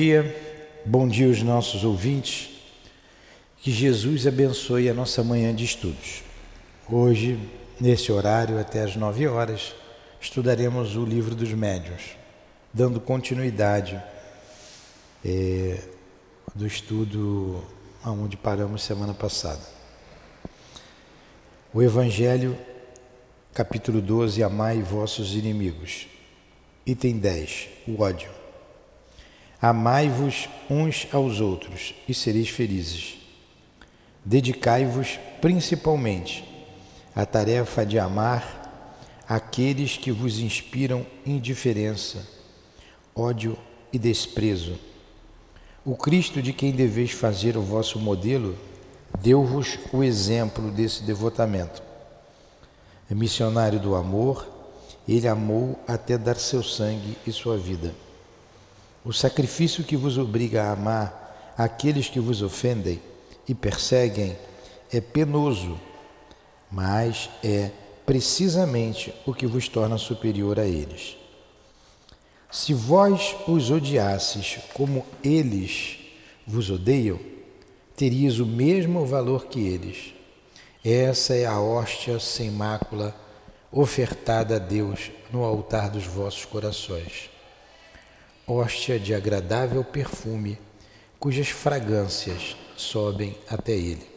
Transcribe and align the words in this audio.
dia, 0.00 0.34
bom 0.86 1.06
dia 1.06 1.26
aos 1.26 1.42
nossos 1.42 1.84
ouvintes. 1.84 2.48
Que 3.58 3.70
Jesus 3.70 4.26
abençoe 4.26 4.88
a 4.88 4.94
nossa 4.94 5.22
manhã 5.22 5.54
de 5.54 5.66
estudos. 5.66 6.22
Hoje, 6.88 7.38
nesse 7.78 8.10
horário, 8.10 8.58
até 8.58 8.82
às 8.82 8.96
nove 8.96 9.26
horas, 9.26 9.74
estudaremos 10.18 10.96
o 10.96 11.04
livro 11.04 11.34
dos 11.34 11.52
médiuns, 11.52 12.16
dando 12.72 12.98
continuidade 12.98 14.02
é, 15.22 15.78
do 16.54 16.66
estudo 16.66 17.62
aonde 18.02 18.38
paramos 18.38 18.82
semana 18.82 19.12
passada. 19.12 19.60
O 21.74 21.82
Evangelho, 21.82 22.56
capítulo 23.52 24.00
12, 24.00 24.42
Amai 24.42 24.80
vossos 24.80 25.34
inimigos. 25.34 26.08
Item 26.86 27.18
10, 27.18 27.68
o 27.86 28.00
ódio. 28.00 28.39
Amai-vos 29.60 30.48
uns 30.70 31.06
aos 31.12 31.38
outros 31.40 31.94
e 32.08 32.14
sereis 32.14 32.48
felizes. 32.48 33.18
Dedicai-vos 34.24 35.18
principalmente 35.40 36.44
à 37.14 37.26
tarefa 37.26 37.84
de 37.84 37.98
amar 37.98 39.22
aqueles 39.28 39.98
que 39.98 40.10
vos 40.10 40.38
inspiram 40.38 41.06
indiferença, 41.26 42.26
ódio 43.14 43.56
e 43.92 43.98
desprezo. 43.98 44.78
O 45.84 45.94
Cristo 45.94 46.40
de 46.40 46.52
quem 46.54 46.72
deveis 46.72 47.10
fazer 47.10 47.56
o 47.56 47.62
vosso 47.62 47.98
modelo 47.98 48.56
deu-vos 49.20 49.78
o 49.92 50.02
exemplo 50.02 50.70
desse 50.70 51.02
devotamento. 51.02 51.82
Missionário 53.10 53.78
do 53.78 53.94
amor, 53.94 54.48
ele 55.06 55.28
amou 55.28 55.78
até 55.86 56.16
dar 56.16 56.36
seu 56.36 56.62
sangue 56.62 57.18
e 57.26 57.32
sua 57.32 57.58
vida. 57.58 57.92
O 59.02 59.14
sacrifício 59.14 59.82
que 59.82 59.96
vos 59.96 60.18
obriga 60.18 60.64
a 60.64 60.72
amar 60.72 61.54
aqueles 61.56 62.08
que 62.08 62.20
vos 62.20 62.42
ofendem 62.42 63.00
e 63.48 63.54
perseguem 63.54 64.36
é 64.92 65.00
penoso, 65.00 65.80
mas 66.70 67.30
é 67.42 67.70
precisamente 68.04 69.14
o 69.24 69.32
que 69.32 69.46
vos 69.46 69.68
torna 69.68 69.96
superior 69.96 70.60
a 70.60 70.66
eles. 70.66 71.16
Se 72.50 72.74
vós 72.74 73.34
os 73.48 73.70
odiasses 73.70 74.58
como 74.74 75.06
eles 75.24 75.98
vos 76.46 76.68
odeiam, 76.68 77.18
terias 77.96 78.38
o 78.38 78.44
mesmo 78.44 79.06
valor 79.06 79.46
que 79.46 79.60
eles. 79.60 80.12
Essa 80.84 81.34
é 81.34 81.46
a 81.46 81.58
hóstia 81.58 82.20
sem 82.20 82.50
mácula 82.50 83.14
ofertada 83.72 84.56
a 84.56 84.58
Deus 84.58 85.10
no 85.32 85.42
altar 85.42 85.88
dos 85.88 86.04
vossos 86.04 86.44
corações 86.44 87.30
hóstia 88.50 88.98
de 88.98 89.14
agradável 89.14 89.84
perfume, 89.84 90.58
cujas 91.20 91.48
fragrâncias 91.48 92.56
sobem 92.76 93.36
até 93.48 93.72
ele. 93.72 94.10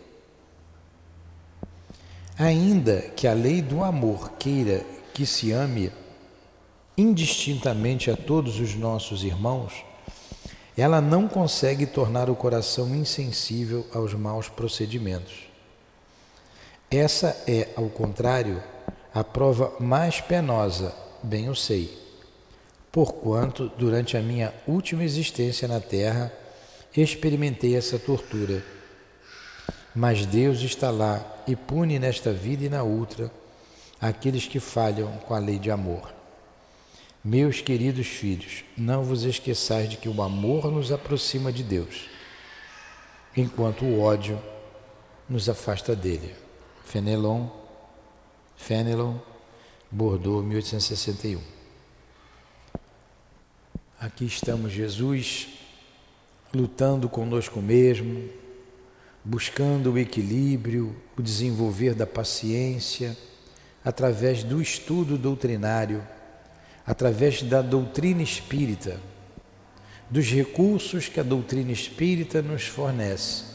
Ainda 2.38 3.02
que 3.16 3.28
a 3.28 3.34
lei 3.34 3.62
do 3.62 3.84
amor 3.84 4.32
queira 4.40 4.84
que 5.14 5.26
se 5.26 5.52
ame 5.52 5.92
indistintamente 6.98 8.10
a 8.10 8.18
todos 8.18 8.60
os 8.60 8.74
nossos 8.74 9.24
irmãos, 9.24 9.86
ela 10.76 11.00
não 11.00 11.28
consegue 11.28 11.86
tornar 11.86 12.30
o 12.30 12.36
coração 12.36 12.96
insensível 12.96 13.86
aos 13.94 14.16
maus 14.16 14.50
procedimentos. 14.50 15.48
Essa 16.90 17.44
é, 17.48 17.70
ao 17.76 17.90
contrário, 17.90 18.64
a 19.14 19.24
prova 19.24 19.74
mais 19.80 20.20
penosa, 20.20 20.96
bem 21.22 21.46
eu 21.46 21.56
sei 21.56 22.03
porquanto 22.94 23.70
durante 23.76 24.16
a 24.16 24.22
minha 24.22 24.54
última 24.68 25.04
existência 25.04 25.68
na 25.68 25.80
terra 25.80 26.32
experimentei 26.96 27.76
essa 27.76 27.98
tortura. 27.98 28.64
Mas 29.96 30.28
Deus 30.28 30.62
está 30.62 30.92
lá 30.92 31.44
e 31.48 31.56
pune 31.56 31.98
nesta 31.98 32.32
vida 32.32 32.66
e 32.66 32.70
na 32.70 32.84
outra 32.84 33.32
aqueles 34.00 34.46
que 34.46 34.60
falham 34.60 35.12
com 35.26 35.34
a 35.34 35.40
lei 35.40 35.58
de 35.58 35.72
amor. 35.72 36.14
Meus 37.24 37.62
queridos 37.62 38.06
filhos, 38.06 38.64
não 38.78 39.04
vos 39.04 39.24
esqueçais 39.24 39.90
de 39.90 39.98
que 39.98 40.08
o 40.08 40.22
amor 40.22 40.72
nos 40.72 40.92
aproxima 40.92 41.52
de 41.52 41.64
Deus, 41.64 42.08
enquanto 43.36 43.86
o 43.86 44.02
ódio 44.02 44.40
nos 45.28 45.50
afasta 45.50 45.96
dele. 45.96 46.36
Fenelon, 46.86 47.48
Fenelon, 48.56 49.18
Bordeaux, 49.90 50.46
1861. 50.46 51.63
Aqui 54.04 54.26
estamos, 54.26 54.74
Jesus, 54.74 55.48
lutando 56.54 57.08
conosco 57.08 57.62
mesmo, 57.62 58.30
buscando 59.24 59.94
o 59.94 59.98
equilíbrio, 59.98 60.94
o 61.18 61.22
desenvolver 61.22 61.96
da 61.96 62.06
paciência, 62.06 63.16
através 63.82 64.44
do 64.44 64.62
estudo 64.62 65.18
doutrinário, 65.18 66.06
através 66.86 67.44
da 67.44 67.62
doutrina 67.62 68.22
espírita, 68.22 69.00
dos 70.10 70.26
recursos 70.26 71.08
que 71.08 71.22
a 71.22 71.24
doutrina 71.24 71.72
espírita 71.72 72.42
nos 72.42 72.64
fornece, 72.68 73.46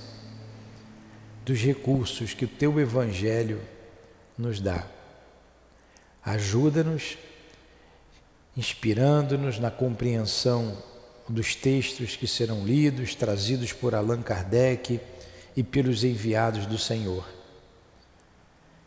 dos 1.45 1.61
recursos 1.61 2.33
que 2.33 2.47
o 2.47 2.49
teu 2.49 2.81
Evangelho 2.81 3.61
nos 4.39 4.61
dá. 4.61 4.87
Ajuda-nos 6.25 7.19
inspirando-nos 8.59 9.61
na 9.61 9.71
compreensão 9.71 10.77
dos 11.29 11.55
textos 11.55 12.17
que 12.17 12.27
serão 12.27 12.67
lidos, 12.67 13.15
trazidos 13.15 13.73
por 13.73 13.95
Allan 13.95 14.21
Kardec 14.21 15.01
e 15.57 15.63
pelos 15.63 16.03
enviados 16.03 16.67
do 16.67 16.77
Senhor. 16.77 17.25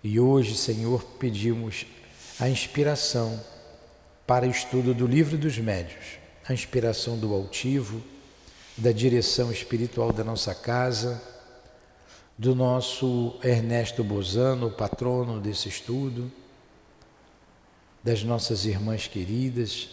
E 0.04 0.20
hoje, 0.20 0.58
Senhor, 0.58 1.02
pedimos 1.18 1.86
a 2.38 2.50
inspiração 2.50 3.40
para 4.28 4.46
o 4.46 4.52
estudo 4.52 4.94
do 4.94 5.08
Livro 5.08 5.38
dos 5.38 5.58
Médios, 5.58 6.18
a 6.46 6.54
inspiração 6.54 7.18
do 7.18 7.34
altivo, 7.34 8.04
da 8.76 8.92
direção 8.92 9.54
espiritual 9.54 10.12
da 10.12 10.24
nossa 10.24 10.54
casa, 10.54 11.22
do 12.38 12.54
nosso 12.54 13.40
Ernesto 13.42 14.04
Bozano, 14.04 14.70
patrono 14.70 15.40
desse 15.40 15.70
estudo 15.70 16.30
das 18.04 18.24
nossas 18.24 18.66
irmãs 18.66 19.08
queridas, 19.08 19.90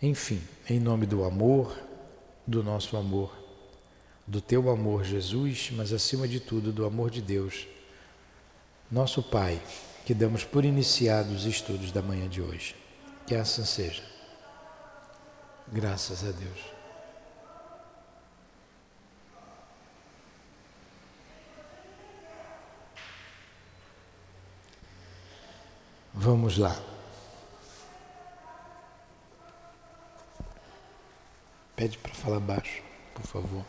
enfim, 0.00 0.40
em 0.68 0.80
nome 0.80 1.06
do 1.06 1.24
amor, 1.24 1.78
do 2.46 2.62
nosso 2.62 2.96
amor, 2.96 3.36
do 4.26 4.40
teu 4.40 4.70
amor, 4.70 5.04
Jesus, 5.04 5.70
mas 5.72 5.92
acima 5.92 6.26
de 6.26 6.40
tudo 6.40 6.72
do 6.72 6.84
amor 6.84 7.10
de 7.10 7.20
Deus, 7.20 7.66
nosso 8.90 9.22
Pai, 9.22 9.60
que 10.06 10.14
damos 10.14 10.42
por 10.42 10.64
iniciados 10.64 11.40
os 11.40 11.44
estudos 11.44 11.92
da 11.92 12.02
manhã 12.02 12.28
de 12.28 12.40
hoje. 12.40 12.74
Que 13.26 13.34
assim 13.34 13.64
seja. 13.64 14.02
Graças 15.72 16.24
a 16.24 16.32
Deus. 16.32 16.79
Vamos 26.30 26.58
lá. 26.58 26.80
Pede 31.74 31.98
para 31.98 32.14
falar 32.14 32.38
baixo, 32.38 32.84
por 33.12 33.22
favor. 33.24 33.64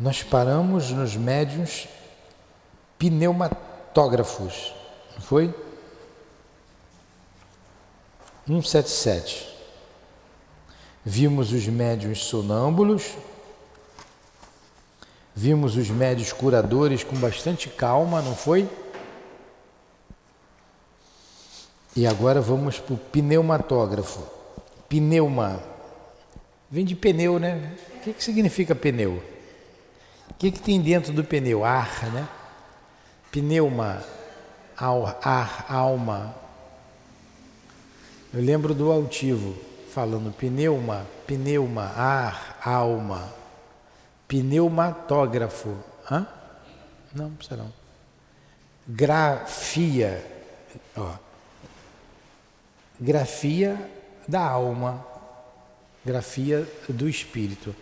Nós 0.00 0.22
paramos 0.22 0.90
nos 0.90 1.14
médios 1.14 1.86
pneumatógrafos, 2.98 4.72
não 5.16 5.20
foi? 5.20 5.54
177. 8.46 9.54
Vimos 11.04 11.52
os 11.52 11.66
médios 11.66 12.24
sonâmbulos, 12.24 13.18
vimos 15.34 15.76
os 15.76 15.90
médios 15.90 16.32
curadores 16.32 17.02
com 17.02 17.16
bastante 17.16 17.68
calma, 17.68 18.22
não 18.22 18.36
foi? 18.36 18.68
E 21.96 22.06
agora 22.06 22.40
vamos 22.40 22.78
para 22.78 22.94
o 22.94 22.98
pneumatógrafo. 22.98 24.22
Pneuma. 24.88 25.62
Vem 26.70 26.84
de 26.84 26.94
pneu, 26.94 27.38
né? 27.38 27.72
O 27.96 28.00
que, 28.00 28.12
que 28.12 28.24
significa 28.24 28.74
pneu? 28.74 29.22
O 30.30 30.34
que, 30.34 30.50
que 30.50 30.60
tem 30.60 30.80
dentro 30.80 31.12
do 31.12 31.22
pneu? 31.22 31.64
Ar, 31.64 32.10
né? 32.12 32.28
Pneuma, 33.30 34.02
ar, 34.76 35.66
alma. 35.68 36.34
Eu 38.32 38.40
lembro 38.40 38.74
do 38.74 38.90
altivo 38.90 39.56
falando 39.92 40.32
pneuma, 40.32 41.06
pneuma, 41.24 41.84
ar, 41.96 42.58
alma, 42.64 43.32
pneumatógrafo. 44.28 45.76
Hã? 46.10 46.26
Não, 47.14 47.30
precisa 47.30 47.56
não. 47.56 47.72
grafia, 48.86 50.24
ó, 50.96 51.14
grafia 53.00 53.90
da 54.26 54.40
alma, 54.40 55.04
grafia 56.04 56.68
do 56.88 57.08
espírito. 57.08 57.74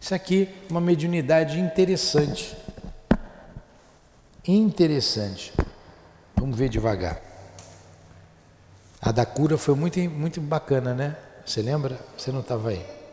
Isso 0.00 0.14
aqui 0.14 0.48
é 0.68 0.70
uma 0.70 0.80
mediunidade 0.80 1.58
interessante. 1.58 2.56
Interessante. 4.46 5.52
Vamos 6.36 6.58
ver 6.58 6.68
devagar. 6.68 7.22
A 9.00 9.12
da 9.12 9.24
cura 9.24 9.56
foi 9.56 9.74
muito, 9.74 9.98
muito 10.10 10.40
bacana, 10.40 10.94
né? 10.94 11.16
Você 11.46 11.62
lembra? 11.62 11.98
Você 12.16 12.30
não 12.30 12.40
estava 12.40 12.70
aí. 12.70 13.03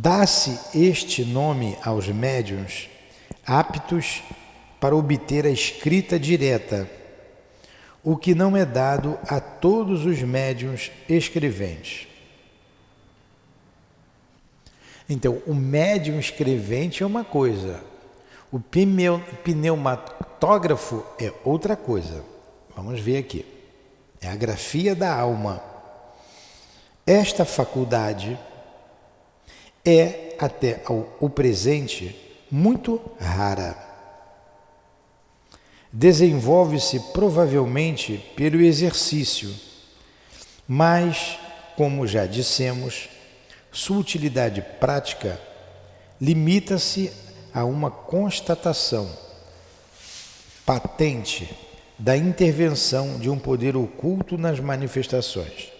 Dá-se 0.00 0.78
este 0.78 1.24
nome 1.24 1.76
aos 1.84 2.06
médiuns 2.06 2.88
aptos 3.44 4.22
para 4.78 4.94
obter 4.94 5.44
a 5.44 5.50
escrita 5.50 6.20
direta, 6.20 6.88
o 8.04 8.16
que 8.16 8.32
não 8.32 8.56
é 8.56 8.64
dado 8.64 9.18
a 9.26 9.40
todos 9.40 10.06
os 10.06 10.22
médiuns 10.22 10.92
escreventes. 11.08 12.06
Então, 15.10 15.42
o 15.48 15.52
médium 15.52 16.20
escrevente 16.20 17.02
é 17.02 17.06
uma 17.06 17.24
coisa, 17.24 17.82
o 18.52 18.60
pneumatógrafo 18.60 21.04
é 21.18 21.32
outra 21.42 21.74
coisa. 21.74 22.24
Vamos 22.76 23.00
ver 23.00 23.18
aqui. 23.18 23.44
É 24.20 24.28
a 24.28 24.36
grafia 24.36 24.94
da 24.94 25.12
alma. 25.12 25.60
Esta 27.04 27.44
faculdade 27.44 28.38
é, 29.84 30.34
até 30.38 30.82
o 31.20 31.28
presente, 31.28 32.14
muito 32.50 33.00
rara. 33.18 33.76
Desenvolve-se 35.92 37.00
provavelmente 37.12 38.18
pelo 38.36 38.60
exercício, 38.60 39.54
mas, 40.66 41.38
como 41.76 42.06
já 42.06 42.26
dissemos, 42.26 43.08
sua 43.72 43.98
utilidade 43.98 44.60
prática 44.80 45.40
limita-se 46.20 47.12
a 47.54 47.64
uma 47.64 47.90
constatação 47.90 49.10
patente 50.66 51.48
da 51.98 52.16
intervenção 52.16 53.18
de 53.18 53.30
um 53.30 53.38
poder 53.38 53.76
oculto 53.76 54.36
nas 54.36 54.60
manifestações. 54.60 55.77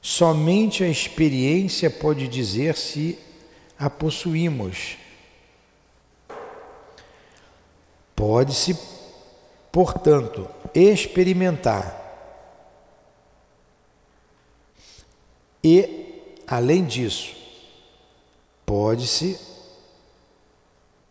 Somente 0.00 0.84
a 0.84 0.88
experiência 0.88 1.90
pode 1.90 2.28
dizer 2.28 2.76
se 2.76 3.18
a 3.78 3.90
possuímos. 3.90 4.96
Pode-se, 8.14 8.76
portanto, 9.70 10.48
experimentar 10.74 11.98
e, 15.62 16.32
além 16.46 16.84
disso, 16.84 17.36
pode-se 18.66 19.38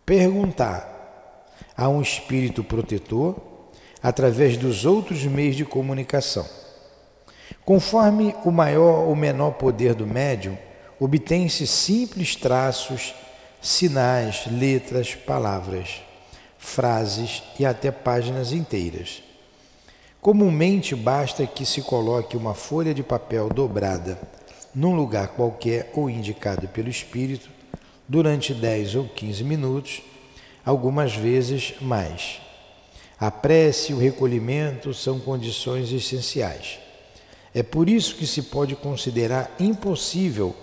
perguntar 0.05 0.95
a 1.75 1.87
um 1.87 2.01
espírito 2.01 2.63
protetor 2.63 3.35
através 4.01 4.57
dos 4.57 4.85
outros 4.85 5.23
meios 5.23 5.55
de 5.55 5.65
comunicação. 5.65 6.56
Conforme 7.67 8.33
o 8.45 8.49
maior 8.49 9.09
ou 9.09 9.13
menor 9.13 9.55
poder 9.55 9.93
do 9.93 10.07
médium, 10.07 10.57
obtém-se 10.97 11.67
simples 11.67 12.33
traços, 12.33 13.13
sinais, 13.61 14.45
letras, 14.49 15.15
palavras, 15.15 16.01
frases 16.57 17.43
e 17.59 17.65
até 17.65 17.91
páginas 17.91 18.53
inteiras. 18.53 19.21
Comumente 20.21 20.95
basta 20.95 21.45
que 21.45 21.65
se 21.65 21.81
coloque 21.81 22.37
uma 22.37 22.53
folha 22.53 22.93
de 22.93 23.03
papel 23.03 23.49
dobrada 23.49 24.17
num 24.73 24.95
lugar 24.95 25.27
qualquer 25.35 25.91
ou 25.93 26.09
indicado 26.09 26.69
pelo 26.69 26.87
espírito 26.87 27.49
durante 28.07 28.53
10 28.53 28.95
ou 28.95 29.09
15 29.09 29.43
minutos, 29.43 30.01
algumas 30.65 31.13
vezes 31.13 31.73
mais. 31.81 32.39
A 33.19 33.29
prece 33.29 33.91
e 33.91 33.95
o 33.95 33.99
recolhimento 33.99 34.93
são 34.93 35.19
condições 35.19 35.91
essenciais. 35.91 36.86
É 37.57 37.63
por 37.63 37.89
isso 37.89 38.13
que 38.13 38.27
se 38.27 38.43
pode 38.43 38.75
considerar 38.75 39.55
impossível, 39.59 40.55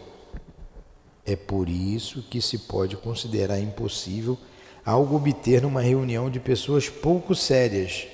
é 1.27 1.35
por 1.35 1.69
isso 1.69 2.23
que 2.31 2.41
se 2.41 2.57
pode 2.57 2.97
considerar 2.97 3.59
impossível 3.59 4.39
algo 4.87 5.17
obter 5.17 5.61
numa 5.61 5.81
reunião 5.81 6.31
de 6.31 6.39
pessoas 6.39 6.89
pouco 6.89 7.35
sérias 7.35 8.07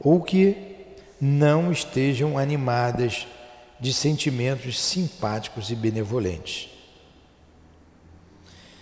ou 0.00 0.22
que 0.22 0.56
não 1.20 1.70
estejam 1.70 2.38
animadas 2.38 3.26
de 3.78 3.92
sentimentos 3.92 4.80
simpáticos 4.80 5.70
e 5.70 5.76
benevolentes. 5.76 6.70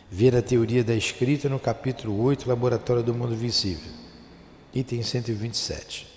Ver 0.09 0.37
a 0.37 0.43
teoria 0.43 0.85
da 0.85 0.95
escrita 0.95 1.49
no 1.49 1.59
capítulo 1.59 2.23
8, 2.23 2.49
Laboratório 2.49 3.03
do 3.03 3.13
Mundo 3.13 3.35
Visível, 3.35 3.91
item 4.73 5.03
127. 5.03 6.16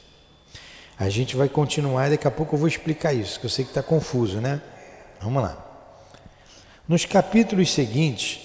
A 0.99 1.07
gente 1.07 1.37
vai 1.37 1.47
continuar 1.47 2.07
e 2.07 2.09
daqui 2.11 2.27
a 2.27 2.31
pouco 2.31 2.55
eu 2.55 2.59
vou 2.59 2.67
explicar 2.67 3.13
isso, 3.13 3.39
que 3.39 3.45
eu 3.45 3.49
sei 3.49 3.63
que 3.63 3.71
está 3.71 3.81
confuso, 3.81 4.41
né? 4.41 4.61
Vamos 5.21 5.41
lá. 5.41 5.57
Nos 6.85 7.05
capítulos 7.05 7.71
seguintes, 7.71 8.41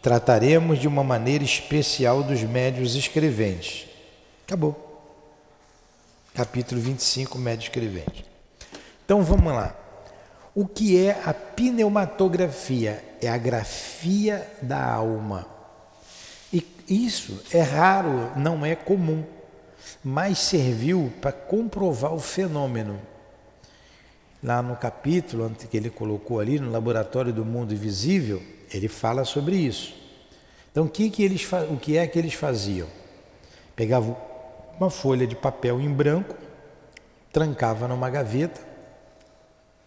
trataremos 0.00 0.78
de 0.78 0.88
uma 0.88 1.04
maneira 1.04 1.44
especial 1.44 2.22
dos 2.22 2.42
médios 2.42 2.94
escreventes. 2.94 3.86
Acabou. 4.46 5.04
Capítulo 6.34 6.80
25, 6.80 7.36
médio 7.36 7.64
escrevente. 7.64 8.24
Então 9.04 9.22
vamos 9.22 9.52
lá. 9.52 9.76
O 10.54 10.66
que 10.66 10.98
é 11.04 11.20
a 11.26 11.34
pneumatografia? 11.34 13.04
É 13.20 13.28
a 13.28 13.36
grafia 13.36 14.50
da 14.62 14.82
alma. 14.82 15.46
E 16.50 16.66
isso 16.88 17.42
é 17.52 17.60
raro, 17.60 18.32
não 18.34 18.64
é 18.64 18.74
comum 18.74 19.24
mas 20.04 20.38
serviu 20.38 21.12
para 21.20 21.32
comprovar 21.32 22.14
o 22.14 22.20
fenômeno. 22.20 23.00
Lá 24.42 24.62
no 24.62 24.76
capítulo 24.76 25.50
que 25.70 25.76
ele 25.76 25.90
colocou 25.90 26.38
ali, 26.38 26.60
no 26.60 26.70
Laboratório 26.70 27.32
do 27.32 27.44
Mundo 27.44 27.74
Invisível, 27.74 28.42
ele 28.72 28.88
fala 28.88 29.24
sobre 29.24 29.56
isso. 29.56 29.94
Então, 30.70 30.84
o 30.84 30.88
que, 30.88 31.10
que, 31.10 31.24
eles, 31.24 31.46
o 31.70 31.76
que 31.76 31.96
é 31.96 32.06
que 32.06 32.18
eles 32.18 32.34
faziam? 32.34 32.86
Pegavam 33.74 34.16
uma 34.78 34.90
folha 34.90 35.26
de 35.26 35.34
papel 35.34 35.80
em 35.80 35.92
branco, 35.92 36.36
trancava 37.32 37.88
numa 37.88 38.08
gaveta, 38.08 38.60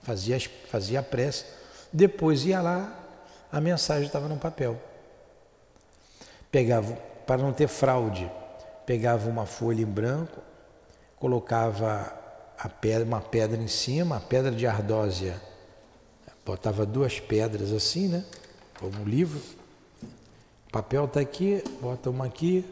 fazia, 0.01 0.37
fazia 0.69 0.99
a 0.99 1.03
prece, 1.03 1.45
depois 1.93 2.45
ia 2.45 2.61
lá, 2.61 2.93
a 3.51 3.61
mensagem 3.61 4.05
estava 4.05 4.27
no 4.27 4.37
papel. 4.37 4.77
Pegava, 6.51 6.93
para 7.25 7.41
não 7.41 7.53
ter 7.53 7.67
fraude, 7.67 8.29
pegava 8.85 9.29
uma 9.29 9.45
folha 9.45 9.81
em 9.81 9.85
branco, 9.85 10.41
colocava 11.17 12.19
pedra, 12.69 13.05
uma 13.05 13.21
pedra 13.21 13.61
em 13.61 13.67
cima, 13.67 14.17
a 14.17 14.19
pedra 14.19 14.51
de 14.51 14.67
ardósia, 14.67 15.41
botava 16.45 16.85
duas 16.85 17.19
pedras 17.19 17.71
assim, 17.71 18.07
né? 18.07 18.25
Como 18.79 19.01
um 19.01 19.05
livro. 19.05 19.39
O 20.67 20.71
papel 20.71 21.05
está 21.05 21.19
aqui, 21.19 21.63
bota 21.81 22.09
uma 22.09 22.25
aqui, 22.25 22.65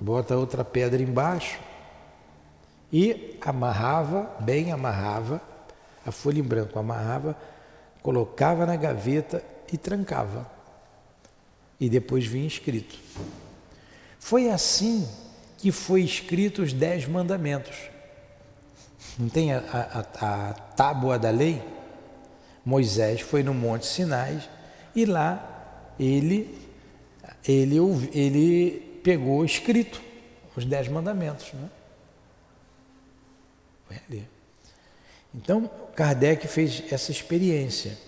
bota 0.00 0.36
outra 0.36 0.64
pedra 0.64 1.02
embaixo 1.02 1.58
e 2.92 3.38
amarrava, 3.40 4.36
bem 4.40 4.72
amarrava, 4.72 5.40
a 6.04 6.10
folha 6.10 6.40
em 6.40 6.42
branco 6.42 6.78
amarrava, 6.78 7.36
colocava 8.02 8.66
na 8.66 8.76
gaveta 8.76 9.42
e 9.72 9.76
trancava. 9.76 10.50
E 11.78 11.88
depois 11.88 12.26
vinha 12.26 12.46
escrito. 12.46 12.98
Foi 14.22 14.48
assim 14.48 15.06
que 15.58 15.72
foi 15.72 16.00
escrito 16.02 16.62
os 16.62 16.72
dez 16.72 17.08
mandamentos. 17.08 17.76
Não 19.18 19.28
tem 19.28 19.52
a, 19.52 19.58
a, 19.58 20.48
a 20.50 20.52
tábua 20.52 21.18
da 21.18 21.28
lei? 21.28 21.60
Moisés 22.64 23.20
foi 23.20 23.42
no 23.42 23.52
Monte 23.52 23.84
Sinai 23.84 24.40
e 24.94 25.04
lá 25.04 25.92
ele, 25.98 26.56
ele, 27.46 27.78
ele 28.14 29.00
pegou 29.02 29.44
escrito 29.44 30.00
os 30.56 30.64
dez 30.64 30.86
mandamentos. 30.86 31.52
Né? 31.52 31.68
Foi 33.88 33.96
ali. 34.08 34.28
Então, 35.34 35.68
Kardec 35.96 36.46
fez 36.46 36.84
essa 36.92 37.10
experiência. 37.10 37.98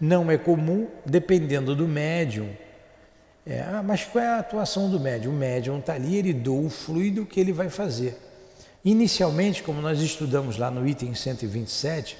Não 0.00 0.30
é 0.30 0.38
comum, 0.38 0.88
dependendo 1.04 1.74
do 1.74 1.88
médium, 1.88 2.56
é, 3.46 3.60
ah, 3.60 3.82
mas 3.82 4.04
qual 4.04 4.24
é 4.24 4.26
a 4.26 4.38
atuação 4.38 4.90
do 4.90 4.98
médium? 4.98 5.32
O 5.32 5.36
médium 5.36 5.78
está 5.78 5.94
ali, 5.94 6.16
ele 6.16 6.32
doa 6.32 6.66
o 6.66 6.70
fluido 6.70 7.24
que 7.24 7.38
ele 7.38 7.52
vai 7.52 7.70
fazer. 7.70 8.18
Inicialmente, 8.84 9.62
como 9.62 9.80
nós 9.80 10.00
estudamos 10.00 10.56
lá 10.56 10.70
no 10.70 10.86
item 10.86 11.14
127, 11.14 12.16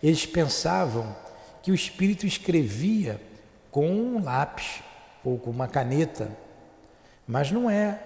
eles 0.00 0.24
pensavam 0.24 1.16
que 1.62 1.72
o 1.72 1.74
espírito 1.74 2.26
escrevia 2.26 3.20
com 3.70 3.90
um 3.90 4.22
lápis, 4.22 4.80
ou 5.24 5.36
com 5.36 5.50
uma 5.50 5.66
caneta, 5.66 6.30
mas 7.26 7.50
não 7.50 7.68
é. 7.68 8.00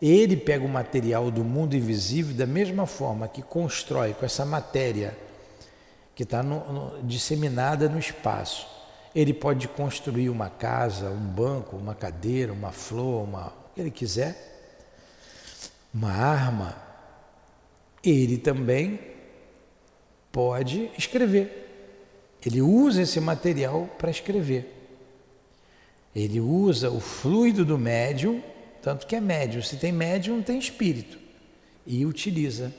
Ele 0.00 0.36
pega 0.36 0.64
o 0.64 0.68
material 0.68 1.30
do 1.30 1.44
mundo 1.44 1.76
invisível 1.76 2.34
da 2.34 2.46
mesma 2.46 2.86
forma 2.86 3.28
que 3.28 3.42
constrói 3.42 4.14
com 4.14 4.24
essa 4.24 4.46
matéria 4.46 5.16
que 6.14 6.22
está 6.22 6.42
disseminada 7.02 7.88
no 7.88 7.98
espaço. 7.98 8.79
Ele 9.14 9.34
pode 9.34 9.66
construir 9.68 10.30
uma 10.30 10.48
casa, 10.48 11.10
um 11.10 11.26
banco, 11.26 11.76
uma 11.76 11.94
cadeira, 11.94 12.52
uma 12.52 12.70
flor, 12.70 13.24
uma, 13.24 13.48
o 13.48 13.74
que 13.74 13.80
ele 13.80 13.90
quiser, 13.90 14.36
uma 15.92 16.12
arma. 16.12 16.76
Ele 18.02 18.38
também 18.38 19.00
pode 20.30 20.90
escrever. 20.96 21.68
Ele 22.44 22.62
usa 22.62 23.02
esse 23.02 23.20
material 23.20 23.88
para 23.98 24.10
escrever. 24.10 24.76
Ele 26.14 26.40
usa 26.40 26.90
o 26.90 27.00
fluido 27.00 27.64
do 27.64 27.78
médium, 27.78 28.42
tanto 28.82 29.06
que 29.06 29.14
é 29.14 29.20
médium. 29.20 29.62
Se 29.62 29.76
tem 29.76 29.92
médium, 29.92 30.42
tem 30.42 30.58
espírito. 30.58 31.18
E 31.86 32.06
utiliza 32.06 32.72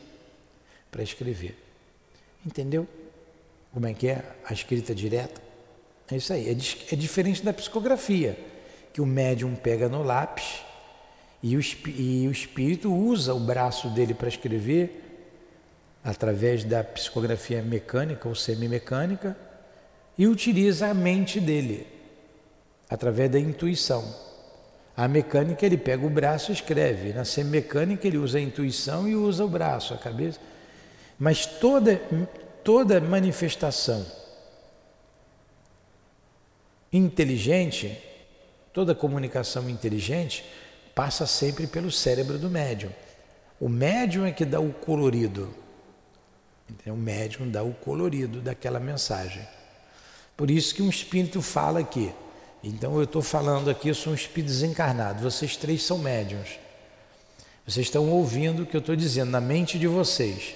para 0.90 1.04
escrever. 1.04 1.58
Entendeu? 2.46 2.88
Como 3.72 3.86
é 3.86 3.94
que 3.94 4.08
é 4.08 4.24
a 4.46 4.54
escrita 4.54 4.96
direta? 4.96 5.42
É 6.12 6.18
isso 6.18 6.34
aí. 6.34 6.50
É, 6.50 6.52
é 6.52 6.96
diferente 6.96 7.42
da 7.42 7.54
psicografia, 7.54 8.38
que 8.92 9.00
o 9.00 9.06
médium 9.06 9.56
pega 9.56 9.88
no 9.88 10.04
lápis 10.04 10.62
e 11.42 11.56
o, 11.56 11.62
e 11.88 12.28
o 12.28 12.32
espírito 12.32 12.94
usa 12.94 13.34
o 13.34 13.40
braço 13.40 13.90
dele 13.90 14.14
para 14.14 14.28
escrever 14.28 14.98
através 16.04 16.64
da 16.64 16.84
psicografia 16.84 17.62
mecânica 17.62 18.28
ou 18.28 18.36
semimecânica 18.36 19.38
e 20.18 20.28
utiliza 20.28 20.88
a 20.88 20.94
mente 20.94 21.40
dele 21.40 21.88
através 22.90 23.32
da 23.32 23.40
intuição. 23.40 24.04
A 24.98 25.08
mecânica 25.08 25.66
ele 25.66 25.78
pega 25.78 26.06
o 26.06 26.10
braço 26.10 26.52
e 26.52 26.54
escreve, 26.54 27.14
na 27.14 27.24
semimecânica 27.24 28.06
ele 28.06 28.18
usa 28.18 28.38
a 28.38 28.42
intuição 28.42 29.08
e 29.08 29.16
usa 29.16 29.46
o 29.46 29.48
braço, 29.48 29.94
a 29.94 29.98
cabeça. 29.98 30.40
Mas 31.18 31.46
toda 31.46 32.02
toda 32.64 33.00
manifestação 33.00 34.06
inteligente, 36.92 37.98
toda 38.74 38.94
comunicação 38.96 39.70
inteligente 39.70 40.44
passa 40.94 41.26
sempre 41.26 41.68
pelo 41.68 41.92
cérebro 41.92 42.38
do 42.38 42.50
médium. 42.50 42.92
O 43.60 43.70
médium 43.70 44.26
é 44.26 44.32
que 44.32 44.44
dá 44.44 44.60
o 44.60 44.74
colorido. 44.74 45.54
O 46.86 46.96
médium 46.96 47.50
dá 47.50 47.64
o 47.64 47.74
colorido 47.74 48.42
daquela 48.42 48.80
mensagem. 48.80 49.48
Por 50.36 50.50
isso 50.50 50.74
que 50.74 50.82
um 50.82 50.90
espírito 50.90 51.42
fala 51.42 51.80
aqui. 51.80 52.12
Então 52.64 52.96
eu 52.96 53.04
estou 53.04 53.22
falando 53.22 53.70
aqui, 53.70 53.90
eu 53.90 53.96
sou 53.96 54.14
um 54.14 54.16
espírito 54.16 54.48
desencarnado. 54.48 55.22
Vocês 55.22 55.56
três 55.56 55.84
são 55.84 55.98
médiums. 55.98 56.60
Vocês 57.66 57.88
estão 57.88 58.10
ouvindo 58.10 58.64
o 58.64 58.66
que 58.66 58.76
eu 58.76 58.80
estou 58.80 58.96
dizendo 58.96 59.32
na 59.32 59.42
mente 59.42 59.78
de 59.78 59.88
vocês. 59.88 60.56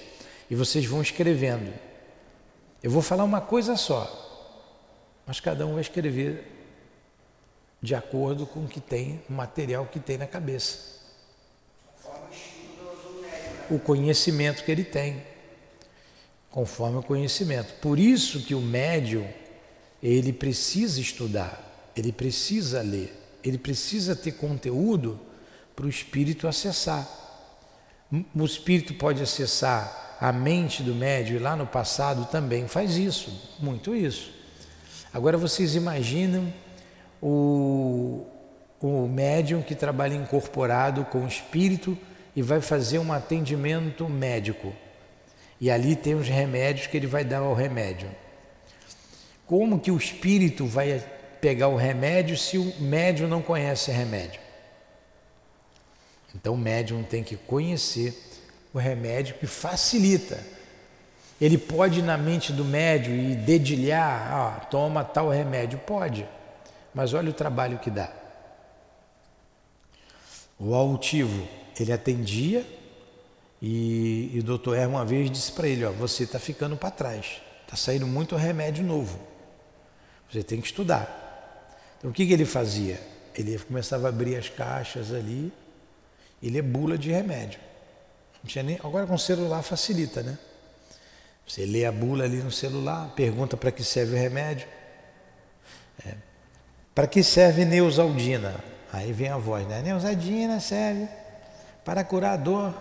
E 0.50 0.54
vocês 0.54 0.84
vão 0.84 1.00
escrevendo. 1.00 1.72
Eu 2.82 2.90
vou 2.90 3.02
falar 3.02 3.24
uma 3.24 3.40
coisa 3.40 3.76
só, 3.76 4.25
mas 5.26 5.40
cada 5.40 5.66
um 5.66 5.72
vai 5.72 5.80
escrever 5.80 6.52
de 7.82 7.94
acordo 7.94 8.46
com 8.46 8.64
o 8.64 8.68
que 8.68 8.80
tem, 8.80 9.22
o 9.28 9.32
material 9.32 9.86
que 9.86 9.98
tem 9.98 10.16
na 10.16 10.26
cabeça. 10.26 10.96
O 13.68 13.78
conhecimento 13.78 14.64
que 14.64 14.70
ele 14.70 14.84
tem, 14.84 15.22
conforme 16.50 16.98
o 16.98 17.02
conhecimento. 17.02 17.74
Por 17.80 17.98
isso 17.98 18.42
que 18.42 18.54
o 18.54 18.60
médium, 18.60 19.28
ele 20.02 20.32
precisa 20.32 21.00
estudar, 21.00 21.90
ele 21.96 22.12
precisa 22.12 22.80
ler, 22.80 23.12
ele 23.42 23.58
precisa 23.58 24.14
ter 24.14 24.32
conteúdo 24.32 25.18
para 25.74 25.86
o 25.86 25.88
espírito 25.88 26.46
acessar. 26.46 27.08
O 28.34 28.44
espírito 28.44 28.94
pode 28.94 29.20
acessar 29.20 30.16
a 30.20 30.32
mente 30.32 30.82
do 30.82 30.94
médium 30.94 31.36
e 31.36 31.40
lá 31.40 31.56
no 31.56 31.66
passado 31.66 32.24
também 32.30 32.68
faz 32.68 32.96
isso, 32.96 33.56
muito 33.58 33.94
isso. 33.94 34.35
Agora 35.16 35.38
vocês 35.38 35.74
imaginam 35.74 36.52
o, 37.22 38.26
o 38.82 39.08
médium 39.08 39.62
que 39.62 39.74
trabalha 39.74 40.14
incorporado 40.14 41.06
com 41.06 41.24
o 41.24 41.26
espírito 41.26 41.96
e 42.36 42.42
vai 42.42 42.60
fazer 42.60 42.98
um 42.98 43.10
atendimento 43.10 44.06
médico. 44.10 44.74
E 45.58 45.70
ali 45.70 45.96
tem 45.96 46.14
os 46.14 46.28
remédios 46.28 46.86
que 46.86 46.98
ele 46.98 47.06
vai 47.06 47.24
dar 47.24 47.38
ao 47.38 47.54
remédio. 47.54 48.10
Como 49.46 49.80
que 49.80 49.90
o 49.90 49.96
espírito 49.96 50.66
vai 50.66 51.02
pegar 51.40 51.68
o 51.68 51.76
remédio 51.76 52.36
se 52.36 52.58
o 52.58 52.74
médium 52.78 53.26
não 53.26 53.40
conhece 53.40 53.90
remédio? 53.90 54.38
Então 56.34 56.52
o 56.52 56.58
médium 56.58 57.02
tem 57.02 57.24
que 57.24 57.36
conhecer 57.36 58.14
o 58.70 58.76
remédio 58.76 59.36
que 59.36 59.46
facilita. 59.46 60.38
Ele 61.40 61.58
pode 61.58 61.98
ir 61.98 62.02
na 62.02 62.16
mente 62.16 62.52
do 62.52 62.64
médio 62.64 63.14
e 63.14 63.34
dedilhar, 63.34 64.32
ah, 64.32 64.60
toma 64.70 65.04
tal 65.04 65.28
remédio, 65.28 65.78
pode, 65.78 66.26
mas 66.94 67.12
olha 67.12 67.28
o 67.30 67.34
trabalho 67.34 67.78
que 67.78 67.90
dá. 67.90 68.10
O 70.58 70.74
altivo, 70.74 71.46
ele 71.78 71.92
atendia 71.92 72.64
e, 73.60 74.30
e 74.32 74.38
o 74.40 74.42
doutor 74.42 74.76
R 74.78 74.86
uma 74.86 75.04
vez 75.04 75.30
disse 75.30 75.52
para 75.52 75.68
ele, 75.68 75.84
ó, 75.84 75.92
você 75.92 76.24
está 76.24 76.38
ficando 76.38 76.76
para 76.76 76.90
trás, 76.90 77.42
está 77.62 77.76
saindo 77.76 78.06
muito 78.06 78.34
remédio 78.34 78.82
novo, 78.82 79.18
você 80.30 80.42
tem 80.42 80.58
que 80.58 80.66
estudar. 80.66 81.24
Então 81.98 82.10
o 82.10 82.14
que, 82.14 82.26
que 82.26 82.32
ele 82.32 82.46
fazia? 82.46 82.98
Ele 83.34 83.58
começava 83.58 84.06
a 84.06 84.08
abrir 84.08 84.36
as 84.36 84.48
caixas 84.48 85.12
ali 85.12 85.52
e 86.40 86.48
ler 86.48 86.62
bula 86.62 86.96
de 86.96 87.10
remédio. 87.10 87.60
Nem... 88.64 88.78
Agora 88.82 89.06
com 89.06 89.14
o 89.14 89.18
celular 89.18 89.62
facilita, 89.62 90.22
né? 90.22 90.38
Você 91.46 91.64
lê 91.64 91.84
a 91.84 91.92
bula 91.92 92.24
ali 92.24 92.38
no 92.38 92.50
celular, 92.50 93.12
pergunta 93.14 93.56
para 93.56 93.70
que 93.70 93.84
serve 93.84 94.16
o 94.16 94.18
remédio. 94.18 94.66
É. 96.04 96.14
Para 96.94 97.06
que 97.06 97.22
serve 97.22 97.64
Neusaldina? 97.64 98.56
Aí 98.92 99.12
vem 99.12 99.28
a 99.28 99.36
voz, 99.36 99.66
né? 99.66 99.82
Neusaldina 99.82 100.58
serve 100.58 101.08
para 101.84 102.02
curar 102.02 102.32
a 102.32 102.36
dor. 102.36 102.74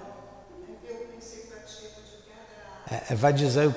É, 2.90 3.14
é 3.14 3.16
vai 3.16 3.34
dizer 3.34 3.68
o, 3.68 3.76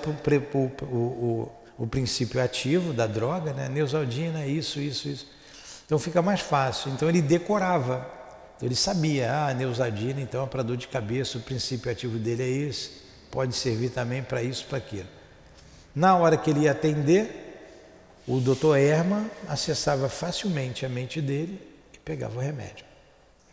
o, 0.55 0.87
o, 0.97 1.53
o, 1.79 1.87
princípio 1.87 2.43
ativo 2.43 2.93
da 2.93 3.07
droga, 3.07 3.53
né? 3.53 3.69
Neusaldina, 3.69 4.47
isso, 4.47 4.81
isso, 4.81 5.09
isso. 5.09 5.27
Então 5.85 5.99
fica 5.99 6.23
mais 6.23 6.41
fácil. 6.41 6.93
Então 6.93 7.09
ele 7.09 7.21
decorava. 7.21 8.19
Ele 8.61 8.75
sabia, 8.75 9.33
ah, 9.33 9.55
Neusadina, 9.55 10.21
então 10.21 10.45
é 10.45 10.47
para 10.47 10.63
dor 10.63 10.77
de 10.77 10.89
cabeça, 10.89 11.39
o 11.39 11.41
princípio 11.41 11.93
ativo 11.93 12.19
dele 12.19 12.43
é 12.43 12.49
esse, 12.49 12.91
pode 13.39 13.55
servir 13.55 13.91
também 13.91 14.21
para 14.21 14.43
isso, 14.43 14.67
para 14.67 14.79
aquilo. 14.79 15.07
Na 15.95 16.17
hora 16.17 16.37
que 16.37 16.51
ele 16.51 16.63
ia 16.63 16.73
atender, 16.73 17.71
o 18.27 18.41
doutor 18.41 18.77
Erma 18.77 19.31
acessava 19.49 20.09
facilmente 20.09 20.85
a 20.85 20.89
mente 20.89 21.21
dele 21.21 21.63
e 21.95 21.99
pegava 21.99 22.37
o 22.37 22.41
remédio. 22.41 22.85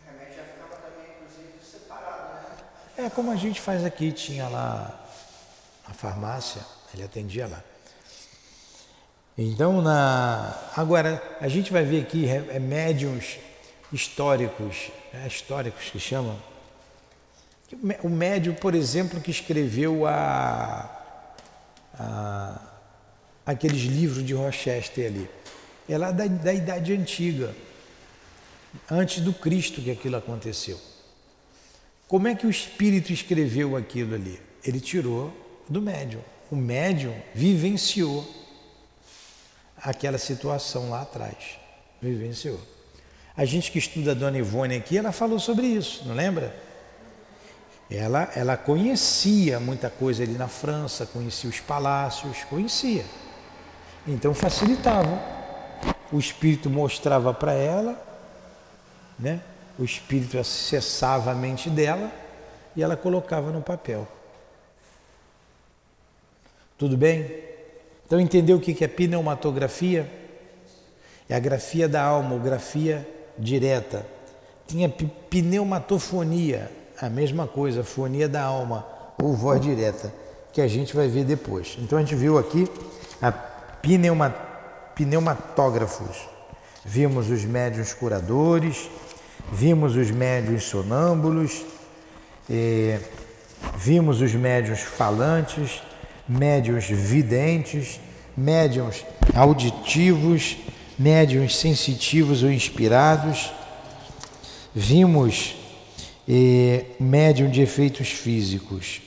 O 0.02 0.12
remédio 0.12 0.38
já 0.38 0.44
ficava 0.44 0.82
também, 0.82 1.12
inclusive, 1.12 1.54
separado, 1.64 2.48
né? 2.98 3.06
É 3.06 3.10
como 3.12 3.32
a 3.32 3.36
gente 3.36 3.62
faz 3.62 3.86
aqui, 3.86 4.12
tinha 4.12 4.48
lá 4.48 5.06
a 5.88 5.94
farmácia, 5.94 6.64
ele 6.92 7.04
atendia 7.04 7.46
lá. 7.46 7.62
Então, 9.38 9.84
na... 9.84 10.52
agora, 10.76 11.22
a 11.40 11.48
gente 11.48 11.72
vai 11.72 11.84
ver 11.84 12.02
aqui 12.02 12.28
é, 12.28 12.58
médiums 12.58 13.38
históricos, 13.94 14.90
é, 15.14 15.28
históricos 15.28 15.92
que 15.92 16.00
chamam. 16.00 16.55
O 18.04 18.10
médio, 18.10 18.54
por 18.54 18.76
exemplo, 18.76 19.20
que 19.20 19.32
escreveu 19.32 20.06
a, 20.06 20.90
a, 21.98 22.62
aqueles 23.46 23.82
livros 23.82 24.24
de 24.24 24.34
Rochester 24.34 25.08
ali, 25.08 25.30
é 25.90 25.98
lá 25.98 26.12
da, 26.12 26.28
da 26.28 26.54
Idade 26.54 26.94
Antiga, 26.94 27.56
antes 28.90 29.22
do 29.22 29.34
Cristo 29.34 29.82
que 29.82 29.90
aquilo 29.90 30.16
aconteceu. 30.16 30.80
Como 32.08 32.28
é 32.28 32.36
que 32.36 32.46
o 32.46 32.50
Espírito 32.50 33.12
escreveu 33.12 33.76
aquilo 33.76 34.14
ali? 34.14 34.40
Ele 34.64 34.80
tirou 34.80 35.34
do 35.68 35.82
médium. 35.82 36.22
O 36.52 36.56
médium 36.56 37.16
vivenciou 37.34 38.28
aquela 39.78 40.20
situação 40.20 40.92
lá 40.92 41.02
atrás. 41.02 41.58
Vivenciou. 42.00 42.60
A 43.36 43.44
gente 43.44 43.72
que 43.72 43.80
estuda 43.80 44.12
a 44.12 44.14
Dona 44.14 44.38
Ivone 44.38 44.76
aqui, 44.76 44.98
ela 44.98 45.12
falou 45.12 45.40
sobre 45.40 45.66
isso, 45.66 46.06
não 46.06 46.14
lembra? 46.14 46.56
Ela, 47.90 48.32
ela 48.36 48.58
conhecia 48.58 49.60
muita 49.60 49.90
coisa 49.90 50.24
ali 50.24 50.34
na 50.34 50.48
França, 50.48 51.06
conhecia 51.06 51.50
os 51.50 51.60
palácios, 51.60 52.44
conhecia. 52.46 53.06
Então 54.08 54.34
facilitava. 54.34 55.36
O 56.12 56.20
espírito 56.20 56.70
mostrava 56.70 57.34
para 57.34 57.54
ela, 57.54 58.00
né? 59.18 59.42
o 59.78 59.84
espírito 59.84 60.38
acessava 60.38 61.32
a 61.32 61.36
mente 61.36 61.70
dela 61.70 62.12
e 62.76 62.84
ela 62.84 62.96
colocava 62.96 63.52
no 63.52 63.62
papel. 63.62 64.08
Tudo 66.78 66.98
bem? 66.98 67.44
Então 68.06 68.20
entendeu 68.20 68.58
o 68.58 68.60
que 68.60 68.84
é 68.84 68.88
pneumatografia? 68.88 70.10
É 71.28 71.36
a 71.36 71.40
grafia 71.40 71.88
da 71.88 72.04
alma, 72.04 72.38
grafia 72.38 73.08
direta. 73.38 74.06
Tinha 74.68 74.90
pneumatofonia, 74.90 76.72
a 77.02 77.10
mesma 77.10 77.48
coisa, 77.48 77.84
fonia 77.84 78.28
da 78.28 78.44
alma, 78.44 78.86
ou 79.22 79.34
voz 79.34 79.60
direta, 79.62 80.14
que 80.52 80.62
a 80.62 80.68
gente 80.68 80.96
vai 80.96 81.08
ver 81.08 81.26
depois. 81.26 81.78
Então 81.80 81.98
a 81.98 82.02
gente 82.02 82.16
viu 82.16 82.38
aqui 82.38 82.68
a 83.22 83.32
pneuma, 83.32 84.30
pneumatógrafos. 84.96 86.28
Vimos 86.84 87.30
os 87.30 87.44
médiuns 87.44 87.94
curadores, 87.94 88.90
vimos 89.52 89.96
os 89.96 90.12
médiuns 90.12 90.64
sonâmbulos, 90.64 91.66
eh, 92.50 93.00
vimos 93.76 94.22
os 94.22 94.34
médiuns 94.34 94.82
falantes, 94.82 95.82
médiuns 96.28 96.86
videntes, 96.86 98.00
médiuns 98.38 99.04
auditivos, 99.34 100.58
médiuns 100.98 101.58
sensitivos 101.58 102.44
ou 102.44 102.52
inspirados. 102.52 103.52
Vimos 104.74 105.56
médium 107.00 107.50
de 107.50 107.62
efeitos 107.62 108.10
físicos. 108.10 109.02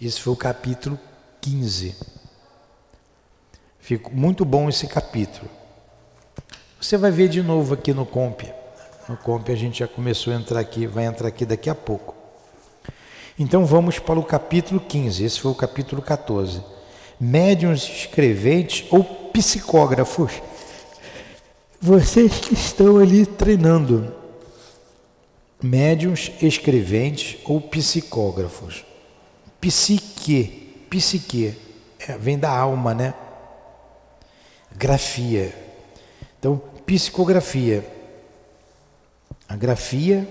Esse 0.00 0.20
foi 0.20 0.32
o 0.32 0.36
capítulo 0.36 0.98
15. 1.40 1.96
Ficou 3.80 4.12
muito 4.12 4.44
bom 4.44 4.68
esse 4.68 4.86
capítulo. 4.86 5.48
Você 6.80 6.96
vai 6.96 7.10
ver 7.10 7.28
de 7.28 7.42
novo 7.42 7.74
aqui 7.74 7.92
no 7.92 8.06
Comp. 8.06 8.42
No 9.08 9.16
Comp 9.16 9.48
a 9.50 9.54
gente 9.54 9.80
já 9.80 9.88
começou 9.88 10.32
a 10.32 10.36
entrar 10.36 10.60
aqui, 10.60 10.86
vai 10.86 11.04
entrar 11.04 11.28
aqui 11.28 11.44
daqui 11.44 11.68
a 11.68 11.74
pouco. 11.74 12.14
Então 13.38 13.66
vamos 13.66 13.98
para 13.98 14.18
o 14.18 14.24
capítulo 14.24 14.80
15, 14.80 15.24
esse 15.24 15.40
foi 15.40 15.50
o 15.50 15.54
capítulo 15.54 16.00
14. 16.02 16.62
Médiuns 17.20 17.82
escreventes 17.88 18.86
ou 18.90 19.02
psicógrafos. 19.02 20.32
Vocês 21.80 22.38
que 22.38 22.54
estão 22.54 22.98
ali 22.98 23.26
treinando. 23.26 24.21
Médiuns 25.62 26.32
escreventes 26.42 27.38
ou 27.44 27.60
psicógrafos. 27.60 28.84
Psique, 29.60 30.84
psique, 30.90 31.56
é, 32.00 32.16
vem 32.18 32.38
da 32.38 32.50
alma, 32.50 32.92
né? 32.92 33.14
Grafia. 34.76 35.54
Então, 36.38 36.60
psicografia. 36.84 37.84
A 39.48 39.54
grafia 39.54 40.26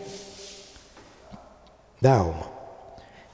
da 2.02 2.16
alma. 2.16 2.52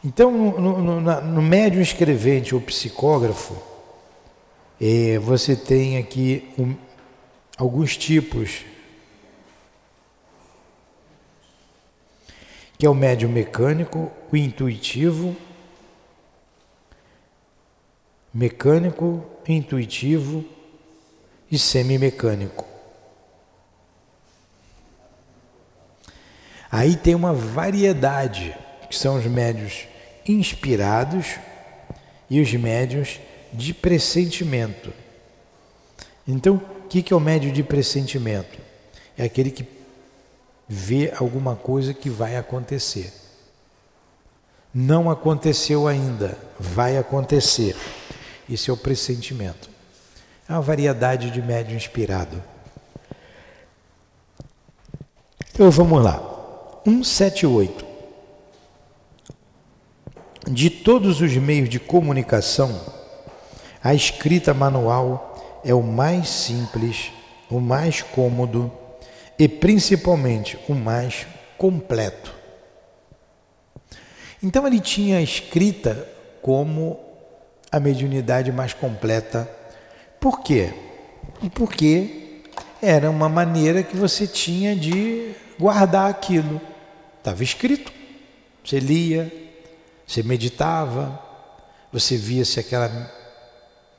Então, 0.03 0.31
no, 0.31 0.79
no, 0.79 1.01
no 1.01 1.41
médium 1.41 1.81
escrevente 1.81 2.53
ou 2.53 2.61
psicógrafo, 2.61 3.55
é, 4.79 5.17
você 5.17 5.55
tem 5.55 5.97
aqui 5.97 6.47
um, 6.57 6.75
alguns 7.57 7.97
tipos, 7.97 8.63
que 12.77 12.85
é 12.85 12.89
o 12.89 12.93
médium 12.93 13.29
mecânico, 13.29 14.11
o 14.31 14.37
intuitivo, 14.37 15.35
mecânico, 18.33 19.25
intuitivo 19.47 20.45
e 21.49 21.57
semimecânico. 21.57 22.65
Aí 26.69 26.95
tem 26.95 27.15
uma 27.15 27.33
variedade, 27.33 28.55
que 28.89 28.95
são 28.95 29.17
os 29.17 29.25
médios 29.25 29.87
inspirados 30.27 31.39
e 32.29 32.39
os 32.41 32.53
médios 32.53 33.19
de 33.53 33.73
pressentimento. 33.73 34.93
Então, 36.27 36.55
o 36.55 36.87
que 36.87 37.11
é 37.11 37.15
o 37.15 37.19
médio 37.19 37.51
de 37.51 37.63
pressentimento? 37.63 38.59
É 39.17 39.23
aquele 39.23 39.49
que 39.49 39.76
vê 40.67 41.13
alguma 41.17 41.55
coisa 41.55 41.93
que 41.93 42.09
vai 42.09 42.35
acontecer. 42.35 43.13
Não 44.73 45.09
aconteceu 45.09 45.87
ainda, 45.87 46.37
vai 46.59 46.97
acontecer. 46.97 47.75
Isso 48.47 48.69
é 48.69 48.73
o 48.73 48.77
pressentimento. 48.77 49.69
É 50.47 50.53
uma 50.53 50.61
variedade 50.61 51.31
de 51.31 51.41
médio 51.41 51.75
inspirado. 51.75 52.41
Então 55.53 55.71
vamos 55.71 56.03
lá. 56.03 56.21
178. 56.85 57.85
De 60.49 60.69
todos 60.69 61.19
os 61.19 61.35
meios 61.35 61.67
de 61.67 61.79
comunicação, 61.79 62.79
a 63.83 63.93
escrita 63.93 64.53
manual 64.53 65.61
é 65.65 65.73
o 65.73 65.83
mais 65.83 66.29
simples, 66.29 67.11
o 67.49 67.59
mais 67.59 68.01
cômodo 68.01 68.71
e 69.37 69.47
principalmente 69.47 70.57
o 70.67 70.73
mais 70.73 71.27
completo. 71.57 72.33
Então 74.41 74.65
ele 74.67 74.79
tinha 74.79 75.17
a 75.17 75.21
escrita 75.21 76.07
como 76.41 76.99
a 77.71 77.79
mediunidade 77.79 78.51
mais 78.51 78.73
completa. 78.73 79.49
Por 80.19 80.41
quê? 80.41 80.73
Porque 81.53 82.43
era 82.81 83.09
uma 83.09 83.27
maneira 83.27 83.83
que 83.83 83.95
você 83.95 84.27
tinha 84.27 84.75
de 84.75 85.33
guardar 85.59 86.09
aquilo. 86.09 86.61
Estava 87.17 87.43
escrito. 87.43 87.91
Você 88.63 88.79
lia, 88.79 89.31
você 90.05 90.21
meditava, 90.21 91.19
você 91.91 92.17
via 92.17 92.45
se 92.45 92.59
aquela 92.59 93.11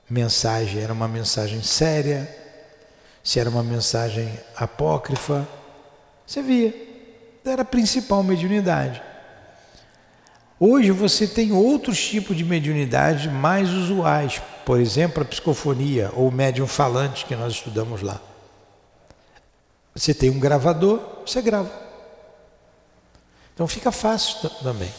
mensagem 0.09 0.83
era 0.83 0.92
uma 0.92 1.09
mensagem 1.09 1.62
séria, 1.62 2.29
se 3.22 3.38
era 3.40 3.50
uma 3.50 3.62
mensagem 3.62 4.33
apócrifa. 4.57 5.46
Você 6.26 6.42
via. 6.42 6.74
Era 7.44 7.62
a 7.62 7.64
principal 7.64 8.22
mediunidade. 8.22 9.02
Hoje 10.61 10.90
você 10.90 11.26
tem 11.26 11.52
outros 11.52 12.04
tipos 12.04 12.37
de 12.37 12.44
mediunidade 12.44 13.28
mais 13.28 13.70
usuais, 13.70 14.42
por 14.66 14.81
exemplo, 14.81 15.22
a 15.22 15.24
psicofonia 15.24 16.11
ou 16.14 16.28
o 16.28 16.33
médium 16.33 16.66
falante 16.66 17.24
que 17.24 17.37
nós 17.37 17.54
estudamos 17.54 18.02
lá. 18.02 18.20
Você 19.94 20.12
tem 20.12 20.31
um 20.31 20.38
gravador, 20.38 21.00
você 21.24 21.40
grava. 21.40 21.70
Então 23.54 23.66
fica 23.66 23.90
fácil 23.90 24.48
também. 24.62 24.90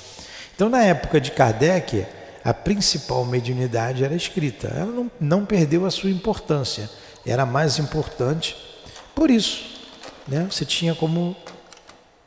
Então, 0.55 0.67
na 0.67 0.83
época 0.83 1.21
de 1.21 1.31
Kardec, 1.31 2.05
a 2.43 2.53
principal 2.53 3.23
mediunidade 3.23 4.03
era 4.03 4.13
escrita. 4.13 4.67
Ela 4.67 4.91
não, 4.91 5.11
não 5.19 5.45
perdeu 5.45 5.85
a 5.85 5.91
sua 5.91 6.09
importância. 6.09 6.89
Era 7.25 7.45
mais 7.45 7.79
importante 7.79 8.55
por 9.13 9.29
isso. 9.29 9.79
Né? 10.27 10.47
Você 10.49 10.65
tinha 10.65 10.95
como 10.95 11.35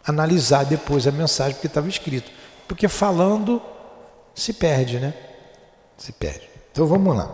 analisar 0.05 0.65
depois 0.65 1.07
a 1.07 1.13
mensagem 1.13 1.55
porque 1.55 1.67
estava 1.67 1.89
escrito. 1.89 2.31
Porque 2.67 2.89
falando 2.89 3.63
se 4.35 4.53
perde, 4.53 4.99
né? 4.99 5.15
Se 5.97 6.13
perde. 6.13 6.49
Então 6.71 6.87
vamos 6.87 7.17
lá. 7.17 7.31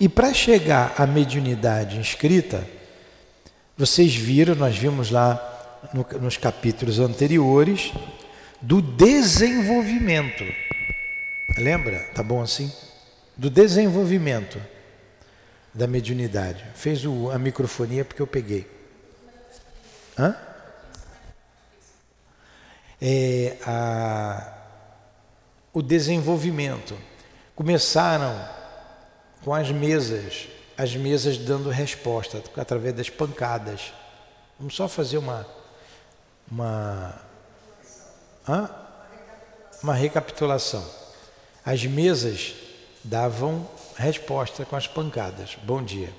E 0.00 0.08
para 0.08 0.32
chegar 0.32 0.94
à 0.96 1.06
mediunidade 1.06 1.96
inscrita, 1.98 2.64
vocês 3.76 4.14
viram, 4.14 4.54
nós 4.54 4.76
vimos 4.76 5.10
lá 5.10 5.80
no, 5.92 6.06
nos 6.20 6.36
capítulos 6.36 7.00
anteriores, 7.00 7.92
do 8.60 8.82
desenvolvimento. 8.82 10.44
Lembra? 11.56 11.98
Tá 12.14 12.22
bom 12.22 12.42
assim? 12.42 12.72
Do 13.36 13.48
desenvolvimento 13.48 14.60
da 15.72 15.86
mediunidade. 15.86 16.64
Fez 16.74 17.04
o, 17.04 17.30
a 17.30 17.38
microfonia 17.38 18.04
porque 18.04 18.22
eu 18.22 18.26
peguei. 18.26 18.68
Hã? 20.18 20.36
É, 23.00 23.56
a, 23.64 24.52
o 25.72 25.82
desenvolvimento. 25.82 26.96
Começaram 27.54 28.48
com 29.44 29.54
as 29.54 29.70
mesas, 29.70 30.48
as 30.76 30.94
mesas 30.94 31.38
dando 31.38 31.70
resposta 31.70 32.42
através 32.56 32.94
das 32.94 33.10
pancadas. 33.10 33.92
Vamos 34.58 34.74
só 34.74 34.88
fazer 34.88 35.18
uma, 35.18 35.46
uma 36.50 37.28
Hã? 38.48 38.70
Uma 39.82 39.92
recapitulação. 39.92 40.84
As 41.64 41.84
mesas 41.84 42.54
davam 43.04 43.68
resposta 43.96 44.64
com 44.64 44.76
as 44.76 44.86
pancadas. 44.86 45.56
Bom 45.62 45.82
dia. 45.82 46.12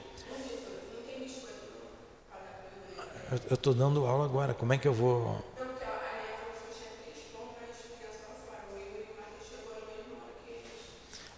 Eu 3.49 3.53
estou 3.53 3.73
dando 3.73 4.05
aula 4.05 4.25
agora. 4.25 4.53
Como 4.53 4.73
é 4.73 4.77
que 4.77 4.87
eu 4.87 4.93
vou. 4.93 5.43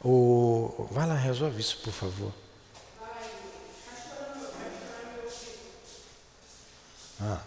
O... 0.04 0.88
Vai 0.89 1.08
lá, 1.08 1.15
resolve 1.15 1.60
isso, 1.60 1.77
por 1.80 1.93
favor. 1.93 2.32
Ah, 7.21 7.39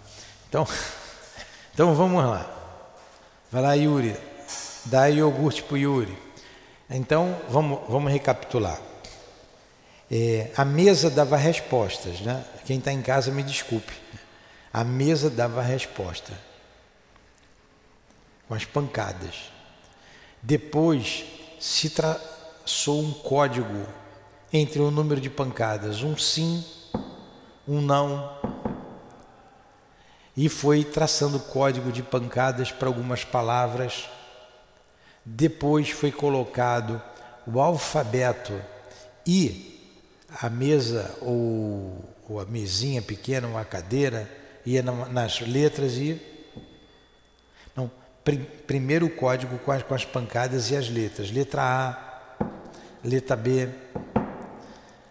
então, 0.49 0.65
então 1.75 1.95
vamos 1.95 2.23
lá. 2.23 2.49
Vai 3.51 3.63
lá, 3.63 3.75
Yuri. 3.75 4.17
Dá 4.85 5.07
iogurte 5.07 5.63
para 5.63 5.75
o 5.75 5.79
Yuri. 5.79 6.17
Então, 6.89 7.41
vamos, 7.49 7.81
vamos 7.89 8.13
recapitular. 8.13 8.81
É, 10.11 10.51
a 10.57 10.65
mesa 10.65 11.11
dava 11.11 11.37
respostas, 11.37 12.21
né? 12.21 12.45
Quem 12.65 12.79
está 12.79 12.93
em 12.93 13.03
casa 13.03 13.31
me 13.31 13.43
desculpe. 13.43 13.93
A 14.73 14.85
mesa 14.85 15.31
dava 15.31 15.63
resposta 15.63 16.33
com 18.47 18.55
as 18.55 18.65
pancadas. 18.65 19.51
Depois 20.43 21.25
se 21.59 21.91
traçou 21.91 23.01
um 23.01 23.13
código 23.13 23.87
entre 24.53 24.81
o 24.81 24.91
número 24.91 25.21
de 25.21 25.31
pancadas, 25.31 26.03
um 26.03 26.17
sim, 26.17 26.65
um 27.67 27.81
não, 27.81 28.31
e 30.37 30.49
foi 30.49 30.85
traçando 30.85 31.39
código 31.39 31.93
de 31.93 32.03
pancadas 32.03 32.73
para 32.73 32.89
algumas 32.89 33.25
palavras. 33.25 34.09
Depois 35.25 35.91
foi 35.91 36.13
colocado 36.13 37.01
o 37.47 37.61
alfabeto 37.61 38.53
e 39.27 39.81
a 40.43 40.51
mesa 40.51 41.17
ou, 41.21 42.05
ou 42.29 42.41
a 42.41 42.45
mesinha 42.45 43.01
pequena, 43.01 43.47
uma 43.47 43.65
cadeira, 43.65 44.29
ia 44.67 44.83
nas 44.83 45.41
letras 45.41 45.95
e. 45.97 46.21
Não, 47.75 47.91
prim, 48.23 48.47
primeiro 48.67 49.07
o 49.07 49.11
código 49.11 49.59
com 49.59 49.73
as, 49.73 49.83
com 49.83 49.95
as 49.95 50.05
pancadas 50.05 50.71
e 50.71 50.77
as 50.77 50.89
letras. 50.89 51.31
Letra 51.31 51.63
A, 51.63 52.47
letra 53.03 53.37
B, 53.37 53.69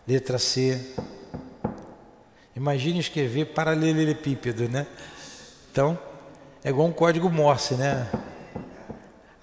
letra 0.08 0.38
C. 0.38 0.94
Imagine 2.56 3.00
escrever 3.00 3.46
paralelepípedo, 3.46 4.70
né? 4.70 4.86
Então, 5.72 5.98
é 6.64 6.70
igual 6.70 6.88
um 6.88 6.92
código 6.92 7.30
Morse, 7.30 7.74
né? 7.74 8.08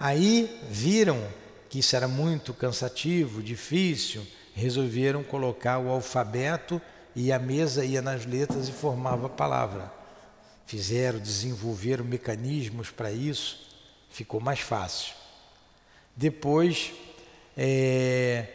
Aí 0.03 0.59
viram 0.67 1.23
que 1.69 1.77
isso 1.77 1.95
era 1.95 2.07
muito 2.07 2.55
cansativo, 2.55 3.43
difícil, 3.43 4.25
resolveram 4.55 5.23
colocar 5.23 5.77
o 5.77 5.91
alfabeto 5.91 6.81
e 7.15 7.31
a 7.31 7.37
mesa 7.37 7.85
ia 7.85 8.01
nas 8.01 8.25
letras 8.25 8.67
e 8.67 8.71
formava 8.71 9.27
a 9.27 9.29
palavra. 9.29 9.93
Fizeram, 10.65 11.19
desenvolveram 11.19 12.03
mecanismos 12.03 12.89
para 12.89 13.11
isso, 13.11 13.59
ficou 14.09 14.39
mais 14.39 14.59
fácil. 14.59 15.13
Depois, 16.15 16.93
é, 17.55 18.47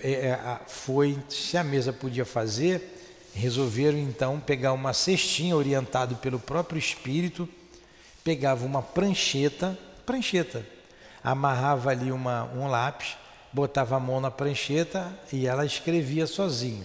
é, 0.00 0.10
é, 0.16 0.60
foi, 0.66 1.18
se 1.28 1.58
a 1.58 1.62
mesa 1.62 1.92
podia 1.92 2.24
fazer, 2.24 3.04
resolveram 3.34 3.98
então 3.98 4.40
pegar 4.40 4.72
uma 4.72 4.94
cestinha 4.94 5.54
orientado 5.54 6.16
pelo 6.16 6.40
próprio 6.40 6.78
espírito, 6.78 7.46
pegava 8.24 8.64
uma 8.64 8.80
prancheta, 8.80 9.78
prancheta, 10.04 10.64
amarrava 11.22 11.90
ali 11.90 12.12
uma, 12.12 12.44
um 12.44 12.68
lápis, 12.68 13.16
botava 13.52 13.96
a 13.96 14.00
mão 14.00 14.20
na 14.20 14.30
prancheta 14.30 15.12
e 15.32 15.46
ela 15.46 15.64
escrevia 15.64 16.26
sozinho. 16.26 16.84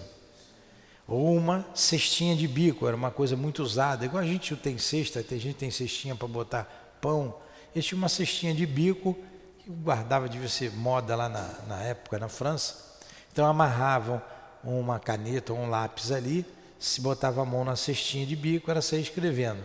Ou 1.07 1.35
uma 1.35 1.65
cestinha 1.73 2.35
de 2.35 2.47
bico, 2.47 2.87
era 2.87 2.95
uma 2.95 3.09
coisa 3.09 3.35
muito 3.35 3.63
usada, 3.63 4.05
igual 4.05 4.21
a 4.21 4.27
gente 4.27 4.55
tem 4.55 4.77
cesta, 4.77 5.23
tem 5.23 5.39
gente 5.39 5.55
tem 5.55 5.71
cestinha 5.71 6.15
para 6.15 6.27
botar 6.27 6.97
pão. 7.01 7.35
Eles 7.73 7.85
tinham 7.85 7.97
uma 7.97 8.09
cestinha 8.09 8.53
de 8.53 8.65
bico 8.65 9.17
que 9.57 9.69
guardava, 9.71 10.29
devia 10.29 10.47
ser 10.47 10.71
moda 10.71 11.15
lá 11.15 11.27
na, 11.27 11.55
na 11.67 11.81
época 11.81 12.19
na 12.19 12.29
França. 12.29 12.99
Então 13.31 13.47
amarravam 13.47 14.21
uma 14.63 14.99
caneta 14.99 15.51
ou 15.51 15.59
um 15.59 15.69
lápis 15.69 16.11
ali, 16.11 16.45
se 16.77 17.01
botava 17.01 17.41
a 17.41 17.45
mão 17.45 17.65
na 17.65 17.75
cestinha 17.75 18.25
de 18.25 18.35
bico, 18.35 18.69
era 18.69 18.81
sair 18.81 19.01
escrevendo. 19.01 19.63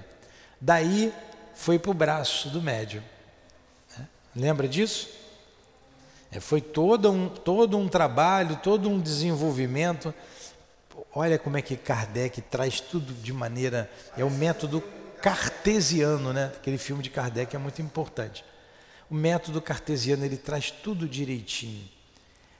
Daí 0.58 1.12
foi 1.54 1.78
para 1.78 1.90
o 1.90 1.94
braço 1.94 2.48
do 2.48 2.62
médium. 2.62 3.02
Lembra 4.34 4.66
disso? 4.68 5.08
É, 6.30 6.40
foi 6.40 6.60
todo 6.60 7.10
um, 7.10 7.28
todo 7.28 7.78
um 7.78 7.88
trabalho, 7.88 8.56
todo 8.56 8.90
um 8.90 9.00
desenvolvimento. 9.00 10.12
Olha 11.14 11.38
como 11.38 11.56
é 11.56 11.62
que 11.62 11.76
Kardec 11.76 12.40
traz 12.42 12.80
tudo 12.80 13.12
de 13.14 13.32
maneira. 13.32 13.90
É 14.16 14.24
o 14.24 14.30
método 14.30 14.82
cartesiano, 15.22 16.32
né? 16.32 16.52
Aquele 16.56 16.76
filme 16.76 17.02
de 17.02 17.10
Kardec 17.10 17.54
é 17.54 17.58
muito 17.58 17.80
importante. 17.80 18.44
O 19.08 19.14
método 19.14 19.62
cartesiano 19.62 20.24
ele 20.24 20.36
traz 20.36 20.70
tudo 20.70 21.08
direitinho. 21.08 21.88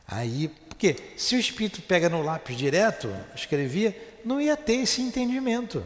Aí, 0.06 0.48
porque 0.68 0.96
se 1.16 1.34
o 1.34 1.38
espírito 1.38 1.82
pega 1.82 2.08
no 2.08 2.22
lápis 2.22 2.56
direto, 2.56 3.14
escrevia, 3.34 3.96
não 4.24 4.40
ia 4.40 4.56
ter 4.56 4.74
esse 4.74 5.02
entendimento. 5.02 5.84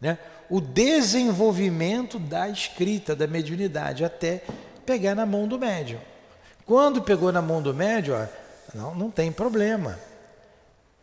Né? 0.00 0.18
O 0.48 0.60
desenvolvimento 0.60 2.18
da 2.18 2.48
escrita, 2.48 3.16
da 3.16 3.26
mediunidade, 3.26 4.04
até 4.04 4.44
pegar 4.84 5.14
na 5.14 5.26
mão 5.26 5.48
do 5.48 5.58
médium. 5.58 6.00
Quando 6.64 7.02
pegou 7.02 7.32
na 7.32 7.42
mão 7.42 7.60
do 7.60 7.74
médium, 7.74 8.16
ó, 8.16 8.26
não, 8.74 8.94
não 8.94 9.10
tem 9.10 9.32
problema. 9.32 9.98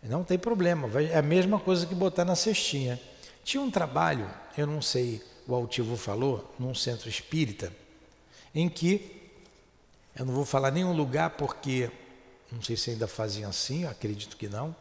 Não 0.01 0.23
tem 0.23 0.37
problema. 0.37 0.89
É 1.01 1.17
a 1.17 1.21
mesma 1.21 1.59
coisa 1.59 1.85
que 1.85 1.95
botar 1.95 2.25
na 2.25 2.35
cestinha. 2.35 2.99
Tinha 3.43 3.61
um 3.61 3.71
trabalho, 3.71 4.29
eu 4.57 4.67
não 4.67 4.81
sei, 4.81 5.21
o 5.47 5.53
Altivo 5.53 5.97
falou, 5.97 6.53
num 6.57 6.73
centro 6.73 7.09
espírita, 7.09 7.71
em 8.55 8.69
que 8.69 9.29
eu 10.15 10.25
não 10.25 10.33
vou 10.33 10.45
falar 10.45 10.71
nenhum 10.71 10.93
lugar 10.93 11.31
porque 11.31 11.89
não 12.51 12.61
sei 12.61 12.77
se 12.77 12.91
ainda 12.91 13.07
faziam 13.07 13.49
assim, 13.49 13.85
acredito 13.85 14.37
que 14.37 14.47
não. 14.47 14.75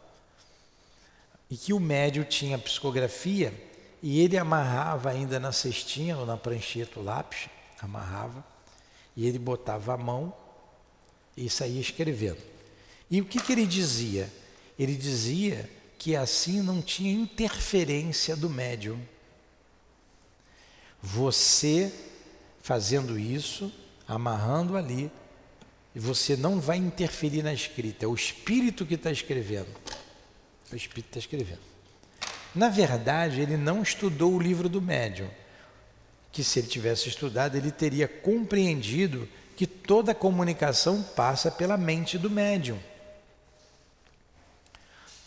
E 1.51 1.57
que 1.57 1.73
o 1.73 1.81
médio 1.81 2.25
tinha 2.25 2.59
psicografia 2.59 3.53
e 4.03 4.21
ele 4.21 4.37
amarrava 4.37 5.11
ainda 5.11 5.39
na 5.39 5.53
cestinha 5.53 6.19
ou 6.19 6.27
na 6.27 6.37
prancheta 6.37 6.99
o 6.99 7.05
lápis, 7.05 7.49
amarrava, 7.81 8.45
e 9.17 9.27
ele 9.27 9.39
botava 9.39 9.95
a 9.95 9.97
mão 9.97 10.35
e 11.37 11.49
saía 11.49 11.81
escrevendo. 11.81 12.41
E 13.11 13.21
o 13.21 13.25
que, 13.25 13.41
que 13.41 13.53
ele 13.53 13.67
dizia? 13.67 14.31
Ele 14.79 14.97
dizia 14.97 15.71
que 15.99 16.17
assim 16.17 16.61
não 16.61 16.83
tinha 16.83 17.13
interferência 17.13 18.35
do 18.35 18.51
médium. 18.51 19.01
Você 21.01 21.93
fazendo 22.63 23.19
isso, 23.19 23.73
amarrando 24.07 24.77
ali, 24.77 25.11
você 25.95 26.37
não 26.37 26.61
vai 26.61 26.79
interferir 26.79 27.43
na 27.43 27.53
escrita, 27.53 28.05
é 28.05 28.09
o 28.09 28.15
espírito 28.15 28.87
que 28.87 28.95
está 28.95 29.11
escrevendo. 29.11 29.69
O 30.73 30.77
espírito 30.77 31.09
está 31.09 31.19
escrevendo. 31.19 31.72
Na 32.55 32.69
verdade, 32.69 33.41
ele 33.41 33.57
não 33.57 33.83
estudou 33.83 34.35
o 34.35 34.39
livro 34.39 34.69
do 34.69 34.81
médium, 34.81 35.29
que 36.31 36.45
se 36.45 36.59
ele 36.59 36.69
tivesse 36.69 37.09
estudado, 37.09 37.57
ele 37.57 37.71
teria 37.71 38.07
compreendido 38.07 39.29
que 39.57 39.67
toda 39.67 40.15
comunicação 40.15 41.03
passa 41.03 41.51
pela 41.51 41.77
mente 41.77 42.19
do 42.19 42.31
médium. 42.31 42.79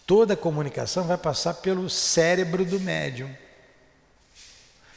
Toda 0.06 0.36
comunicação 0.36 1.06
vai 1.06 1.18
passar 1.18 1.56
pelo 1.56 1.90
cérebro 1.90 2.64
do 2.64 2.80
médium. 2.80 3.34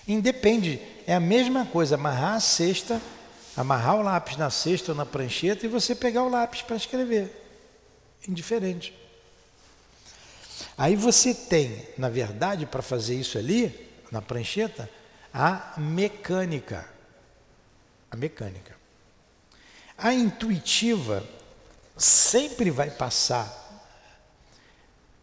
Independe, 0.06 0.80
é 1.06 1.14
a 1.14 1.20
mesma 1.20 1.64
coisa 1.66 1.94
amarrar 1.94 2.34
a 2.34 2.40
cesta 2.40 3.00
amarrar 3.60 3.96
o 3.96 4.02
lápis 4.02 4.36
na 4.36 4.50
cesta 4.50 4.92
ou 4.92 4.96
na 4.96 5.04
prancheta 5.04 5.66
e 5.66 5.68
você 5.68 5.92
pegar 5.92 6.22
o 6.22 6.28
lápis 6.28 6.62
para 6.62 6.76
escrever. 6.76 7.28
Indiferente. 8.28 8.96
Aí 10.78 10.94
você 10.94 11.34
tem, 11.34 11.88
na 11.98 12.08
verdade, 12.08 12.64
para 12.64 12.80
fazer 12.80 13.16
isso 13.16 13.36
ali, 13.36 13.90
na 14.12 14.22
prancheta, 14.22 14.88
a 15.34 15.74
mecânica. 15.76 16.88
A 18.08 18.16
mecânica. 18.16 18.76
A 19.98 20.14
intuitiva 20.14 21.28
sempre 21.96 22.70
vai 22.70 22.92
passar. 22.92 23.66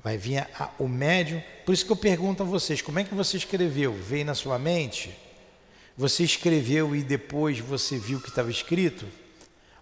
Vai 0.04 0.18
vir 0.18 0.40
a, 0.60 0.72
o 0.78 0.90
médium. 0.90 1.42
Por 1.66 1.74
isso 1.74 1.86
que 1.86 1.92
eu 1.94 1.96
pergunto 1.96 2.44
a 2.44 2.46
vocês: 2.46 2.82
como 2.82 3.00
é 3.00 3.06
que 3.06 3.16
você 3.16 3.38
escreveu? 3.38 3.94
Veio 3.94 4.26
na 4.26 4.36
sua 4.36 4.60
mente? 4.60 5.18
Você 5.96 6.26
escreveu 6.26 6.94
e 6.94 7.02
depois 7.02 7.60
você 7.60 7.98
viu 7.98 8.18
o 8.18 8.22
que 8.22 8.28
estava 8.28 8.52
escrito? 8.52 9.08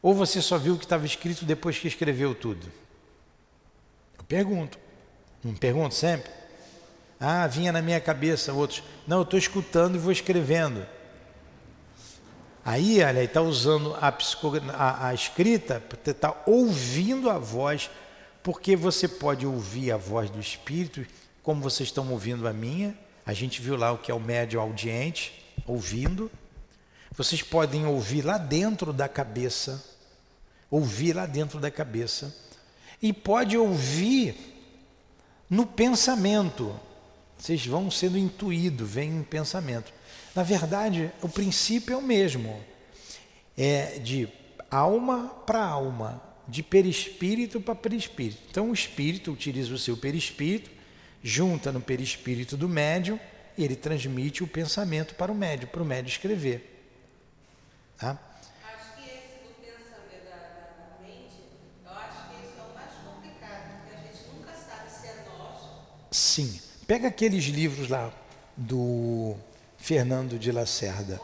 Ou 0.04 0.14
você 0.14 0.40
só 0.40 0.60
viu 0.60 0.76
o 0.76 0.78
que 0.78 0.86
estava 0.86 1.08
escrito 1.08 1.46
depois 1.46 1.80
que 1.80 1.88
escreveu 1.88 2.36
tudo? 2.36 2.72
Eu 4.20 4.24
pergunto. 4.26 4.83
Não 5.44 5.54
pergunto 5.54 5.94
sempre? 5.94 6.32
Ah, 7.20 7.46
vinha 7.48 7.72
na 7.72 7.82
minha 7.82 8.00
cabeça 8.00 8.54
outros. 8.54 8.84
Não, 9.08 9.18
eu 9.18 9.24
estou 9.24 9.38
escutando 9.38 9.96
e 9.96 9.98
vou 9.98 10.12
escrevendo. 10.12 10.86
Aí, 12.66 13.04
olha, 13.04 13.24
está 13.24 13.42
usando 13.42 13.94
a, 13.96 14.14
a, 14.74 15.08
a 15.08 15.14
escrita, 15.14 15.84
está 16.06 16.34
ouvindo 16.46 17.30
a 17.30 17.38
voz, 17.38 17.90
porque 18.42 18.76
você 18.76 19.08
pode 19.08 19.46
ouvir 19.46 19.92
a 19.92 19.98
voz 19.98 20.30
do 20.30 20.40
Espírito, 20.40 21.06
como 21.42 21.62
vocês 21.62 21.90
estão 21.90 22.10
ouvindo 22.10 22.48
a 22.48 22.54
minha. 22.54 22.98
A 23.26 23.34
gente 23.34 23.62
viu 23.62 23.76
lá 23.76 23.92
o 23.92 23.98
que 23.98 24.12
é 24.12 24.14
o 24.14 24.20
médio 24.20 24.62
audiente 24.62 25.46
ouvindo. 25.68 26.32
Vocês 27.12 27.42
podem 27.42 27.86
ouvir 27.86 28.22
lá 28.22 28.38
dentro 28.38 28.94
da 28.94 29.10
cabeça, 29.10 29.84
ouvir 30.70 31.14
lá 31.14 31.26
dentro 31.26 31.60
da 31.60 31.70
cabeça, 31.70 32.34
e 33.02 33.12
pode 33.12 33.58
ouvir 33.58 34.53
no 35.54 35.68
pensamento. 35.68 36.76
Vocês 37.38 37.64
vão 37.68 37.92
sendo 37.92 38.18
intuídos, 38.18 38.90
vem 38.90 39.18
em 39.18 39.24
pensamento. 39.24 39.94
Na 40.34 40.42
verdade, 40.42 41.12
o 41.22 41.30
princípio 41.30 41.94
é 41.94 41.98
o 41.98 42.02
mesmo. 42.02 42.60
É 43.56 44.00
de 44.00 44.28
alma 44.72 45.28
para 45.46 45.64
alma, 45.64 46.20
de 46.48 46.64
perispírito 46.64 47.62
para 47.62 47.76
perispírito. 47.76 48.42
Então 48.50 48.72
o 48.72 48.74
espírito 48.74 49.32
utiliza 49.32 49.72
o 49.72 49.78
seu 49.78 49.96
perispírito, 49.96 50.72
junta 51.22 51.72
no 51.72 51.80
perispírito 51.80 52.58
do 52.58 52.68
médium 52.68 53.20
e 53.56 53.64
ele 53.64 53.76
transmite 53.76 54.44
o 54.44 54.48
pensamento 54.48 55.14
para 55.14 55.32
o 55.32 55.36
médium, 55.36 55.70
para 55.70 55.84
o 55.84 55.86
médium 55.86 56.10
escrever. 56.10 56.84
Tá? 58.00 58.18
Sim. 66.14 66.60
Pega 66.88 67.08
aqueles 67.08 67.46
livros 67.46 67.90
lá 67.90 68.14
do 68.56 69.36
Fernando 69.78 70.38
de 70.38 70.52
Lacerda. 70.52 71.20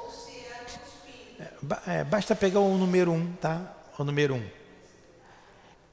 é. 1.40 1.44
É, 1.44 1.52
ba- 1.62 1.82
basta 2.10 2.36
pegar 2.36 2.60
o 2.60 2.78
número 2.78 3.12
um, 3.12 3.32
tá? 3.34 3.74
O 3.98 4.04
número 4.04 4.36
um. 4.36 4.46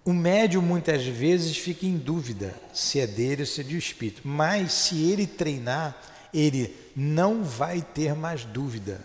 O 0.05 0.13
médium 0.13 0.63
muitas 0.63 1.05
vezes 1.05 1.57
fica 1.59 1.85
em 1.85 1.97
dúvida 1.97 2.55
se 2.73 3.01
é 3.01 3.07
dele 3.07 3.43
ou 3.43 3.47
se 3.47 3.61
é 3.61 3.65
do 3.65 3.73
espírito, 3.77 4.23
mas 4.25 4.73
se 4.73 5.11
ele 5.11 5.27
treinar, 5.27 6.01
ele 6.33 6.75
não 6.95 7.43
vai 7.43 7.83
ter 7.83 8.15
mais 8.15 8.45
dúvida. 8.45 9.05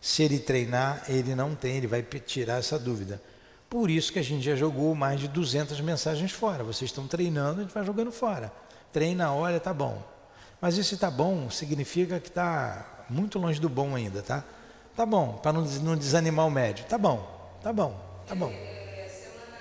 Se 0.00 0.22
ele 0.22 0.38
treinar, 0.38 1.04
ele 1.08 1.34
não 1.34 1.54
tem, 1.54 1.76
ele 1.76 1.86
vai 1.86 2.02
tirar 2.02 2.58
essa 2.58 2.78
dúvida. 2.78 3.20
Por 3.70 3.88
isso 3.88 4.12
que 4.12 4.18
a 4.18 4.22
gente 4.22 4.42
já 4.42 4.56
jogou 4.56 4.94
mais 4.94 5.20
de 5.20 5.28
200 5.28 5.80
mensagens 5.80 6.32
fora. 6.32 6.62
Vocês 6.64 6.90
estão 6.90 7.06
treinando, 7.06 7.60
a 7.60 7.62
gente 7.62 7.72
vai 7.72 7.84
jogando 7.86 8.12
fora. 8.12 8.52
Treina, 8.92 9.32
olha, 9.32 9.60
tá 9.60 9.72
bom. 9.72 10.02
Mas 10.60 10.76
esse 10.76 10.96
tá 10.96 11.10
bom 11.10 11.48
significa 11.48 12.18
que 12.20 12.28
está 12.28 13.04
muito 13.08 13.38
longe 13.38 13.60
do 13.60 13.68
bom 13.68 13.94
ainda, 13.94 14.22
tá? 14.22 14.44
Tá 14.96 15.06
bom, 15.06 15.34
para 15.34 15.52
não, 15.52 15.62
não 15.62 15.96
desanimar 15.96 16.46
o 16.46 16.50
médio. 16.50 16.84
Tá 16.86 16.98
bom, 16.98 17.24
tá 17.62 17.72
bom, 17.72 17.98
tá 18.26 18.34
bom. 18.34 18.50
É, 18.50 19.08
semana, 19.08 19.56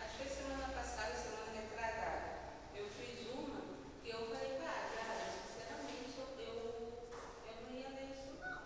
acho 0.00 0.16
que 0.16 0.24
foi 0.24 0.44
semana 0.44 0.72
passada, 0.72 1.12
semana 1.12 1.60
retrasada, 1.60 2.22
eu 2.74 2.86
fiz 2.96 3.26
uma 3.34 3.60
que 4.02 4.10
eu 4.10 4.20
falei, 4.30 4.56
cara, 4.62 4.88
cara, 4.96 5.14
sinceramente, 5.42 6.16
eu, 6.16 6.28
eu, 6.40 6.54
eu 7.44 7.54
não 7.66 7.76
ia 7.76 7.88
ler 7.92 8.08
isso 8.14 8.32
não. 8.40 8.58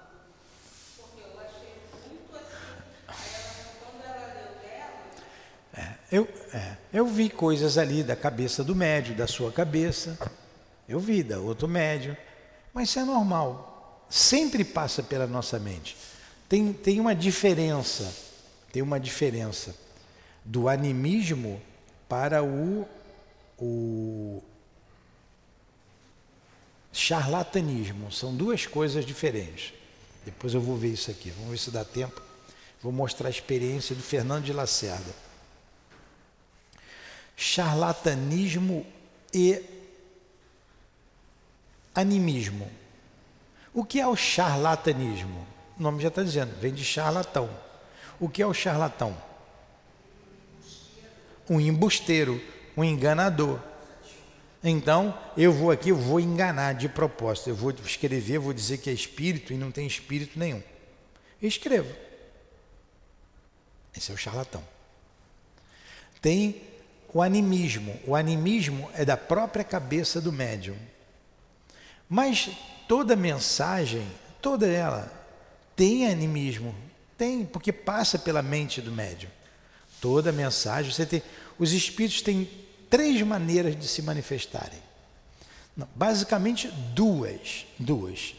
Porque 1.01 1.21
eu 1.25 1.41
achei 1.41 1.75
muito 2.07 2.37
assim. 2.37 2.79
Aí 3.09 3.31
ela, 3.35 3.53
quando 3.83 4.05
ela 4.05 4.27
leu 4.39 4.53
dela, 4.63 5.99
Eu, 6.13 6.29
é, 6.53 6.77
eu 6.93 7.07
vi 7.07 7.31
coisas 7.31 7.79
ali 7.79 8.03
da 8.03 8.15
cabeça 8.15 8.63
do 8.63 8.77
médio, 8.77 9.17
da 9.17 9.27
sua 9.27 9.51
cabeça. 9.51 10.19
Eu 10.87 11.01
vi 11.01 11.23
da 11.23 11.39
outro 11.39 11.67
médio. 11.67 12.15
Mas 12.75 12.91
isso 12.91 12.99
é 12.99 13.05
normal. 13.05 14.07
Sempre 14.11 14.63
passa 14.63 15.03
pela 15.03 15.27
nossa 15.27 15.59
mente. 15.59 15.97
Tem, 16.51 16.71
tem 16.71 17.01
uma 17.01 17.15
diferença, 17.15 18.15
tem 18.71 18.83
uma 18.83 19.01
diferença 19.01 19.75
do 20.45 20.69
animismo 20.69 21.63
para 22.07 22.45
o, 22.45 22.87
o 23.59 24.43
charlatanismo. 26.93 28.13
São 28.13 28.37
duas 28.37 28.67
coisas 28.67 29.07
diferentes. 29.07 29.73
Depois 30.27 30.53
eu 30.53 30.61
vou 30.61 30.77
ver 30.77 30.89
isso 30.89 31.11
aqui. 31.11 31.31
Vamos 31.31 31.53
ver 31.53 31.59
se 31.59 31.71
dá 31.71 31.87
tempo. 31.87 32.21
Vou 32.83 32.93
mostrar 32.93 33.29
a 33.29 33.31
experiência 33.31 33.97
do 33.97 34.03
Fernando 34.03 34.45
de 34.45 34.53
Lacerda 34.53 35.32
charlatanismo 37.43 38.87
e 39.35 39.61
animismo. 41.93 42.71
O 43.75 43.85
que 43.85 44.01
é 44.01 44.07
o 44.07 44.15
charlatanismo? 44.15 45.45
O 45.77 45.83
nome 45.83 46.01
já 46.01 46.09
está 46.09 46.23
dizendo, 46.23 46.55
vem 46.61 46.73
de 46.73 46.85
charlatão. 46.85 47.51
O 48.21 48.29
que 48.29 48.41
é 48.41 48.47
o 48.47 48.55
charlatão? 48.55 49.17
Um 51.51 51.61
embusteiro, 51.61 52.41
um 52.77 52.85
enganador. 52.85 53.59
Então, 54.63 55.19
eu 55.37 55.53
vou 55.53 55.73
aqui, 55.73 55.89
eu 55.89 55.97
vou 55.97 56.21
enganar 56.21 56.75
de 56.75 56.89
propósito. 56.89 57.51
Eu 57.51 57.57
vou 57.57 57.73
escrever, 57.73 58.39
vou 58.39 58.53
dizer 58.53 58.79
que 58.79 58.89
é 58.89 58.93
espírito 58.93 59.53
e 59.53 59.57
não 59.57 59.73
tem 59.73 59.85
espírito 59.85 60.39
nenhum. 60.39 60.63
Eu 61.41 61.49
escrevo. 61.49 61.93
Esse 63.97 64.13
é 64.13 64.15
o 64.15 64.19
charlatão. 64.19 64.63
Tem 66.21 66.72
o 67.13 67.21
animismo. 67.21 67.99
O 68.07 68.15
animismo 68.15 68.89
é 68.95 69.05
da 69.05 69.17
própria 69.17 69.65
cabeça 69.65 70.21
do 70.21 70.33
médium. 70.33 70.77
Mas 72.09 72.51
toda 72.89 73.17
mensagem, 73.17 74.07
toda 74.41 74.67
ela, 74.67 75.13
tem 75.77 76.07
animismo. 76.07 76.75
Tem, 77.17 77.45
porque 77.45 77.73
passa 77.73 78.19
pela 78.19 78.43
mente 78.43 78.81
do 78.81 78.91
médium. 78.91 79.31
Toda 80.01 80.33
mensagem, 80.33 80.91
você 80.91 81.07
tem. 81.07 81.23
Os 81.59 81.73
espíritos 81.73 82.23
têm 82.23 82.51
três 82.91 83.21
maneiras 83.23 83.79
de 83.79 83.87
se 83.87 84.03
manifestarem. 84.03 84.79
Não, 85.77 85.89
basicamente 85.95 86.69
duas. 86.95 87.67
Duas. 87.79 88.35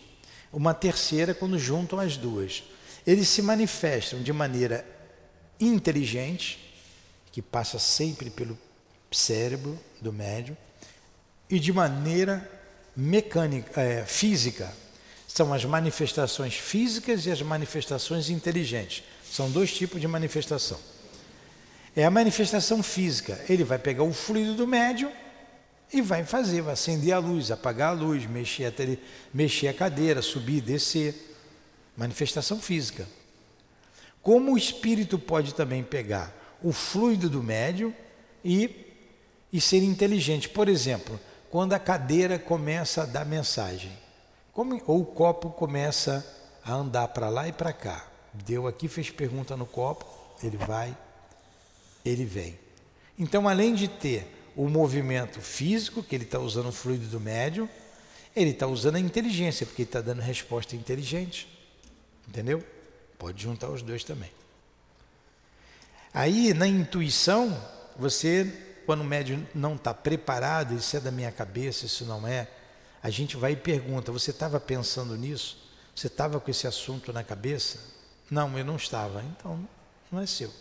Uma 0.52 0.74
terceira 0.74 1.34
quando 1.34 1.58
juntam 1.58 2.00
as 2.00 2.18
duas. 2.18 2.64
Eles 3.06 3.28
se 3.28 3.42
manifestam 3.42 4.22
de 4.22 4.32
maneira 4.32 4.86
inteligente, 5.60 6.73
que 7.34 7.42
passa 7.42 7.80
sempre 7.80 8.30
pelo 8.30 8.56
cérebro 9.12 9.78
do 10.00 10.14
médium, 10.14 10.56
e 11.50 11.60
de 11.60 11.74
maneira 11.74 12.48
mecânica, 12.96 13.82
é, 13.82 14.06
física. 14.06 14.72
São 15.28 15.52
as 15.52 15.66
manifestações 15.66 16.54
físicas 16.54 17.26
e 17.26 17.32
as 17.32 17.42
manifestações 17.42 18.30
inteligentes. 18.30 19.04
São 19.30 19.50
dois 19.50 19.74
tipos 19.74 20.00
de 20.00 20.08
manifestação. 20.08 20.80
É 21.96 22.06
a 22.06 22.12
manifestação 22.12 22.84
física. 22.84 23.44
Ele 23.50 23.64
vai 23.64 23.80
pegar 23.80 24.04
o 24.04 24.14
fluido 24.14 24.54
do 24.54 24.68
médium 24.68 25.12
e 25.92 26.02
vai 26.02 26.24
fazer, 26.24 26.62
vai 26.62 26.74
acender 26.74 27.14
a 27.14 27.20
luz, 27.20 27.50
apagar 27.50 27.90
a 27.90 28.00
luz, 28.00 28.28
mexer 28.28 28.66
a, 28.66 28.72
tele, 28.72 29.00
mexer 29.34 29.70
a 29.70 29.74
cadeira, 29.74 30.22
subir 30.22 30.62
descer. 30.62 31.36
Manifestação 31.98 32.60
física. 32.60 33.08
Como 34.22 34.54
o 34.54 34.58
espírito 34.58 35.18
pode 35.18 35.56
também 35.56 35.84
pegar 35.84 36.43
o 36.64 36.72
fluido 36.72 37.30
do 37.30 37.44
médium 37.44 37.94
e, 38.44 38.88
e 39.52 39.60
ser 39.60 39.84
inteligente. 39.84 40.50
Por 40.50 40.70
exemplo, 40.70 41.20
quando 41.52 41.74
a 41.74 41.80
cadeira 41.80 42.40
começa 42.40 43.04
a 43.04 43.06
dar 43.06 43.26
mensagem, 43.26 43.92
como, 44.54 44.82
ou 44.88 45.02
o 45.02 45.06
copo 45.06 45.50
começa 45.50 46.26
a 46.64 46.74
andar 46.74 47.10
para 47.10 47.30
lá 47.30 47.48
e 47.48 47.52
para 47.52 47.74
cá. 47.74 48.08
Deu 48.34 48.68
aqui, 48.68 48.88
fez 48.88 49.10
pergunta 49.10 49.58
no 49.58 49.66
copo, 49.66 50.06
ele 50.42 50.58
vai, 50.58 50.98
ele 52.04 52.26
vem. 52.26 52.58
Então, 53.18 53.48
além 53.48 53.76
de 53.76 53.88
ter 53.88 54.28
o 54.56 54.68
movimento 54.70 55.42
físico, 55.42 56.02
que 56.02 56.16
ele 56.16 56.24
está 56.24 56.40
usando 56.40 56.70
o 56.70 56.72
fluido 56.72 57.06
do 57.08 57.20
médium, 57.20 57.68
ele 58.36 58.52
está 58.52 58.66
usando 58.66 58.96
a 58.96 59.00
inteligência, 59.00 59.66
porque 59.66 59.84
ele 59.84 59.90
está 59.90 60.02
dando 60.02 60.22
resposta 60.22 60.76
inteligente. 60.76 61.48
Entendeu? 62.28 62.64
Pode 63.20 63.42
juntar 63.42 63.70
os 63.70 63.82
dois 63.82 64.04
também. 64.04 64.32
Aí, 66.14 66.54
na 66.54 66.68
intuição, 66.68 67.60
você, 67.98 68.46
quando 68.86 69.02
o 69.02 69.06
médium 69.06 69.46
não 69.56 69.76
está 69.76 69.94
preparado, 69.94 70.76
isso 70.76 70.96
é 70.96 71.00
da 71.00 71.12
minha 71.12 71.32
cabeça, 71.32 71.86
isso 71.86 72.06
não 72.06 72.28
é, 72.28 72.48
a 73.02 73.10
gente 73.10 73.36
vai 73.36 73.54
e 73.54 73.56
pergunta: 73.56 74.12
você 74.12 74.32
estava 74.32 74.60
pensando 74.60 75.18
nisso? 75.18 75.58
Você 75.96 76.08
estava 76.08 76.40
com 76.40 76.50
esse 76.50 76.68
assunto 76.68 77.12
na 77.12 77.24
cabeça? 77.24 77.80
Não, 78.30 78.58
eu 78.58 78.64
não 78.64 78.76
estava. 78.76 79.24
Então, 79.24 79.68
não 80.12 80.22
é 80.22 80.26
seu. 80.26 80.52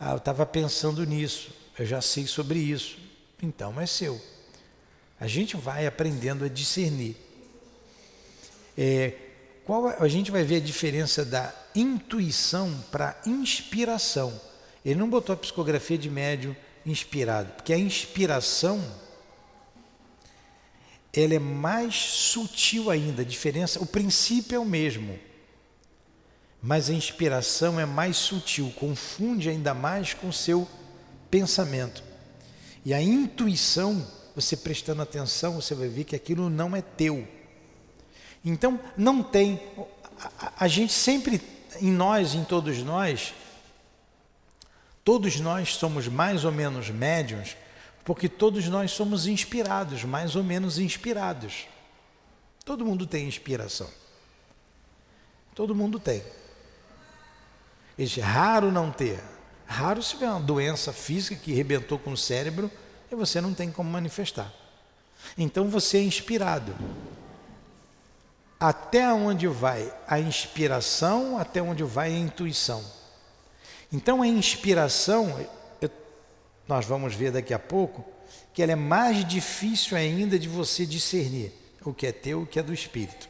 Ah, 0.00 0.12
eu 0.12 0.16
estava 0.16 0.46
pensando 0.46 1.04
nisso, 1.04 1.50
eu 1.78 1.84
já 1.84 2.00
sei 2.00 2.26
sobre 2.26 2.58
isso. 2.58 2.98
Então, 3.42 3.80
é 3.80 3.86
seu. 3.86 4.20
A 5.20 5.26
gente 5.26 5.56
vai 5.56 5.86
aprendendo 5.86 6.44
a 6.44 6.48
discernir. 6.48 7.16
É, 8.76 9.12
qual 9.68 9.86
a 9.86 10.08
gente 10.08 10.30
vai 10.30 10.42
ver 10.44 10.56
a 10.56 10.60
diferença 10.60 11.26
da 11.26 11.52
intuição 11.74 12.74
para 12.90 13.20
inspiração. 13.26 14.32
Ele 14.82 14.98
não 14.98 15.10
botou 15.10 15.34
a 15.34 15.36
psicografia 15.36 15.98
de 15.98 16.08
médium 16.08 16.56
inspirado, 16.86 17.52
porque 17.52 17.74
a 17.74 17.78
inspiração 17.78 18.82
ela 21.12 21.34
é 21.34 21.38
mais 21.38 21.94
sutil 21.94 22.90
ainda, 22.90 23.20
a 23.20 23.24
diferença, 23.26 23.78
o 23.78 23.84
princípio 23.84 24.56
é 24.56 24.58
o 24.58 24.64
mesmo. 24.64 25.18
Mas 26.62 26.88
a 26.88 26.94
inspiração 26.94 27.78
é 27.78 27.84
mais 27.84 28.16
sutil, 28.16 28.72
confunde 28.74 29.50
ainda 29.50 29.74
mais 29.74 30.14
com 30.14 30.30
o 30.30 30.32
seu 30.32 30.66
pensamento. 31.30 32.02
E 32.86 32.94
a 32.94 33.02
intuição, 33.02 34.02
você 34.34 34.56
prestando 34.56 35.02
atenção, 35.02 35.60
você 35.60 35.74
vai 35.74 35.88
ver 35.88 36.04
que 36.04 36.16
aquilo 36.16 36.48
não 36.48 36.74
é 36.74 36.80
teu. 36.80 37.36
Então, 38.44 38.80
não 38.96 39.22
tem. 39.22 39.60
A, 40.58 40.68
gente 40.68 40.92
sempre, 40.92 41.40
em 41.80 41.90
nós, 41.90 42.34
em 42.34 42.44
todos 42.44 42.78
nós, 42.82 43.34
todos 45.04 45.38
nós 45.40 45.74
somos 45.74 46.08
mais 46.08 46.44
ou 46.44 46.52
menos 46.52 46.90
médiums, 46.90 47.56
porque 48.04 48.28
todos 48.28 48.66
nós 48.68 48.90
somos 48.90 49.26
inspirados, 49.26 50.04
mais 50.04 50.34
ou 50.34 50.42
menos 50.42 50.78
inspirados. 50.78 51.66
Todo 52.64 52.84
mundo 52.84 53.06
tem 53.06 53.26
inspiração. 53.26 53.88
Todo 55.54 55.74
mundo 55.74 55.98
tem. 55.98 56.22
Eles, 57.98 58.16
raro 58.16 58.70
não 58.70 58.92
ter. 58.92 59.22
Raro 59.66 60.02
se 60.02 60.10
tiver 60.10 60.30
uma 60.30 60.40
doença 60.40 60.92
física 60.92 61.40
que 61.42 61.52
rebentou 61.52 61.98
com 61.98 62.12
o 62.12 62.16
cérebro 62.16 62.70
e 63.10 63.14
você 63.14 63.40
não 63.40 63.52
tem 63.52 63.70
como 63.70 63.90
manifestar. 63.90 64.52
Então 65.36 65.68
você 65.68 65.98
é 65.98 66.02
inspirado. 66.02 66.74
Até 68.60 69.12
onde 69.12 69.46
vai 69.46 69.92
a 70.06 70.18
inspiração, 70.18 71.38
até 71.38 71.62
onde 71.62 71.84
vai 71.84 72.12
a 72.12 72.18
intuição. 72.18 72.84
Então 73.92 74.20
a 74.20 74.26
inspiração, 74.26 75.38
eu, 75.80 75.88
nós 76.66 76.84
vamos 76.84 77.14
ver 77.14 77.30
daqui 77.32 77.54
a 77.54 77.58
pouco, 77.58 78.04
que 78.52 78.62
ela 78.62 78.72
é 78.72 78.76
mais 78.76 79.26
difícil 79.26 79.96
ainda 79.96 80.38
de 80.38 80.48
você 80.48 80.84
discernir 80.84 81.52
o 81.84 81.94
que 81.94 82.06
é 82.06 82.12
teu 82.12 82.42
o 82.42 82.46
que 82.46 82.58
é 82.58 82.62
do 82.62 82.74
Espírito. 82.74 83.28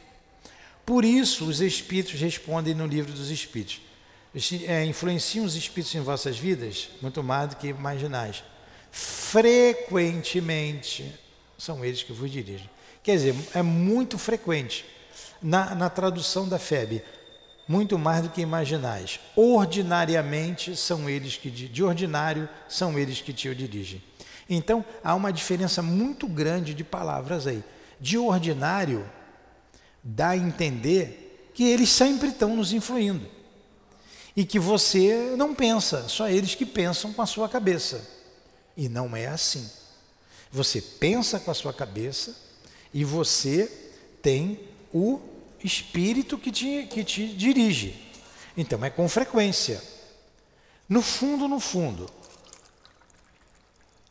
Por 0.85 1.05
isso 1.05 1.45
os 1.45 1.61
Espíritos 1.61 2.19
respondem 2.19 2.73
no 2.73 2.87
livro 2.87 3.13
dos 3.13 3.29
Espíritos. 3.29 3.79
É, 4.67 4.83
influenciam 4.85 5.45
os 5.45 5.55
Espíritos 5.55 5.93
em 5.93 6.01
vossas 6.01 6.35
vidas 6.37 6.89
muito 7.01 7.21
mais 7.21 7.49
do 7.49 7.55
que 7.55 7.67
imaginais. 7.67 8.43
Frequentemente 8.91 11.13
são 11.57 11.85
eles 11.85 12.01
que 12.01 12.11
vos 12.11 12.31
dirigem. 12.31 12.67
Quer 13.03 13.17
dizer, 13.17 13.35
é 13.53 13.61
muito 13.61 14.17
frequente. 14.17 14.83
Na, 15.41 15.73
na 15.73 15.89
tradução 15.89 16.47
da 16.47 16.59
FEB, 16.59 17.01
muito 17.67 17.97
mais 17.99 18.23
do 18.23 18.29
que 18.29 18.41
imaginais. 18.41 19.19
Ordinariamente 19.35 20.75
são 20.75 21.09
eles 21.09 21.37
que, 21.37 21.49
de 21.49 21.83
ordinário, 21.83 22.49
são 22.67 22.97
eles 22.97 23.21
que 23.21 23.31
te 23.31 23.53
dirigem. 23.53 24.01
Então, 24.49 24.83
há 25.03 25.13
uma 25.13 25.31
diferença 25.31 25.81
muito 25.81 26.27
grande 26.27 26.73
de 26.73 26.83
palavras 26.83 27.45
aí. 27.45 27.63
De 27.99 28.17
ordinário, 28.17 29.07
dá 30.03 30.29
a 30.29 30.37
entender 30.37 31.51
que 31.53 31.63
eles 31.63 31.89
sempre 31.89 32.29
estão 32.29 32.55
nos 32.55 32.73
influindo. 32.73 33.27
E 34.35 34.43
que 34.45 34.57
você 34.57 35.35
não 35.37 35.53
pensa, 35.53 36.07
só 36.07 36.27
eles 36.27 36.55
que 36.55 36.65
pensam 36.65 37.13
com 37.13 37.21
a 37.21 37.27
sua 37.27 37.47
cabeça. 37.47 38.01
E 38.75 38.89
não 38.89 39.15
é 39.15 39.27
assim. 39.27 39.69
Você 40.51 40.81
pensa 40.81 41.39
com 41.39 41.51
a 41.51 41.53
sua 41.53 41.73
cabeça 41.73 42.35
e 42.91 43.03
você 43.03 43.71
tem 44.21 44.59
o 44.91 45.19
espírito 45.63 46.37
que 46.37 46.51
te, 46.51 46.87
que 46.89 47.03
te 47.03 47.27
dirige. 47.27 47.95
Então 48.55 48.83
é 48.83 48.89
com 48.89 49.07
frequência. 49.07 49.81
No 50.87 51.01
fundo, 51.01 51.47
no 51.47 51.59
fundo, 51.59 52.09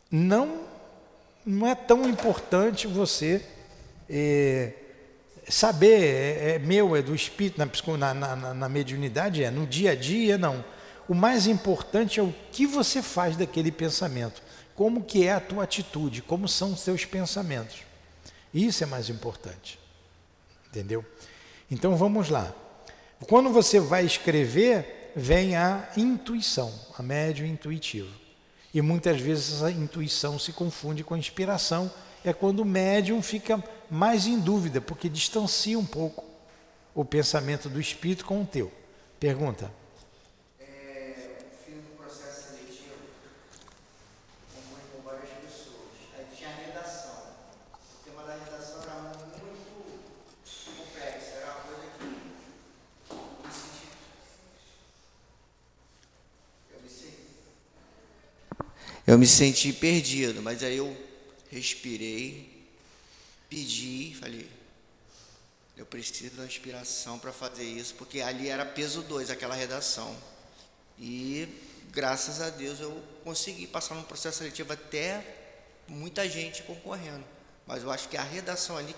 não, 0.09 0.61
não 1.45 1.67
é 1.67 1.75
tão 1.75 2.07
importante 2.07 2.87
você 2.87 3.45
é, 4.09 4.73
saber, 5.47 6.01
é, 6.01 6.55
é, 6.55 6.59
meu, 6.59 6.95
é 6.95 7.01
do 7.01 7.13
espírito, 7.13 7.59
na, 7.59 8.13
na, 8.13 8.35
na, 8.35 8.53
na 8.53 8.69
mediunidade 8.69 9.43
é, 9.43 9.51
no 9.51 9.67
dia 9.67 9.91
a 9.91 9.95
dia 9.95 10.37
não. 10.37 10.63
O 11.07 11.13
mais 11.13 11.47
importante 11.47 12.19
é 12.19 12.23
o 12.23 12.33
que 12.51 12.65
você 12.65 13.01
faz 13.01 13.35
daquele 13.35 13.71
pensamento, 13.71 14.41
como 14.75 15.03
que 15.03 15.25
é 15.25 15.33
a 15.33 15.39
tua 15.39 15.63
atitude, 15.63 16.21
como 16.21 16.47
são 16.47 16.73
os 16.73 16.81
seus 16.81 17.03
pensamentos. 17.03 17.77
Isso 18.53 18.83
é 18.83 18.87
mais 18.87 19.09
importante. 19.09 19.79
Entendeu? 20.69 21.03
Então 21.69 21.95
vamos 21.95 22.29
lá. 22.29 22.53
Quando 23.27 23.49
você 23.49 23.79
vai 23.79 24.05
escrever, 24.05 25.11
vem 25.15 25.55
a 25.55 25.89
intuição, 25.97 26.73
a 26.97 27.03
médio 27.03 27.45
intuitivo. 27.45 28.09
E 28.73 28.81
muitas 28.81 29.19
vezes 29.19 29.55
essa 29.55 29.71
intuição 29.71 30.37
se 30.37 30.53
confunde 30.53 31.03
com 31.03 31.13
a 31.13 31.17
inspiração. 31.17 31.91
É 32.23 32.33
quando 32.33 32.61
o 32.61 32.65
médium 32.65 33.21
fica 33.21 33.63
mais 33.89 34.27
em 34.27 34.39
dúvida, 34.39 34.79
porque 34.79 35.09
distancia 35.09 35.77
um 35.77 35.85
pouco 35.85 36.23
o 36.93 37.03
pensamento 37.03 37.69
do 37.69 37.79
espírito 37.79 38.25
com 38.25 38.41
o 38.41 38.45
teu. 38.45 38.71
Pergunta. 39.19 39.71
Eu 59.09 59.17
me 59.17 59.25
senti 59.25 59.73
perdido, 59.73 60.39
mas 60.39 60.61
aí 60.61 60.77
eu 60.77 60.95
respirei, 61.51 62.69
pedi, 63.49 64.15
falei, 64.19 64.47
eu 65.75 65.83
preciso 65.83 66.35
da 66.35 66.45
inspiração 66.45 67.17
para 67.17 67.33
fazer 67.33 67.63
isso, 67.63 67.95
porque 67.95 68.21
ali 68.21 68.49
era 68.49 68.63
peso 68.63 69.01
2 69.01 69.31
aquela 69.31 69.55
redação. 69.55 70.15
E 70.99 71.47
graças 71.91 72.39
a 72.39 72.51
Deus 72.51 72.79
eu 72.79 73.01
consegui 73.23 73.65
passar 73.65 73.95
num 73.95 74.03
processo 74.03 74.37
seletivo 74.37 74.73
até 74.73 75.25
muita 75.87 76.29
gente 76.29 76.61
concorrendo. 76.61 77.23
Mas 77.65 77.81
eu 77.81 77.89
acho 77.89 78.09
que 78.09 78.17
a 78.17 78.21
redação 78.23 78.77
ali 78.77 78.95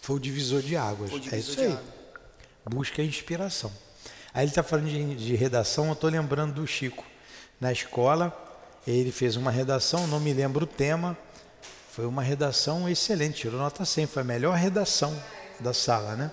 foi 0.00 0.16
o 0.16 0.20
divisor 0.20 0.60
de 0.60 0.76
águas. 0.76 1.10
O 1.10 1.18
divisor 1.18 1.34
é 1.34 1.38
isso 1.38 1.60
aí. 1.62 1.72
águas. 1.72 1.84
Busca 2.66 3.00
a 3.00 3.04
inspiração. 3.06 3.72
Aí 4.34 4.44
ele 4.44 4.50
está 4.50 4.62
falando 4.62 4.90
de, 4.90 5.14
de 5.14 5.34
redação, 5.34 5.86
eu 5.86 5.94
estou 5.94 6.10
lembrando 6.10 6.52
do 6.52 6.66
Chico. 6.66 7.06
Na 7.58 7.72
escola, 7.72 8.44
ele 8.90 9.12
fez 9.12 9.36
uma 9.36 9.50
redação, 9.50 10.06
não 10.06 10.20
me 10.20 10.32
lembro 10.32 10.64
o 10.64 10.66
tema, 10.66 11.16
foi 11.90 12.06
uma 12.06 12.22
redação 12.22 12.88
excelente, 12.88 13.40
tirou 13.40 13.58
nota 13.58 13.84
100, 13.84 14.06
foi 14.06 14.22
a 14.22 14.24
melhor 14.24 14.56
redação 14.56 15.20
da 15.60 15.74
sala, 15.74 16.14
né? 16.16 16.30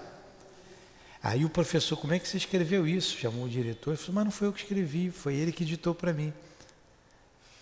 Aí 1.21 1.43
o 1.43 1.49
professor, 1.49 1.97
como 1.97 2.13
é 2.13 2.19
que 2.19 2.27
você 2.27 2.37
escreveu 2.37 2.87
isso? 2.87 3.17
Chamou 3.17 3.45
o 3.45 3.49
diretor 3.49 3.95
e 3.95 3.97
falou, 3.97 4.13
mas 4.13 4.25
não 4.25 4.31
foi 4.31 4.47
eu 4.47 4.53
que 4.53 4.61
escrevi, 4.61 5.09
foi 5.09 5.33
ele 5.33 5.51
que 5.51 5.65
ditou 5.65 5.95
para 5.95 6.13
mim. 6.13 6.31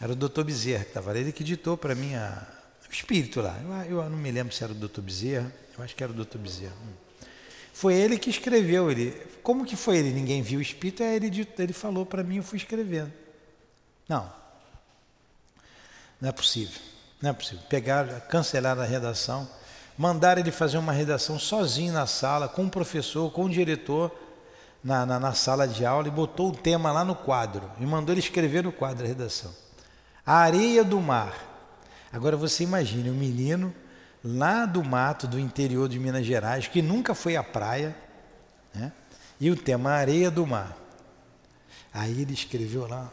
Era 0.02 0.12
o 0.12 0.16
doutor 0.16 0.44
Bezerra 0.44 0.84
que 0.84 0.90
estava 0.90 1.18
ele 1.18 1.32
que 1.32 1.46
ditou 1.46 1.78
para 1.78 1.96
mim 1.96 2.14
a, 2.14 2.46
o 2.86 2.92
espírito 2.92 3.40
lá. 3.40 3.58
Eu, 3.88 4.02
eu, 4.02 4.10
não 4.10 4.18
me 4.18 4.30
lembro 4.32 4.54
se 4.54 4.66
era 4.66 4.74
o 4.74 4.76
doutor 4.76 5.02
Bezerra, 5.02 5.50
eu 5.78 5.84
acho 5.84 5.96
que 5.96 6.04
era 6.04 6.12
o 6.12 6.16
doutor 6.16 6.40
Bezerra. 6.40 6.76
Foi 7.72 7.96
ele 7.96 8.20
que 8.20 8.30
escreveu, 8.30 8.92
ele. 8.92 9.12
Como 9.42 9.66
que 9.66 9.78
foi 9.78 9.98
ele? 9.98 10.12
Ninguém 10.12 10.42
viu 10.42 10.60
o 10.60 10.62
espírito, 10.62 11.02
aí 11.02 11.16
ele, 11.16 11.48
ele 11.58 11.74
falou 11.74 12.06
para 12.06 12.22
mim, 12.22 12.38
eu 12.38 12.44
fui 12.44 12.58
escrevendo. 12.58 13.14
Não, 14.10 14.43
não 16.24 16.30
é 16.30 16.32
possível. 16.32 16.82
Não 17.22 17.32
é 17.32 17.34
possível. 17.34 17.60
Pegar, 17.68 18.22
cancelar 18.30 18.80
a 18.80 18.86
redação, 18.86 19.46
mandar 19.98 20.38
ele 20.38 20.52
fazer 20.52 20.78
uma 20.78 20.94
redação 20.94 21.38
sozinho 21.38 21.92
na 21.92 22.08
sala, 22.08 22.48
com 22.48 22.64
o 22.64 22.70
professor, 22.70 23.30
com 23.30 23.44
o 23.44 23.50
diretor, 23.50 24.10
na, 24.82 25.06
na, 25.06 25.20
na, 25.20 25.34
sala 25.34 25.68
de 25.68 25.86
aula, 25.86 26.08
e 26.08 26.12
botou 26.12 26.48
o 26.48 26.56
tema 26.56 26.94
lá 26.94 27.04
no 27.04 27.14
quadro. 27.14 27.70
E 27.78 27.86
mandou 27.86 28.14
ele 28.14 28.22
escrever 28.22 28.64
no 28.64 28.72
quadro 28.72 29.04
a 29.04 29.08
redação. 29.08 29.54
A 30.26 30.38
areia 30.38 30.82
do 30.82 31.02
mar. 31.02 31.34
Agora 32.10 32.38
você 32.38 32.64
imagine 32.64 33.10
um 33.10 33.16
menino 33.16 33.76
lá 34.24 34.66
do 34.66 34.82
mato, 34.82 35.28
do 35.28 35.38
interior 35.38 35.90
de 35.90 36.00
Minas 36.00 36.26
Gerais, 36.26 36.68
que 36.68 36.82
nunca 36.82 37.14
foi 37.14 37.36
à 37.36 37.44
praia, 37.44 37.94
né? 38.74 38.94
e 39.42 39.52
o 39.52 39.58
tema 39.58 39.92
Areia 39.92 40.32
do 40.32 40.48
Mar. 40.48 40.78
Aí 41.94 42.22
ele 42.22 42.34
escreveu 42.34 42.88
lá, 42.88 43.12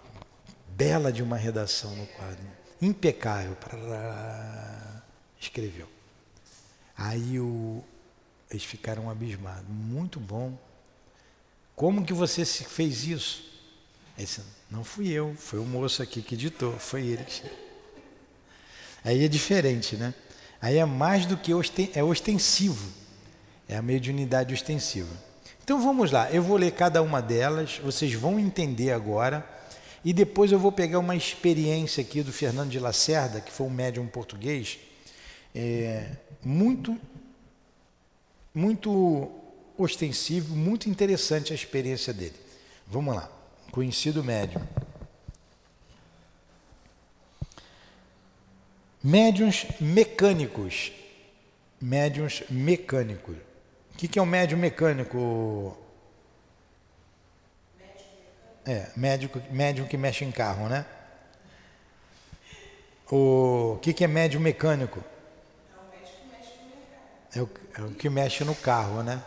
bela 0.68 1.12
de 1.12 1.24
uma 1.24 1.36
redação 1.36 1.90
no 1.96 2.06
quadro 2.06 2.59
impecável. 2.80 3.56
Escreveu. 5.38 5.88
Aí 6.96 7.40
o, 7.40 7.82
eles 8.50 8.64
ficaram 8.64 9.08
abismados. 9.10 9.68
Muito 9.68 10.20
bom. 10.20 10.58
Como 11.74 12.04
que 12.04 12.12
você 12.12 12.44
fez 12.44 13.04
isso? 13.04 13.50
Aí 14.18 14.24
disse, 14.24 14.42
não 14.70 14.84
fui 14.84 15.08
eu, 15.08 15.34
foi 15.34 15.58
o 15.58 15.64
moço 15.64 16.02
aqui 16.02 16.20
que 16.20 16.36
ditou, 16.36 16.78
foi 16.78 17.06
ele. 17.06 17.26
Aí 19.02 19.24
é 19.24 19.28
diferente, 19.28 19.96
né? 19.96 20.12
Aí 20.60 20.76
é 20.76 20.84
mais 20.84 21.24
do 21.24 21.38
que 21.38 21.54
osten, 21.54 21.90
é 21.94 22.04
ostensivo. 22.04 22.92
É 23.66 23.76
a 23.76 23.82
mediunidade 23.82 24.52
ostensiva. 24.52 25.08
Então 25.64 25.80
vamos 25.80 26.10
lá, 26.10 26.30
eu 26.30 26.42
vou 26.42 26.56
ler 26.56 26.72
cada 26.72 27.00
uma 27.00 27.22
delas, 27.22 27.78
vocês 27.78 28.12
vão 28.12 28.38
entender 28.38 28.92
agora 28.92 29.48
e 30.04 30.12
depois 30.12 30.50
eu 30.50 30.58
vou 30.58 30.72
pegar 30.72 30.98
uma 30.98 31.14
experiência 31.14 32.02
aqui 32.02 32.22
do 32.22 32.32
Fernando 32.32 32.70
de 32.70 32.78
Lacerda, 32.78 33.40
que 33.40 33.52
foi 33.52 33.66
um 33.66 33.70
médium 33.70 34.06
português, 34.06 34.78
é, 35.54 36.10
muito, 36.42 36.98
muito 38.54 39.30
ostensivo, 39.76 40.56
muito 40.56 40.88
interessante 40.88 41.52
a 41.52 41.54
experiência 41.54 42.12
dele. 42.12 42.36
Vamos 42.86 43.14
lá, 43.14 43.30
conhecido 43.70 44.24
médium. 44.24 44.62
Médiuns 49.02 49.66
mecânicos. 49.80 50.92
Médiuns 51.80 52.42
mecânicos. 52.50 53.36
O 53.94 53.96
que 53.96 54.18
é 54.18 54.22
um 54.22 54.26
médium 54.26 54.58
mecânico, 54.58 55.76
é, 58.66 58.86
médico, 58.96 59.40
médium 59.50 59.86
que 59.86 59.96
mexe 59.96 60.24
em 60.24 60.30
carro, 60.30 60.68
né? 60.68 60.84
O 63.10 63.78
que, 63.82 63.92
que 63.92 64.04
é 64.04 64.06
médium 64.06 64.40
mecânico? 64.40 65.02
É 67.34 67.40
o, 67.40 67.50
é 67.78 67.82
o 67.82 67.90
que 67.90 68.08
mexe 68.08 68.44
no 68.44 68.54
carro, 68.54 69.02
né? 69.02 69.20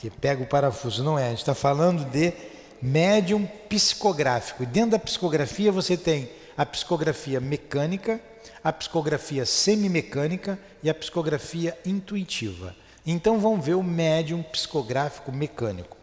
Que 0.00 0.10
pega 0.10 0.42
o 0.42 0.46
parafuso. 0.46 1.04
Não 1.04 1.18
é, 1.18 1.26
a 1.26 1.30
gente 1.30 1.38
está 1.38 1.54
falando 1.54 2.04
de 2.10 2.32
médium 2.80 3.46
psicográfico. 3.68 4.62
E 4.62 4.66
dentro 4.66 4.92
da 4.92 4.98
psicografia 4.98 5.70
você 5.70 5.96
tem 5.96 6.30
a 6.56 6.64
psicografia 6.66 7.40
mecânica, 7.40 8.20
a 8.64 8.72
psicografia 8.72 9.46
semimecânica 9.46 10.58
e 10.82 10.90
a 10.90 10.94
psicografia 10.94 11.78
intuitiva. 11.84 12.74
Então 13.06 13.38
vamos 13.38 13.64
ver 13.64 13.74
o 13.74 13.82
médium 13.82 14.42
psicográfico 14.42 15.30
mecânico. 15.30 15.97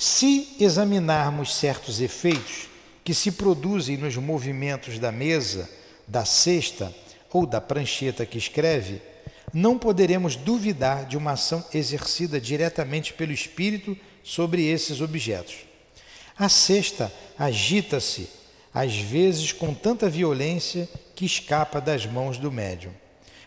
Se 0.00 0.54
examinarmos 0.60 1.52
certos 1.56 2.00
efeitos 2.00 2.68
que 3.02 3.12
se 3.12 3.32
produzem 3.32 3.96
nos 3.96 4.14
movimentos 4.16 4.96
da 4.96 5.10
mesa, 5.10 5.68
da 6.06 6.24
cesta 6.24 6.94
ou 7.32 7.44
da 7.44 7.60
prancheta 7.60 8.24
que 8.24 8.38
escreve, 8.38 9.02
não 9.52 9.76
poderemos 9.76 10.36
duvidar 10.36 11.04
de 11.04 11.16
uma 11.16 11.32
ação 11.32 11.64
exercida 11.74 12.40
diretamente 12.40 13.12
pelo 13.12 13.32
espírito 13.32 13.96
sobre 14.22 14.64
esses 14.64 15.00
objetos. 15.00 15.56
A 16.38 16.48
cesta 16.48 17.12
agita-se, 17.36 18.28
às 18.72 18.96
vezes 18.96 19.50
com 19.50 19.74
tanta 19.74 20.08
violência 20.08 20.88
que 21.16 21.26
escapa 21.26 21.80
das 21.80 22.06
mãos 22.06 22.38
do 22.38 22.52
médium. 22.52 22.92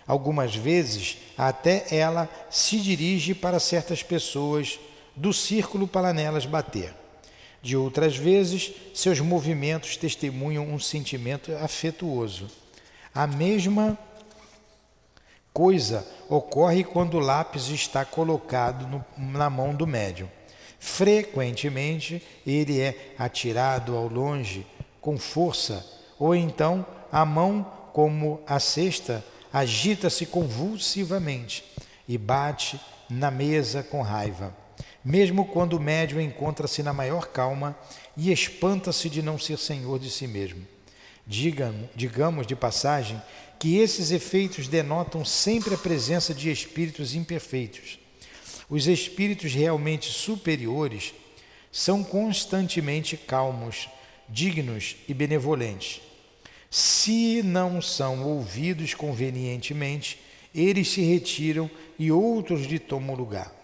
Algumas 0.05 0.53
vezes, 0.53 1.17
até 1.37 1.85
ela 1.89 2.29
se 2.49 2.77
dirige 2.77 3.33
para 3.33 3.57
certas 3.57 4.03
pessoas 4.03 4.77
do 5.15 5.33
círculo 5.33 5.87
para 5.87 6.13
nelas 6.13 6.45
bater. 6.45 6.93
De 7.61 7.77
outras 7.77 8.17
vezes, 8.17 8.73
seus 8.93 9.19
movimentos 9.19 9.95
testemunham 9.95 10.67
um 10.67 10.79
sentimento 10.79 11.51
afetuoso. 11.57 12.47
A 13.13 13.27
mesma 13.27 13.97
coisa 15.53 16.07
ocorre 16.29 16.83
quando 16.83 17.15
o 17.15 17.19
lápis 17.19 17.67
está 17.69 18.03
colocado 18.03 18.87
no, 18.87 19.05
na 19.17 19.49
mão 19.49 19.75
do 19.75 19.85
médium. 19.85 20.29
Frequentemente, 20.79 22.25
ele 22.45 22.79
é 22.79 23.13
atirado 23.17 23.95
ao 23.95 24.07
longe 24.07 24.65
com 24.99 25.17
força, 25.17 25.85
ou 26.17 26.33
então 26.33 26.85
a 27.11 27.23
mão, 27.23 27.63
como 27.93 28.41
a 28.47 28.59
cesta, 28.59 29.23
agita-se 29.53 30.25
convulsivamente 30.25 31.63
e 32.07 32.17
bate 32.17 32.79
na 33.09 33.29
mesa 33.29 33.83
com 33.83 34.01
raiva, 34.01 34.55
mesmo 35.03 35.45
quando 35.45 35.73
o 35.73 35.79
médium 35.79 36.21
encontra-se 36.21 36.83
na 36.83 36.93
maior 36.93 37.27
calma 37.27 37.77
e 38.15 38.31
espanta-se 38.31 39.09
de 39.09 39.21
não 39.21 39.39
ser 39.39 39.57
senhor 39.57 39.99
de 39.99 40.09
si 40.09 40.27
mesmo. 40.27 40.65
Digamos, 41.25 42.45
de 42.45 42.55
passagem 42.55 43.21
que 43.59 43.77
esses 43.77 44.11
efeitos 44.11 44.67
denotam 44.67 45.23
sempre 45.23 45.75
a 45.75 45.77
presença 45.77 46.33
de 46.33 46.51
espíritos 46.51 47.13
imperfeitos. 47.13 47.99
Os 48.69 48.87
espíritos 48.87 49.53
realmente 49.53 50.11
superiores 50.11 51.13
são 51.71 52.03
constantemente 52.03 53.15
calmos, 53.15 53.87
dignos 54.27 54.95
e 55.07 55.13
benevolentes. 55.13 56.01
Se 56.69 57.43
não 57.43 57.81
são 57.81 58.23
ouvidos 58.23 58.93
convenientemente, 58.93 60.19
eles 60.55 60.89
se 60.89 61.01
retiram 61.01 61.69
e 61.99 62.11
outros 62.11 62.65
lhe 62.65 62.79
tomam 62.79 63.15
lugar. 63.15 63.60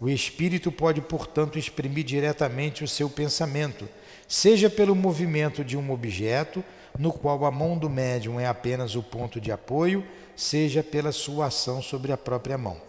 O 0.00 0.08
espírito 0.08 0.70
pode, 0.70 1.00
portanto, 1.00 1.58
exprimir 1.58 2.04
diretamente 2.04 2.84
o 2.84 2.88
seu 2.88 3.08
pensamento, 3.08 3.88
seja 4.28 4.68
pelo 4.68 4.94
movimento 4.94 5.64
de 5.64 5.76
um 5.76 5.90
objeto, 5.90 6.62
no 6.98 7.12
qual 7.12 7.44
a 7.44 7.50
mão 7.50 7.78
do 7.78 7.88
médium 7.88 8.38
é 8.38 8.46
apenas 8.46 8.94
o 8.94 9.02
ponto 9.02 9.40
de 9.40 9.50
apoio, 9.50 10.04
seja 10.34 10.82
pela 10.82 11.12
sua 11.12 11.46
ação 11.46 11.80
sobre 11.80 12.12
a 12.12 12.16
própria 12.16 12.58
mão. 12.58 12.80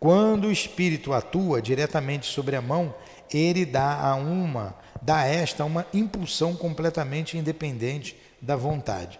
Quando 0.00 0.48
o 0.48 0.52
espírito 0.52 1.12
atua 1.12 1.62
diretamente 1.62 2.26
sobre 2.26 2.56
a 2.56 2.60
mão, 2.60 2.94
ele 3.32 3.64
dá 3.64 4.00
a 4.00 4.14
uma, 4.16 4.74
dá 5.00 5.20
a 5.20 5.26
esta 5.26 5.64
uma 5.64 5.86
impulsão 5.94 6.54
completamente 6.54 7.38
independente 7.38 8.14
da 8.40 8.54
vontade. 8.54 9.18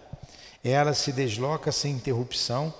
Ela 0.63 0.93
se 0.93 1.11
desloca 1.11 1.71
sem 1.71 1.93
interrupção 1.93 2.73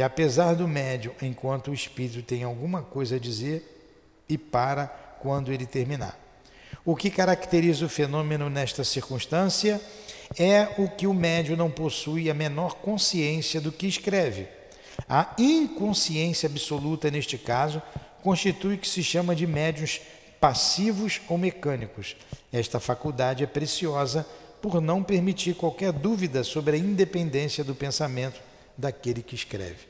e 0.00 0.02
apesar 0.02 0.54
do 0.54 0.66
médium, 0.66 1.12
enquanto 1.20 1.70
o 1.70 1.74
espírito 1.74 2.22
tem 2.22 2.42
alguma 2.42 2.80
coisa 2.80 3.16
a 3.16 3.18
dizer, 3.18 3.84
e 4.26 4.38
para 4.38 4.86
quando 5.20 5.52
ele 5.52 5.66
terminar. 5.66 6.18
O 6.86 6.96
que 6.96 7.10
caracteriza 7.10 7.84
o 7.84 7.88
fenômeno 7.88 8.48
nesta 8.48 8.82
circunstância 8.82 9.78
é 10.38 10.66
o 10.78 10.88
que 10.88 11.06
o 11.06 11.12
médium 11.12 11.54
não 11.54 11.70
possui 11.70 12.30
a 12.30 12.34
menor 12.34 12.76
consciência 12.76 13.60
do 13.60 13.70
que 13.70 13.86
escreve. 13.86 14.48
A 15.06 15.34
inconsciência 15.36 16.48
absoluta, 16.48 17.10
neste 17.10 17.36
caso, 17.36 17.82
constitui 18.22 18.76
o 18.76 18.78
que 18.78 18.88
se 18.88 19.04
chama 19.04 19.36
de 19.36 19.46
médiums 19.46 20.00
passivos 20.40 21.20
ou 21.28 21.36
mecânicos. 21.36 22.16
Esta 22.50 22.80
faculdade 22.80 23.44
é 23.44 23.46
preciosa 23.46 24.26
por 24.62 24.80
não 24.80 25.02
permitir 25.02 25.56
qualquer 25.56 25.92
dúvida 25.92 26.42
sobre 26.42 26.76
a 26.76 26.78
independência 26.78 27.62
do 27.62 27.74
pensamento 27.74 28.40
daquele 28.78 29.22
que 29.22 29.34
escreve. 29.34 29.89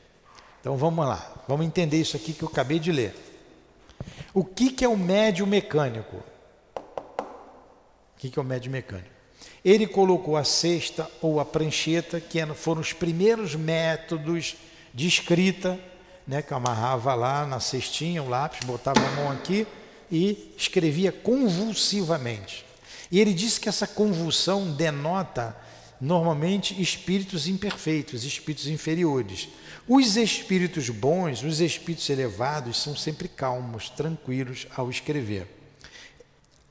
Então 0.61 0.77
vamos 0.77 1.05
lá, 1.05 1.43
vamos 1.47 1.65
entender 1.65 1.99
isso 1.99 2.15
aqui 2.15 2.33
que 2.33 2.43
eu 2.43 2.47
acabei 2.47 2.77
de 2.79 2.91
ler. 2.91 3.15
O 4.31 4.45
que, 4.45 4.69
que 4.69 4.85
é 4.85 4.87
o 4.87 4.95
médio 4.95 5.45
mecânico? 5.45 6.17
O 6.77 8.19
que, 8.19 8.29
que 8.29 8.37
é 8.37 8.41
o 8.41 8.45
médio 8.45 8.71
mecânico? 8.71 9.09
Ele 9.65 9.87
colocou 9.87 10.37
a 10.37 10.43
cesta 10.43 11.09
ou 11.19 11.39
a 11.39 11.45
prancheta, 11.45 12.19
que 12.19 12.43
foram 12.53 12.79
os 12.79 12.93
primeiros 12.93 13.55
métodos 13.55 14.55
de 14.93 15.07
escrita, 15.07 15.79
né, 16.27 16.41
que 16.41 16.53
amarrava 16.53 17.13
lá 17.15 17.45
na 17.45 17.59
cestinha 17.59 18.21
o 18.21 18.29
lápis, 18.29 18.63
botava 18.63 18.99
a 18.99 19.11
mão 19.11 19.31
aqui 19.31 19.65
e 20.11 20.53
escrevia 20.55 21.11
convulsivamente. 21.11 22.65
E 23.11 23.19
ele 23.19 23.33
disse 23.33 23.59
que 23.59 23.67
essa 23.67 23.87
convulsão 23.87 24.71
denota 24.71 25.55
normalmente 25.99 26.79
espíritos 26.81 27.47
imperfeitos, 27.47 28.23
espíritos 28.23 28.67
inferiores. 28.67 29.49
Os 29.93 30.15
espíritos 30.15 30.89
bons, 30.89 31.43
os 31.43 31.59
espíritos 31.59 32.09
elevados, 32.09 32.81
são 32.81 32.95
sempre 32.95 33.27
calmos, 33.27 33.89
tranquilos 33.89 34.65
ao 34.73 34.89
escrever. 34.89 35.45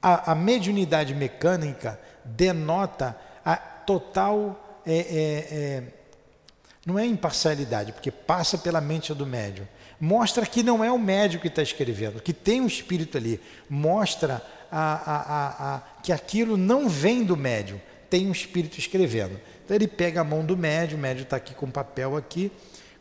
A, 0.00 0.32
a 0.32 0.34
mediunidade 0.34 1.14
mecânica 1.14 2.00
denota 2.24 3.14
a 3.44 3.56
total. 3.56 4.80
É, 4.86 4.96
é, 4.96 5.54
é, 5.54 5.82
não 6.86 6.98
é 6.98 7.04
imparcialidade, 7.04 7.92
porque 7.92 8.10
passa 8.10 8.56
pela 8.56 8.80
mente 8.80 9.12
do 9.12 9.26
médium. 9.26 9.68
Mostra 10.00 10.46
que 10.46 10.62
não 10.62 10.82
é 10.82 10.90
o 10.90 10.98
médium 10.98 11.42
que 11.42 11.48
está 11.48 11.62
escrevendo, 11.62 12.22
que 12.22 12.32
tem 12.32 12.62
um 12.62 12.66
espírito 12.66 13.18
ali. 13.18 13.38
Mostra 13.68 14.42
a, 14.72 15.74
a, 15.74 15.80
que 16.02 16.10
aquilo 16.10 16.56
não 16.56 16.88
vem 16.88 17.22
do 17.22 17.36
médium, 17.36 17.78
tem 18.08 18.26
um 18.26 18.32
espírito 18.32 18.78
escrevendo. 18.78 19.38
Então 19.62 19.74
ele 19.74 19.86
pega 19.86 20.22
a 20.22 20.24
mão 20.24 20.42
do 20.42 20.56
médium, 20.56 20.96
o 20.96 21.02
médium 21.02 21.24
está 21.24 21.36
aqui 21.36 21.52
com 21.52 21.70
papel 21.70 22.16
aqui, 22.16 22.50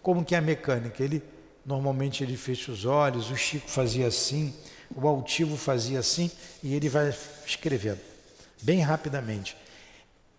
como 0.10 0.26
que 0.26 0.34
é 0.34 0.40
a 0.40 0.42
mecânica? 0.42 1.04
Ele 1.04 1.22
normalmente 1.64 2.24
ele 2.24 2.36
fecha 2.36 2.72
os 2.72 2.84
olhos, 2.84 3.30
o 3.30 3.38
Chico 3.38 3.70
fazia 3.70 4.08
assim, 4.08 4.52
o 4.96 5.08
altivo 5.08 5.56
fazia 5.56 6.00
assim 6.00 6.32
e 6.64 6.74
ele 6.74 6.90
vai 6.90 7.14
escrevendo 7.46 8.00
bem 8.60 8.82
rapidamente. 8.82 9.56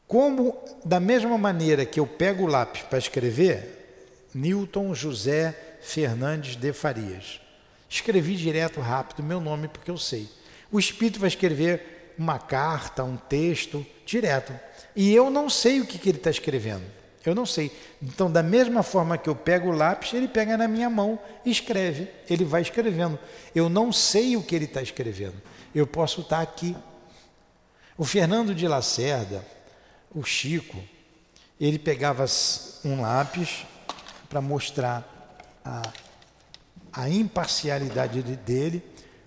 Como 0.08 0.58
da 0.84 0.98
mesma 0.98 1.38
maneira 1.38 1.86
que 1.86 2.00
eu 2.00 2.04
pego 2.04 2.42
o 2.42 2.46
lápis 2.48 2.82
para 2.82 2.98
escrever, 2.98 4.26
Newton 4.34 4.92
José 4.92 5.76
Fernandes 5.80 6.56
de 6.56 6.72
Farias. 6.72 7.40
Escrevi 7.88 8.34
direto, 8.34 8.80
rápido, 8.80 9.22
meu 9.22 9.40
nome 9.40 9.68
porque 9.68 9.92
eu 9.92 9.98
sei. 9.98 10.28
O 10.72 10.80
espírito 10.80 11.20
vai 11.20 11.28
escrever 11.28 12.12
uma 12.18 12.40
carta, 12.40 13.04
um 13.04 13.16
texto, 13.16 13.86
direto. 14.04 14.52
E 14.96 15.14
eu 15.14 15.30
não 15.30 15.48
sei 15.48 15.80
o 15.80 15.86
que, 15.86 15.96
que 15.96 16.08
ele 16.08 16.18
está 16.18 16.30
escrevendo. 16.30 16.98
Eu 17.24 17.34
não 17.34 17.44
sei. 17.44 17.70
Então, 18.02 18.30
da 18.30 18.42
mesma 18.42 18.82
forma 18.82 19.18
que 19.18 19.28
eu 19.28 19.36
pego 19.36 19.68
o 19.68 19.76
lápis, 19.76 20.14
ele 20.14 20.26
pega 20.26 20.56
na 20.56 20.66
minha 20.66 20.88
mão 20.88 21.18
e 21.44 21.50
escreve. 21.50 22.08
Ele 22.28 22.44
vai 22.44 22.62
escrevendo. 22.62 23.18
Eu 23.54 23.68
não 23.68 23.92
sei 23.92 24.36
o 24.36 24.42
que 24.42 24.54
ele 24.54 24.64
está 24.64 24.80
escrevendo. 24.80 25.40
Eu 25.74 25.86
posso 25.86 26.22
estar 26.22 26.40
aqui. 26.40 26.74
O 27.98 28.04
Fernando 28.04 28.54
de 28.54 28.66
Lacerda, 28.66 29.44
o 30.14 30.22
Chico, 30.24 30.82
ele 31.60 31.78
pegava 31.78 32.24
um 32.84 33.02
lápis 33.02 33.66
para 34.30 34.40
mostrar 34.40 35.06
a, 35.62 35.82
a 36.90 37.10
imparcialidade 37.10 38.22
dele. 38.22 38.82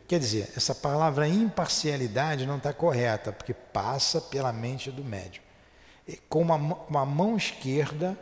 Quer 0.08 0.20
dizer, 0.20 0.52
essa 0.58 0.74
palavra 0.74 1.28
imparcialidade 1.28 2.48
não 2.48 2.58
está 2.58 2.74
correta, 2.74 3.32
porque 3.32 3.54
passa 3.54 4.20
pela 4.20 4.52
mente 4.52 4.90
do 4.90 5.04
médium 5.04 5.44
com 6.30 6.42
uma, 6.42 6.56
uma 6.56 7.06
mão 7.06 7.38
esquerda, 7.38 8.18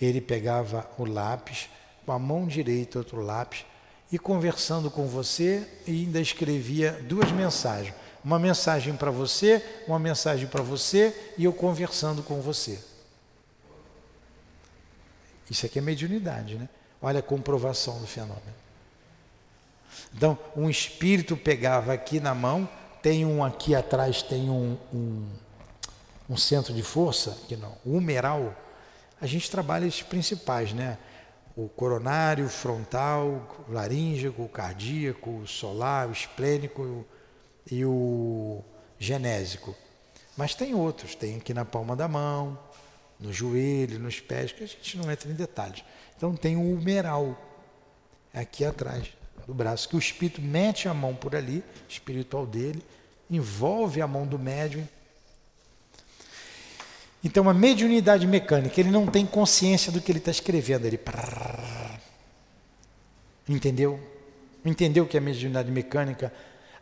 ele 0.00 0.20
pegava 0.20 0.88
o 0.98 1.04
lápis, 1.04 1.68
com 2.04 2.12
a 2.12 2.18
mão 2.18 2.46
direita 2.46 2.98
outro 2.98 3.20
lápis, 3.20 3.64
e 4.10 4.18
conversando 4.18 4.90
com 4.90 5.06
você, 5.06 5.66
ainda 5.86 6.20
escrevia 6.20 6.92
duas 7.02 7.30
mensagens. 7.30 7.94
Uma 8.24 8.38
mensagem 8.38 8.96
para 8.96 9.10
você, 9.10 9.64
uma 9.86 9.98
mensagem 9.98 10.46
para 10.46 10.62
você, 10.62 11.14
e 11.38 11.44
eu 11.44 11.52
conversando 11.52 12.22
com 12.22 12.40
você. 12.40 12.78
Isso 15.48 15.66
aqui 15.66 15.78
é 15.78 15.82
mediunidade, 15.82 16.56
né? 16.56 16.68
Olha 17.00 17.20
a 17.20 17.22
comprovação 17.22 17.98
do 18.00 18.06
fenômeno. 18.06 18.60
Então, 20.14 20.38
um 20.56 20.68
espírito 20.68 21.36
pegava 21.36 21.92
aqui 21.92 22.20
na 22.20 22.34
mão, 22.34 22.68
tem 23.02 23.24
um 23.24 23.44
aqui 23.44 23.74
atrás, 23.74 24.22
tem 24.22 24.50
um, 24.50 24.76
um, 24.92 25.26
um 26.30 26.36
centro 26.36 26.72
de 26.72 26.82
força, 26.84 27.36
que 27.48 27.56
não, 27.56 27.76
o 27.84 27.96
humeral. 27.96 28.54
A 29.20 29.26
gente 29.26 29.50
trabalha 29.50 29.84
esses 29.84 30.02
principais, 30.02 30.72
né? 30.72 30.96
O 31.56 31.68
coronário, 31.68 32.48
frontal, 32.48 33.66
laríngeo, 33.68 34.32
cardíaco, 34.48 35.28
o 35.28 35.46
solar, 35.48 36.08
o 36.08 36.12
esplênico 36.12 37.04
e 37.68 37.84
o 37.84 38.62
genésico. 38.96 39.74
Mas 40.36 40.54
tem 40.54 40.72
outros, 40.72 41.16
tem 41.16 41.36
aqui 41.36 41.52
na 41.52 41.64
palma 41.64 41.96
da 41.96 42.06
mão, 42.06 42.56
no 43.18 43.32
joelho, 43.32 43.98
nos 43.98 44.20
pés, 44.20 44.52
que 44.52 44.62
a 44.62 44.66
gente 44.68 44.96
não 44.96 45.10
entra 45.10 45.28
em 45.28 45.34
detalhes. 45.34 45.84
Então 46.16 46.36
tem 46.36 46.56
o 46.56 46.74
humeral, 46.74 47.36
aqui 48.32 48.64
atrás 48.64 49.08
do 49.48 49.52
braço, 49.52 49.88
que 49.88 49.96
o 49.96 49.98
espírito 49.98 50.40
mete 50.40 50.88
a 50.88 50.94
mão 50.94 51.12
por 51.14 51.34
ali, 51.34 51.64
espiritual 51.88 52.46
dele, 52.46 52.82
envolve 53.28 54.00
a 54.00 54.06
mão 54.06 54.24
do 54.24 54.38
médium. 54.38 54.86
Então, 57.22 57.48
a 57.48 57.54
mediunidade 57.54 58.26
mecânica, 58.26 58.80
ele 58.80 58.90
não 58.90 59.06
tem 59.06 59.26
consciência 59.26 59.92
do 59.92 60.00
que 60.00 60.10
ele 60.10 60.18
está 60.18 60.30
escrevendo, 60.30 60.86
ele. 60.86 60.98
Entendeu? 63.48 64.00
Entendeu 64.64 65.04
o 65.04 65.06
que 65.06 65.16
é 65.16 65.20
mediunidade 65.20 65.70
mecânica? 65.70 66.32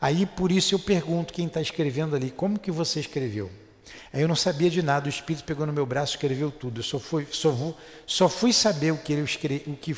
Aí, 0.01 0.26
por 0.26 0.53
isso, 0.53 0.74
eu 0.74 0.78
pergunto 0.78 1.32
quem 1.32 1.47
está 1.47 1.61
escrevendo 1.61 2.14
ali, 2.14 2.30
como 2.30 2.59
que 2.59 2.70
você 2.70 3.01
escreveu? 3.01 3.51
Aí 4.12 4.22
eu 4.22 4.28
não 4.28 4.36
sabia 4.36 4.70
de 4.70 4.82
nada, 4.82 5.07
o 5.07 5.09
Espírito 5.09 5.45
pegou 5.45 5.66
no 5.66 5.72
meu 5.72 5.84
braço 5.84 6.12
e 6.12 6.16
escreveu 6.16 6.51
tudo. 6.51 6.80
Eu 6.80 6.84
só 6.84 6.99
fui, 6.99 7.26
só, 7.30 7.51
vou, 7.51 7.76
só 8.07 8.28
fui 8.28 8.53
saber 8.53 8.93
o 8.93 8.99
que, 8.99 9.12
ele 9.12 9.22
escreve, 9.22 9.70
o 9.70 9.76
que, 9.76 9.97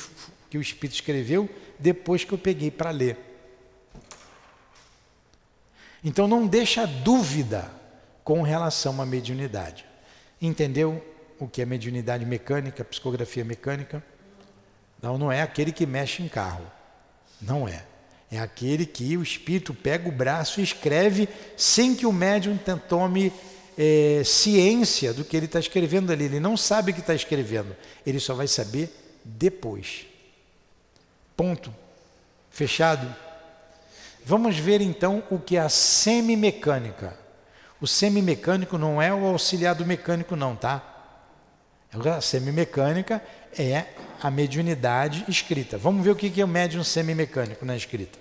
que 0.49 0.59
o 0.59 0.61
Espírito 0.61 0.95
escreveu 0.95 1.49
depois 1.79 2.25
que 2.25 2.33
eu 2.33 2.39
peguei 2.39 2.71
para 2.71 2.91
ler. 2.91 3.19
Então 6.03 6.27
não 6.27 6.47
deixa 6.47 6.87
dúvida 6.87 7.71
com 8.25 8.43
relação 8.43 9.01
à 9.01 9.07
mediunidade. 9.07 9.85
Entendeu 10.41 11.05
o 11.39 11.47
que 11.47 11.63
é 11.63 11.67
mediunidade 11.67 12.25
mecânica, 12.25 12.85
psicografia 12.85 13.45
mecânica? 13.45 14.03
Não, 15.03 15.17
não 15.17 15.33
é 15.33 15.43
aquele 15.43 15.73
que 15.73 15.87
mexe 15.87 16.23
em 16.23 16.29
carro. 16.29 16.65
Não 17.41 17.67
é. 17.69 17.85
É 18.31 18.39
aquele 18.39 18.87
que 18.87 19.17
o 19.17 19.23
espírito 19.23 19.75
pega 19.75 20.09
o 20.09 20.13
braço 20.13 20.61
e 20.61 20.63
escreve 20.63 21.29
sem 21.57 21.95
que 21.95 22.07
o 22.07 22.13
médium 22.13 22.59
tome 22.89 23.33
é, 23.77 24.23
ciência 24.25 25.13
do 25.13 25.25
que 25.25 25.37
ele 25.37 25.47
está 25.47 25.59
escrevendo 25.59 26.13
ali. 26.13 26.25
Ele 26.25 26.41
não 26.41 26.57
sabe 26.57 26.91
o 26.93 26.95
que 26.95 27.01
está 27.01 27.15
escrevendo. 27.15 27.75
Ele 28.07 28.21
só 28.21 28.35
vai 28.35 28.47
saber 28.47 28.95
depois. 29.25 30.07
Ponto. 31.37 31.75
Fechado? 32.51 33.13
Vamos 34.25 34.59
ver 34.59 34.81
então 34.81 35.25
o 35.31 35.39
que 35.39 35.57
é 35.57 35.61
a 35.61 35.69
semimecânica. 35.69 37.19
O 37.81 37.87
semimecânico 37.87 38.77
não 38.77 39.01
é 39.01 39.13
o 39.13 39.25
auxiliar 39.25 39.75
do 39.75 39.87
mecânico, 39.87 40.37
não, 40.37 40.55
tá? 40.55 40.83
A 41.93 42.21
semimecânica 42.21 43.23
é 43.59 43.87
a 44.23 44.31
mediunidade 44.31 45.25
escrita. 45.29 45.79
Vamos 45.79 46.05
ver 46.05 46.11
o 46.11 46.17
que 46.17 46.41
é 46.41 46.45
o 46.45 46.49
médium 46.49 46.85
semimecânico 46.85 47.65
na 47.65 47.77
escrita. 47.77 48.19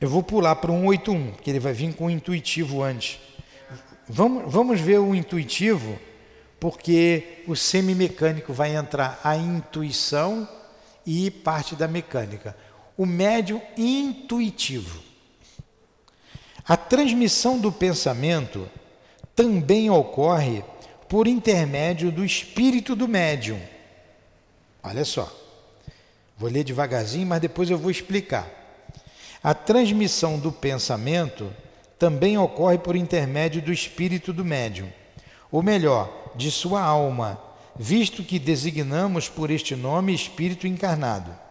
Eu 0.00 0.08
vou 0.08 0.22
pular 0.22 0.56
para 0.56 0.72
o 0.72 0.80
181, 0.80 1.32
que 1.34 1.50
ele 1.50 1.60
vai 1.60 1.72
vir 1.72 1.94
com 1.94 2.06
o 2.06 2.10
intuitivo 2.10 2.82
antes. 2.82 3.20
Vamos, 4.08 4.52
vamos 4.52 4.80
ver 4.80 4.98
o 4.98 5.14
intuitivo, 5.14 5.96
porque 6.58 7.44
o 7.46 7.54
semimecânico 7.54 8.52
vai 8.52 8.74
entrar 8.74 9.20
a 9.22 9.36
intuição 9.36 10.48
e 11.06 11.30
parte 11.30 11.76
da 11.76 11.86
mecânica. 11.86 12.56
O 12.96 13.06
médium 13.06 13.60
intuitivo. 13.76 15.00
A 16.66 16.76
transmissão 16.76 17.58
do 17.58 17.72
pensamento 17.72 18.68
também 19.34 19.90
ocorre 19.90 20.64
por 21.08 21.26
intermédio 21.26 22.12
do 22.12 22.24
espírito 22.24 22.94
do 22.94 23.08
médium. 23.08 23.60
Olha 24.82 25.04
só. 25.04 25.30
Vou 26.38 26.50
ler 26.50 26.64
devagarzinho, 26.64 27.26
mas 27.26 27.40
depois 27.40 27.70
eu 27.70 27.78
vou 27.78 27.90
explicar. 27.90 28.48
A 29.42 29.54
transmissão 29.54 30.38
do 30.38 30.52
pensamento 30.52 31.52
também 31.98 32.38
ocorre 32.38 32.78
por 32.78 32.96
intermédio 32.96 33.60
do 33.60 33.72
espírito 33.72 34.32
do 34.32 34.44
médium, 34.44 34.88
ou 35.50 35.62
melhor, 35.62 36.32
de 36.34 36.50
sua 36.50 36.80
alma, 36.80 37.40
visto 37.76 38.24
que 38.24 38.38
designamos 38.38 39.28
por 39.28 39.50
este 39.50 39.76
nome 39.76 40.14
espírito 40.14 40.66
encarnado. 40.66 41.41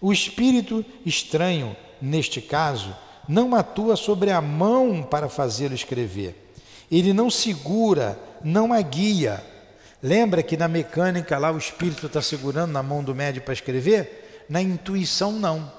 O 0.00 0.12
espírito 0.12 0.84
estranho, 1.04 1.76
neste 2.00 2.40
caso, 2.40 2.94
não 3.28 3.54
atua 3.54 3.96
sobre 3.96 4.30
a 4.30 4.40
mão 4.40 5.02
para 5.02 5.28
fazê-lo 5.28 5.74
escrever. 5.74 6.52
Ele 6.90 7.12
não 7.12 7.30
segura, 7.30 8.18
não 8.42 8.72
a 8.72 8.80
guia. 8.80 9.42
Lembra 10.02 10.42
que 10.42 10.56
na 10.56 10.68
mecânica 10.68 11.38
lá 11.38 11.50
o 11.50 11.58
espírito 11.58 12.06
está 12.06 12.20
segurando 12.20 12.72
na 12.72 12.82
mão 12.82 13.02
do 13.02 13.14
médium 13.14 13.42
para 13.42 13.54
escrever? 13.54 14.44
Na 14.48 14.60
intuição, 14.60 15.32
não. 15.32 15.72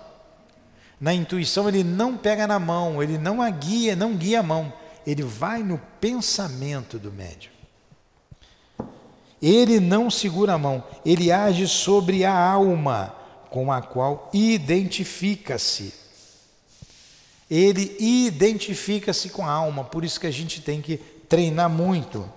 Na 1.00 1.14
intuição 1.14 1.68
ele 1.68 1.84
não 1.84 2.18
pega 2.18 2.48
na 2.48 2.58
mão, 2.58 3.04
ele 3.04 3.18
não 3.18 3.42
a 3.42 3.50
guia, 3.50 3.96
não 3.96 4.16
guia 4.16 4.40
a 4.40 4.44
mão, 4.44 4.74
ele 5.06 5.22
vai 5.22 5.62
no 5.62 5.78
pensamento 6.00 6.98
do 6.98 7.12
médium. 7.12 7.52
Ele 9.42 9.80
não 9.80 10.10
segura 10.10 10.54
a 10.54 10.58
mão, 10.58 10.84
ele 11.06 11.32
age 11.32 11.68
sobre 11.68 12.26
a 12.26 12.36
alma 12.36 13.14
com 13.56 13.72
a 13.72 13.82
qual 13.82 14.30
identifica-se. 14.34 15.94
Ele 17.50 17.96
identifica-se 17.98 19.30
com 19.30 19.48
a 19.48 19.50
alma, 19.50 19.86
por 19.86 20.04
isso 20.04 20.20
que 20.20 20.28
a 20.28 20.32
gente 20.32 20.60
tem 20.60 20.82
que 20.82 20.98
treinar 20.98 21.70
muito. 21.70 22.30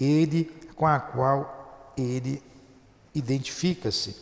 Ele 0.00 0.44
com 0.76 0.86
a 0.86 1.00
qual 1.00 1.92
ele 1.98 2.40
identifica-se. 3.12 4.14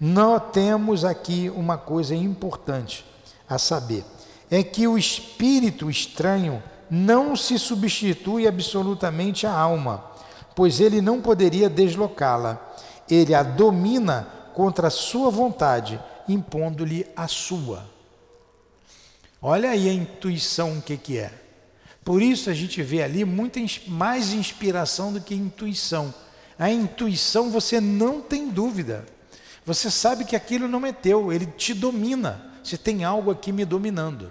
Nós 0.00 0.44
temos 0.50 1.04
aqui 1.04 1.52
uma 1.54 1.76
coisa 1.76 2.14
importante 2.14 3.04
a 3.46 3.58
saber: 3.58 4.02
é 4.50 4.62
que 4.62 4.88
o 4.88 4.96
espírito 4.96 5.90
estranho 5.90 6.62
não 6.90 7.36
se 7.36 7.58
substitui 7.58 8.48
absolutamente 8.48 9.46
à 9.46 9.52
alma, 9.52 10.02
pois 10.56 10.80
ele 10.80 11.02
não 11.02 11.20
poderia 11.20 11.68
deslocá-la. 11.68 12.58
Ele 13.10 13.34
a 13.34 13.42
domina 13.42 14.39
contra 14.54 14.88
a 14.88 14.90
sua 14.90 15.30
vontade, 15.30 16.00
impondo-lhe 16.28 17.06
a 17.16 17.26
sua. 17.28 17.84
Olha 19.42 19.70
aí 19.70 19.88
a 19.88 19.92
intuição 19.92 20.78
o 20.78 20.82
que, 20.82 20.96
que 20.96 21.18
é. 21.18 21.32
Por 22.04 22.20
isso 22.20 22.50
a 22.50 22.54
gente 22.54 22.82
vê 22.82 23.02
ali 23.02 23.24
muita 23.24 23.60
mais 23.86 24.32
inspiração 24.32 25.12
do 25.12 25.20
que 25.20 25.34
intuição. 25.34 26.12
A 26.58 26.70
intuição 26.70 27.50
você 27.50 27.80
não 27.80 28.20
tem 28.20 28.48
dúvida. 28.48 29.06
Você 29.64 29.90
sabe 29.90 30.24
que 30.24 30.36
aquilo 30.36 30.68
não 30.68 30.84
é 30.84 30.92
teu, 30.92 31.32
ele 31.32 31.46
te 31.46 31.72
domina. 31.72 32.50
Se 32.62 32.76
tem 32.76 33.04
algo 33.04 33.30
aqui 33.30 33.52
me 33.52 33.64
dominando. 33.64 34.30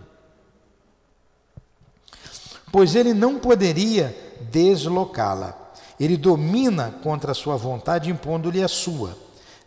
Pois 2.71 2.95
ele 2.95 3.13
não 3.13 3.39
poderia 3.39 4.15
deslocá-la. 4.51 5.57
Ele 5.99 6.15
domina 6.15 6.91
contra 7.03 7.31
a 7.31 7.35
sua 7.35 7.57
vontade, 7.57 8.09
impondo-lhe 8.09 8.63
a 8.63 8.67
sua. 8.67 9.17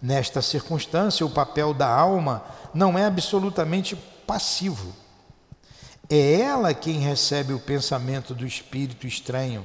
Nesta 0.03 0.43
circunstância, 0.43 1.25
o 1.25 1.31
papel 1.31 1.73
da 1.73 1.87
alma 1.87 2.45
não 2.75 2.99
é 2.99 3.05
absolutamente 3.05 3.95
passivo. 4.27 4.93
É 6.11 6.41
ela 6.41 6.75
quem 6.75 6.99
recebe 6.99 7.53
o 7.53 7.61
pensamento 7.61 8.35
do 8.35 8.45
espírito 8.45 9.07
estranho 9.07 9.65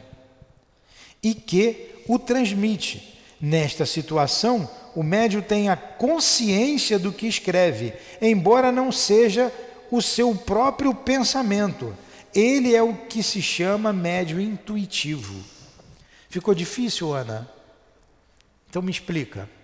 e 1.23 1.33
que 1.33 2.03
o 2.07 2.19
transmite. 2.19 3.15
Nesta 3.41 3.85
situação, 3.85 4.69
o 4.95 5.01
médium 5.01 5.41
tem 5.41 5.69
a 5.69 5.75
consciência 5.75 6.99
do 6.99 7.11
que 7.11 7.27
escreve, 7.27 7.93
embora 8.21 8.71
não 8.71 8.91
seja 8.91 9.51
o 9.91 10.01
seu 10.01 10.35
próprio 10.35 10.93
pensamento. 10.93 11.95
Ele 12.33 12.75
é 12.75 12.83
o 12.83 12.93
que 12.93 13.23
se 13.23 13.41
chama 13.41 13.91
médium 13.91 14.39
intuitivo. 14.39 15.43
Ficou 16.29 16.53
difícil, 16.53 17.13
Ana? 17.13 17.49
Então 18.69 18.81
me 18.81 18.91
explica. 18.91 19.56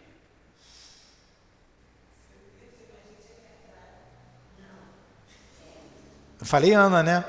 Eu 6.43 6.47
falei 6.47 6.73
Ana, 6.73 7.01
né? 7.01 7.23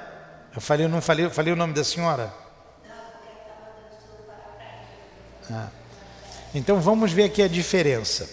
Eu 0.53 0.61
falei, 0.61 0.89
não 0.89 1.01
falei, 1.01 1.31
falei 1.31 1.53
o 1.53 1.57
nome 1.57 1.73
da 1.73 1.85
senhora? 1.85 2.35
Ah. 5.49 5.69
Então 6.53 6.81
vamos 6.81 7.13
ver 7.13 7.23
aqui 7.23 7.41
a 7.41 7.47
diferença. 7.47 8.29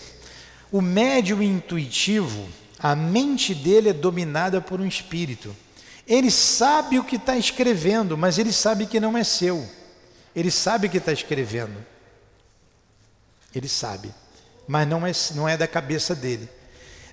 O 0.71 0.81
médium 0.81 1.43
intuitivo, 1.43 2.49
a 2.79 2.95
mente 2.95 3.53
dele 3.53 3.89
é 3.89 3.93
dominada 3.93 4.59
por 4.59 4.81
um 4.81 4.85
espírito. 4.87 5.55
Ele 6.07 6.31
sabe 6.31 6.97
o 6.97 7.03
que 7.03 7.17
está 7.17 7.37
escrevendo, 7.37 8.17
mas 8.17 8.39
ele 8.39 8.51
sabe 8.51 8.87
que 8.87 8.99
não 8.99 9.15
é 9.15 9.23
seu. 9.23 9.63
Ele 10.35 10.49
sabe 10.49 10.89
que 10.89 10.97
está 10.97 11.11
escrevendo. 11.11 11.85
Ele 13.53 13.69
sabe. 13.69 14.11
mas 14.67 14.87
não 14.87 15.05
é, 15.05 15.11
não 15.35 15.47
é 15.47 15.55
da 15.55 15.67
cabeça 15.67 16.15
dele. 16.15 16.49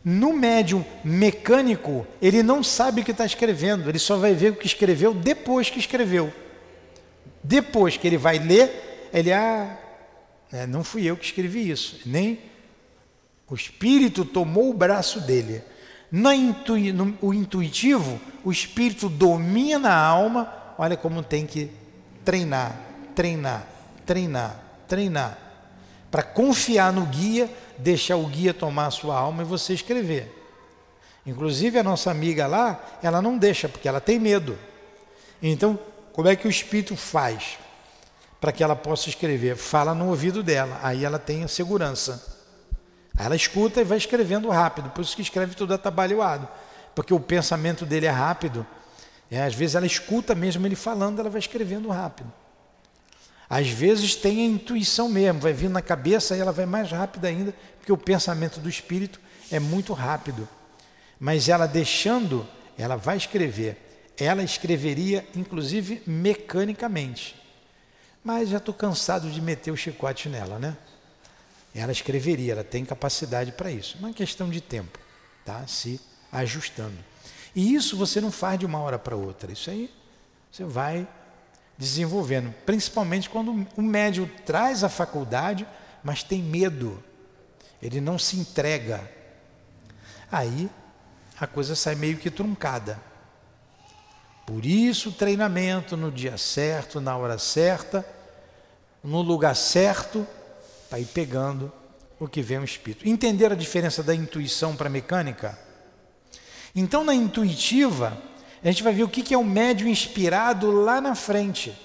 No 0.05 0.33
médium 0.33 0.85
mecânico, 1.05 2.07
ele 2.23 2.43
não 2.43 2.63
sabe 2.63 3.01
o 3.01 3.05
que 3.05 3.11
está 3.11 3.27
escrevendo, 3.27 3.89
ele 3.89 3.99
só 3.99 4.17
vai 4.17 4.35
ver 4.35 4.53
o 4.53 4.57
que 4.57 4.67
escreveu 4.67 5.13
depois 5.13 5.71
que 5.71 5.79
escreveu. 5.79 6.33
Depois 7.43 7.97
que 7.97 8.07
ele 8.07 8.17
vai 8.17 8.39
ler, 8.39 9.09
ele, 9.13 9.33
ah, 9.33 9.79
é, 10.53 10.67
não 10.67 10.85
fui 10.85 11.05
eu 11.05 11.17
que 11.17 11.25
escrevi 11.25 11.71
isso, 11.71 12.01
nem 12.07 12.39
o 13.49 13.55
espírito 13.55 14.25
tomou 14.25 14.71
o 14.71 14.75
braço 14.75 15.21
dele. 15.21 15.63
Na 16.11 16.35
intui, 16.35 16.93
no, 16.93 17.17
o 17.21 17.35
intuitivo, 17.35 18.21
o 18.45 18.51
espírito 18.53 19.09
domina 19.09 19.91
a 19.91 20.07
alma, 20.07 20.53
olha 20.79 20.97
como 20.97 21.23
tem 21.23 21.47
que 21.47 21.71
treinar, 22.25 22.79
treinar, 23.15 23.67
treinar, 24.07 24.63
treinar. 24.87 25.48
Para 26.11 26.23
confiar 26.23 26.93
no 26.93 27.05
guia, 27.07 27.51
deixar 27.77 28.17
o 28.17 28.27
guia 28.27 28.55
tomar 28.55 28.87
a 28.87 28.91
sua 28.91 29.19
alma 29.19 29.43
e 29.43 29.47
você 29.47 29.75
escrever. 29.75 30.35
Inclusive 31.27 31.79
a 31.79 31.83
nossa 31.83 32.11
amiga 32.11 32.47
lá, 32.47 32.83
ela 33.03 33.21
não 33.21 33.37
deixa, 33.37 33.69
porque 33.69 33.87
ela 33.87 34.01
tem 34.01 34.19
medo. 34.19 34.59
Então, 35.43 35.79
como 36.13 36.29
é 36.29 36.35
que 36.35 36.49
o 36.49 36.51
espírito 36.51 36.97
faz 36.97 37.59
para 38.41 38.51
que 38.51 38.65
ela 38.65 38.75
possa 38.75 39.09
escrever? 39.09 39.57
Fala 39.57 39.95
no 39.95 40.09
ouvido 40.09 40.43
dela, 40.43 40.81
aí 40.83 41.05
ela 41.05 41.19
tem 41.19 41.45
a 41.45 41.49
segurança. 41.49 42.37
Ela 43.19 43.37
escuta 43.37 43.81
e 43.81 43.85
vai 43.85 43.99
escrevendo 43.99 44.49
rápido, 44.49 44.91
por 44.91 45.03
isso 45.03 45.15
que 45.15 45.23
escreve 45.23 45.55
tudo 45.55 45.75
atabalhoado, 45.75 46.49
porque 46.95 47.13
o 47.13 47.21
pensamento 47.21 47.85
dele 47.85 48.07
é 48.07 48.11
rápido. 48.11 48.67
É, 49.31 49.43
às 49.43 49.55
vezes 49.55 49.75
ela 49.75 49.87
escuta 49.87 50.35
mesmo 50.35 50.67
ele 50.67 50.77
falando, 50.77 51.21
ela 51.21 51.29
vai 51.29 51.41
escrevendo 51.41 51.89
rápido. 51.89 52.33
Às 53.49 53.69
vezes 53.69 54.15
tem 54.15 54.43
a 54.43 54.47
intuição 54.47 55.09
mesmo, 55.09 55.41
vai 55.41 55.53
vir 55.53 55.71
na 55.71 55.81
cabeça 55.81 56.37
e 56.37 56.41
ela 56.41 56.53
vai 56.53 56.67
mais 56.67 56.91
rápido 56.91 57.25
ainda, 57.25 57.55
porque 57.79 57.93
o 57.93 57.97
pensamento 57.97 58.61
do 58.61 58.69
espírito 58.69 59.19
é 59.51 59.59
muito 59.59 59.93
rápido. 59.93 60.47
Mas 61.19 61.49
ela 61.49 61.67
deixando, 61.67 62.47
ela 62.77 62.97
vai 62.97 63.17
escrever. 63.17 63.77
Ela 64.19 64.43
escreveria, 64.43 65.27
inclusive, 65.35 66.03
mecanicamente. 66.07 67.37
Mas 68.23 68.51
já 68.51 68.59
estou 68.59 68.75
cansado 68.75 69.31
de 69.31 69.41
meter 69.41 69.71
o 69.71 69.77
chicote 69.77 70.29
nela, 70.29 70.59
né? 70.59 70.77
Ela 71.75 71.93
escreveria, 71.93 72.53
ela 72.53 72.65
tem 72.65 72.85
capacidade 72.85 73.53
para 73.53 73.71
isso. 73.71 73.97
Uma 73.99 74.13
questão 74.13 74.51
de 74.51 74.61
tempo, 74.61 74.99
tá? 75.45 75.67
Se 75.67 76.01
ajustando. 76.31 76.97
E 77.55 77.75
isso 77.75 77.97
você 77.97 78.21
não 78.21 78.31
faz 78.31 78.59
de 78.59 78.67
uma 78.67 78.81
hora 78.81 78.99
para 78.99 79.17
outra. 79.17 79.51
Isso 79.53 79.71
aí 79.71 79.91
você 80.51 80.65
vai 80.65 81.07
desenvolvendo, 81.79 82.53
principalmente 82.67 83.31
quando 83.31 83.67
o 83.77 83.83
médium 83.83 84.29
traz 84.45 84.83
a 84.83 84.89
faculdade, 84.89 85.67
mas 86.03 86.25
tem 86.25 86.43
medo. 86.43 87.03
Ele 87.81 88.01
não 88.01 88.19
se 88.19 88.37
entrega. 88.37 89.09
Aí 90.31 90.69
a 91.39 91.47
coisa 91.47 91.77
sai 91.77 91.95
meio 91.95 92.19
que 92.19 92.31
truncada. 92.31 93.01
Por 94.45 94.67
isso, 94.67 95.13
treinamento 95.13 95.97
no 95.97 96.11
dia 96.11 96.37
certo, 96.37 97.01
na 97.01 97.17
hora 97.17 97.39
certa, 97.39 98.05
no 99.05 99.23
lugar 99.23 99.55
certo, 99.55 100.27
para 100.91 100.99
ir 100.99 101.07
pegando 101.07 101.73
o 102.19 102.27
que 102.27 102.43
vem 102.43 102.59
o 102.59 102.65
espírito. 102.65 103.07
Entender 103.07 103.53
a 103.53 103.55
diferença 103.55 104.03
da 104.03 104.15
intuição 104.15 104.75
para 104.75 104.89
a 104.89 104.91
mecânica? 104.91 105.57
Então, 106.75 107.05
na 107.05 107.15
intuitiva, 107.15 108.21
a 108.63 108.67
gente 108.71 108.83
vai 108.83 108.93
ver 108.93 109.05
o 109.05 109.09
que 109.09 109.33
é 109.33 109.39
o 109.39 109.45
médium 109.45 109.89
inspirado 109.89 110.71
lá 110.71 111.01
na 111.01 111.15
frente. 111.15 111.77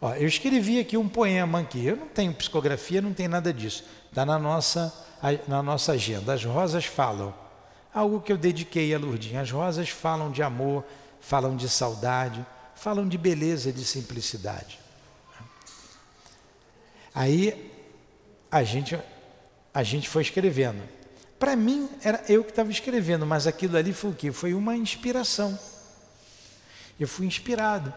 Ó, 0.00 0.12
eu 0.14 0.28
escrevi 0.28 0.78
aqui 0.78 0.96
um 0.96 1.08
poema 1.08 1.60
aqui. 1.60 1.86
Eu 1.86 1.96
não 1.96 2.08
tenho 2.08 2.34
psicografia, 2.34 3.00
não 3.00 3.14
tem 3.14 3.26
nada 3.26 3.52
disso. 3.52 3.84
Está 4.10 4.26
na 4.26 4.38
nossa, 4.38 4.92
na 5.48 5.62
nossa 5.62 5.92
agenda. 5.92 6.34
As 6.34 6.44
rosas 6.44 6.84
falam. 6.84 7.34
Algo 7.92 8.20
que 8.20 8.30
eu 8.30 8.36
dediquei 8.36 8.94
a 8.94 8.98
Lourdinha. 8.98 9.40
As 9.40 9.50
rosas 9.50 9.88
falam 9.88 10.30
de 10.30 10.42
amor, 10.42 10.84
falam 11.20 11.56
de 11.56 11.68
saudade, 11.70 12.44
falam 12.74 13.08
de 13.08 13.16
beleza 13.16 13.72
de 13.72 13.84
simplicidade. 13.84 14.78
Aí 17.14 17.72
a 18.50 18.62
gente, 18.62 18.98
a 19.72 19.82
gente 19.82 20.08
foi 20.08 20.20
escrevendo. 20.20 20.82
Para 21.44 21.56
mim, 21.56 21.90
era 22.02 22.24
eu 22.26 22.42
que 22.42 22.48
estava 22.48 22.70
escrevendo, 22.70 23.26
mas 23.26 23.46
aquilo 23.46 23.76
ali 23.76 23.92
foi 23.92 24.12
o 24.12 24.14
quê? 24.14 24.32
Foi 24.32 24.54
uma 24.54 24.74
inspiração. 24.74 25.58
Eu 26.98 27.06
fui 27.06 27.26
inspirado. 27.26 27.92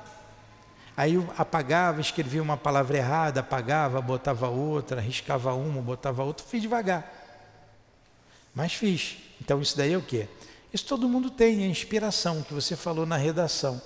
Aí 0.97 1.13
eu 1.13 1.33
apagava, 1.37 2.01
escrevia 2.01 2.43
uma 2.43 2.57
palavra 2.57 2.97
errada, 2.97 3.39
apagava, 3.39 4.01
botava 4.01 4.49
outra, 4.49 4.99
riscava 4.99 5.53
uma, 5.53 5.81
botava 5.81 6.25
outra, 6.25 6.45
fiz 6.45 6.61
devagar. 6.61 7.09
Mas 8.53 8.73
fiz. 8.73 9.15
Então 9.39 9.61
isso 9.61 9.77
daí 9.77 9.93
é 9.93 9.97
o 9.97 10.01
quê? 10.01 10.27
Isso 10.73 10.85
todo 10.85 11.07
mundo 11.07 11.29
tem, 11.29 11.63
a 11.63 11.67
inspiração 11.67 12.43
que 12.43 12.53
você 12.53 12.75
falou 12.75 13.05
na 13.05 13.15
redação. 13.15 13.81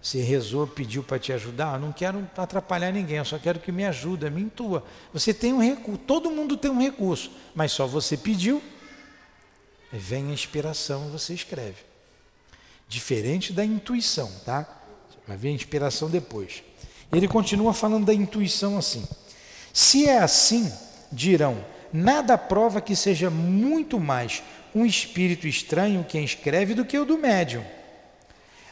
Você 0.00 0.22
rezou, 0.22 0.64
pediu 0.64 1.02
para 1.02 1.18
te 1.18 1.32
ajudar, 1.32 1.76
não 1.76 1.90
quero 1.90 2.24
atrapalhar 2.36 2.92
ninguém, 2.92 3.16
eu 3.16 3.24
só 3.24 3.36
quero 3.36 3.58
que 3.58 3.72
me 3.72 3.84
ajude, 3.84 4.30
me 4.30 4.42
intua. 4.42 4.84
Você 5.12 5.34
tem 5.34 5.52
um 5.52 5.60
recurso, 5.60 5.98
todo 5.98 6.30
mundo 6.30 6.56
tem 6.56 6.70
um 6.70 6.80
recurso, 6.80 7.32
mas 7.52 7.72
só 7.72 7.84
você 7.84 8.16
pediu, 8.16 8.62
vem 9.98 10.30
a 10.30 10.34
inspiração, 10.34 11.10
você 11.10 11.34
escreve. 11.34 11.78
Diferente 12.88 13.52
da 13.52 13.64
intuição, 13.64 14.30
tá? 14.44 14.66
Vai 15.26 15.36
ver 15.36 15.48
a 15.48 15.52
inspiração 15.52 16.08
depois. 16.08 16.62
Ele 17.12 17.28
continua 17.28 17.74
falando 17.74 18.06
da 18.06 18.14
intuição 18.14 18.78
assim. 18.78 19.06
Se 19.72 20.06
é 20.06 20.18
assim, 20.18 20.72
dirão, 21.10 21.64
nada 21.92 22.36
prova 22.38 22.80
que 22.80 22.96
seja 22.96 23.30
muito 23.30 24.00
mais 24.00 24.42
um 24.74 24.84
espírito 24.86 25.46
estranho 25.46 26.04
quem 26.08 26.24
escreve 26.24 26.74
do 26.74 26.84
que 26.84 26.98
o 26.98 27.04
do 27.04 27.18
médium. 27.18 27.64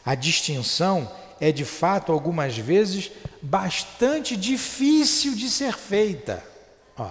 A 0.03 0.15
distinção 0.15 1.11
é 1.39 1.51
de 1.51 1.65
fato 1.65 2.11
algumas 2.11 2.57
vezes 2.57 3.11
bastante 3.41 4.35
difícil 4.35 5.35
de 5.35 5.49
ser 5.49 5.77
feita. 5.77 6.43
Ó, 6.97 7.09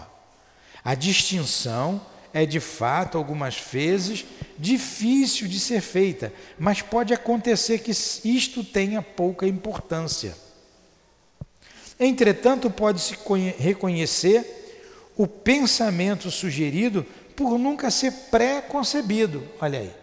a 0.85 0.95
distinção 0.95 2.01
é 2.33 2.47
de 2.47 2.61
fato 2.61 3.19
algumas 3.19 3.57
vezes 3.57 4.25
difícil 4.59 5.49
de 5.49 5.59
ser 5.59 5.81
feita, 5.81 6.33
mas 6.59 6.83
pode 6.83 7.13
acontecer 7.15 7.79
que 7.79 7.91
isto 7.91 8.63
tenha 8.63 9.03
pouca 9.03 9.47
importância. 9.47 10.37
Entretanto, 11.99 12.71
pode-se 12.71 13.17
reconhecer 13.59 14.61
o 15.17 15.27
pensamento 15.27 16.31
sugerido 16.31 17.05
por 17.37 17.59
nunca 17.59 17.91
ser 17.91 18.13
pré-concebido. 18.31 19.47
Olha 19.61 19.81
aí. 19.81 19.95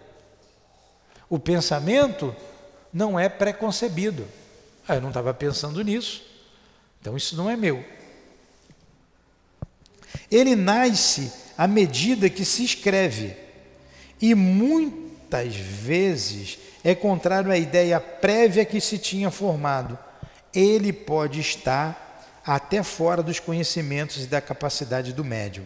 O 1.30 1.40
pensamento 1.40 2.36
não 2.94 3.20
é 3.20 3.28
preconcebido. 3.28 4.28
Ah, 4.88 4.96
eu 4.96 5.02
não 5.02 5.10
estava 5.10 5.34
pensando 5.34 5.84
nisso, 5.84 6.24
então 7.02 7.18
isso 7.18 7.36
não 7.36 7.50
é 7.50 7.56
meu. 7.56 7.84
Ele 10.32 10.56
nasce 10.56 11.32
à 11.58 11.68
medida 11.68 12.30
que 12.30 12.46
se 12.46 12.64
escreve 12.64 13.36
e 14.22 14.36
muitas 14.36 15.56
vezes 15.56 16.60
é 16.84 16.94
contrário 16.94 17.52
à 17.52 17.58
ideia 17.58 18.00
prévia 18.00 18.64
que 18.64 18.80
se 18.80 18.98
tinha 18.98 19.32
formado. 19.32 19.98
Ele 20.54 20.94
pode 20.94 21.40
estar 21.40 22.32
até 22.46 22.82
fora 22.84 23.22
dos 23.22 23.40
conhecimentos 23.40 24.24
e 24.24 24.28
da 24.28 24.40
capacidade 24.40 25.12
do 25.14 25.26
médium. 25.26 25.66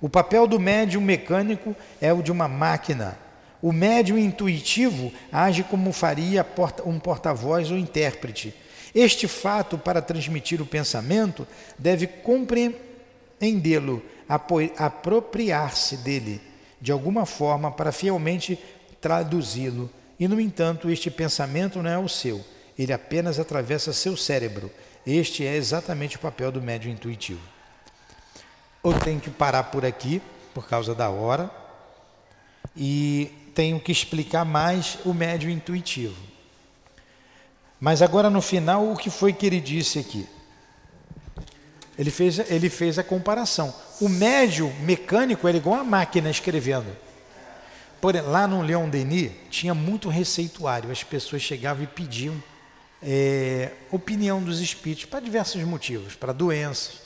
O 0.00 0.08
papel 0.08 0.46
do 0.46 0.58
médium 0.58 1.00
mecânico 1.00 1.76
é 2.00 2.12
o 2.12 2.22
de 2.22 2.32
uma 2.32 2.48
máquina 2.48 3.16
o 3.62 3.72
médium 3.72 4.18
intuitivo 4.18 5.12
age 5.30 5.62
como 5.62 5.92
faria 5.92 6.44
um 6.84 6.98
porta-voz 6.98 7.70
ou 7.70 7.78
intérprete. 7.78 8.52
Este 8.92 9.28
fato, 9.28 9.78
para 9.78 10.02
transmitir 10.02 10.60
o 10.60 10.66
pensamento, 10.66 11.46
deve 11.78 12.08
compreendê-lo, 13.42 14.00
apropriar-se 14.78 15.96
dele, 15.96 16.40
de 16.80 16.92
alguma 16.92 17.26
forma, 17.26 17.72
para 17.72 17.90
fielmente 17.90 18.58
traduzi-lo. 19.00 19.90
E, 20.18 20.28
no 20.28 20.40
entanto, 20.40 20.88
este 20.88 21.10
pensamento 21.10 21.82
não 21.82 21.90
é 21.90 21.98
o 21.98 22.08
seu, 22.08 22.44
ele 22.78 22.92
apenas 22.92 23.40
atravessa 23.40 23.92
seu 23.92 24.16
cérebro. 24.16 24.70
Este 25.04 25.44
é 25.44 25.56
exatamente 25.56 26.16
o 26.16 26.20
papel 26.20 26.52
do 26.52 26.62
médium 26.62 26.92
intuitivo. 26.92 27.40
Eu 28.84 28.98
tenho 29.00 29.20
que 29.20 29.30
parar 29.30 29.64
por 29.64 29.84
aqui, 29.84 30.22
por 30.54 30.68
causa 30.68 30.94
da 30.94 31.10
hora. 31.10 31.50
E 32.76 33.50
tenho 33.54 33.80
que 33.80 33.90
explicar 33.90 34.44
mais 34.44 34.98
o 35.04 35.12
médio 35.12 35.50
intuitivo. 35.50 36.16
Mas 37.80 38.00
agora 38.00 38.30
no 38.30 38.40
final, 38.40 38.88
o 38.88 38.96
que 38.96 39.10
foi 39.10 39.32
que 39.32 39.44
ele 39.44 39.60
disse 39.60 39.98
aqui? 39.98 40.26
Ele 41.98 42.10
fez, 42.10 42.38
ele 42.50 42.70
fez 42.70 42.98
a 42.98 43.02
comparação. 43.02 43.74
O 44.00 44.08
médio 44.08 44.72
mecânico 44.80 45.46
era 45.46 45.56
igual 45.56 45.80
a 45.80 45.84
máquina 45.84 46.30
escrevendo. 46.30 46.96
Por, 48.00 48.14
lá 48.16 48.48
no 48.48 48.62
Leon 48.62 48.88
Denis 48.88 49.30
tinha 49.50 49.74
muito 49.74 50.08
receituário. 50.08 50.90
As 50.90 51.04
pessoas 51.04 51.42
chegavam 51.42 51.84
e 51.84 51.86
pediam 51.86 52.42
é, 53.02 53.72
opinião 53.90 54.42
dos 54.42 54.60
espíritos 54.60 55.04
para 55.04 55.20
diversos 55.20 55.62
motivos, 55.62 56.14
para 56.14 56.32
doenças. 56.32 57.00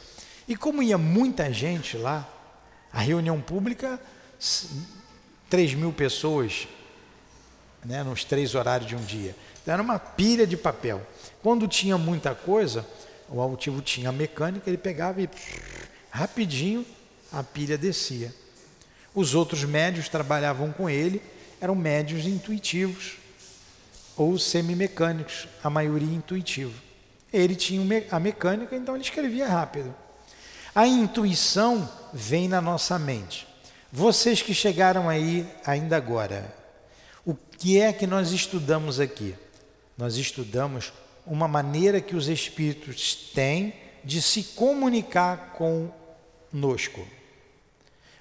E 0.46 0.54
como 0.54 0.82
ia 0.82 0.96
muita 0.96 1.52
gente 1.52 1.96
lá, 1.96 2.28
a 2.92 3.00
reunião 3.00 3.40
pública, 3.40 4.00
3 5.50 5.74
mil 5.74 5.92
pessoas, 5.92 6.68
né, 7.84 8.02
nos 8.02 8.24
três 8.24 8.54
horários 8.54 8.88
de 8.88 8.96
um 8.96 9.02
dia. 9.02 9.34
Então, 9.62 9.74
era 9.74 9.82
uma 9.82 9.98
pilha 9.98 10.46
de 10.46 10.56
papel. 10.56 11.04
Quando 11.42 11.66
tinha 11.66 11.96
muita 11.96 12.34
coisa, 12.34 12.86
o 13.28 13.40
altivo 13.40 13.80
tinha 13.80 14.10
a 14.10 14.12
mecânica, 14.12 14.68
ele 14.68 14.78
pegava 14.78 15.20
e 15.20 15.28
rapidinho 16.10 16.84
a 17.32 17.42
pilha 17.42 17.76
descia. 17.76 18.34
Os 19.14 19.34
outros 19.34 19.64
médios 19.64 20.08
trabalhavam 20.08 20.72
com 20.72 20.88
ele, 20.88 21.22
eram 21.60 21.74
médios 21.74 22.26
intuitivos 22.26 23.16
ou 24.16 24.38
semimecânicos, 24.38 25.48
a 25.62 25.68
maioria 25.68 26.14
intuitivo. 26.14 26.80
Ele 27.32 27.54
tinha 27.54 27.82
a 28.10 28.20
mecânica, 28.20 28.76
então 28.76 28.94
ele 28.94 29.04
escrevia 29.04 29.46
rápido. 29.46 29.94
A 30.74 30.86
intuição 30.86 31.90
vem 32.12 32.48
na 32.48 32.60
nossa 32.60 32.98
mente. 32.98 33.46
Vocês 33.92 34.42
que 34.42 34.54
chegaram 34.54 35.08
aí 35.08 35.46
ainda 35.64 35.96
agora, 35.96 36.54
o 37.24 37.34
que 37.34 37.80
é 37.80 37.92
que 37.92 38.06
nós 38.06 38.30
estudamos 38.30 39.00
aqui? 39.00 39.34
Nós 39.96 40.16
estudamos 40.16 40.92
uma 41.26 41.48
maneira 41.48 42.00
que 42.00 42.14
os 42.14 42.28
espíritos 42.28 43.14
têm 43.34 43.74
de 44.04 44.22
se 44.22 44.42
comunicar 44.42 45.54
conosco. 45.54 47.06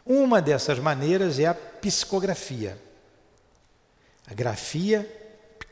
Uma 0.05 0.41
dessas 0.41 0.79
maneiras 0.79 1.39
é 1.39 1.45
a 1.45 1.53
psicografia. 1.53 2.77
A 4.27 4.33
grafia, 4.33 5.07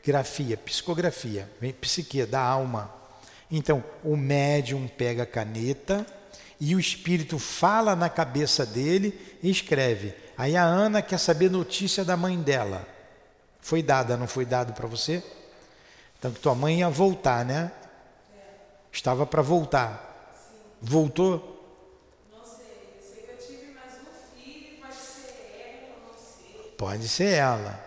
grafia, 0.04 0.56
psicografia, 0.56 1.50
psique, 1.80 2.24
da 2.24 2.40
alma. 2.40 2.92
Então, 3.50 3.82
o 4.02 4.16
médium 4.16 4.86
pega 4.86 5.24
a 5.24 5.26
caneta 5.26 6.06
e 6.60 6.74
o 6.74 6.80
espírito 6.80 7.38
fala 7.38 7.96
na 7.96 8.08
cabeça 8.08 8.64
dele 8.64 9.36
e 9.42 9.50
escreve. 9.50 10.14
Aí 10.36 10.56
a 10.56 10.64
Ana 10.64 11.02
quer 11.02 11.18
saber 11.18 11.50
notícia 11.50 12.04
da 12.04 12.16
mãe 12.16 12.40
dela. 12.40 12.86
Foi 13.60 13.82
dada, 13.82 14.16
não 14.16 14.26
foi 14.26 14.44
dado 14.44 14.72
para 14.72 14.86
você? 14.86 15.22
Então 16.24 16.32
que 16.32 16.40
tua 16.40 16.54
mãe 16.54 16.78
ia 16.78 16.88
voltar, 16.88 17.44
né? 17.44 17.70
Estava 18.90 19.26
para 19.26 19.42
voltar. 19.42 20.40
Voltou? 20.80 21.36
Não 22.32 22.42
sei, 22.46 22.64
eu 22.96 23.02
sei 23.06 23.22
que 23.24 23.30
eu 23.30 23.36
tive 23.46 23.72
mais 23.74 23.92
um 23.92 24.42
filho, 24.42 24.78
pode 26.78 27.06
ser 27.06 27.26
ela. 27.26 27.78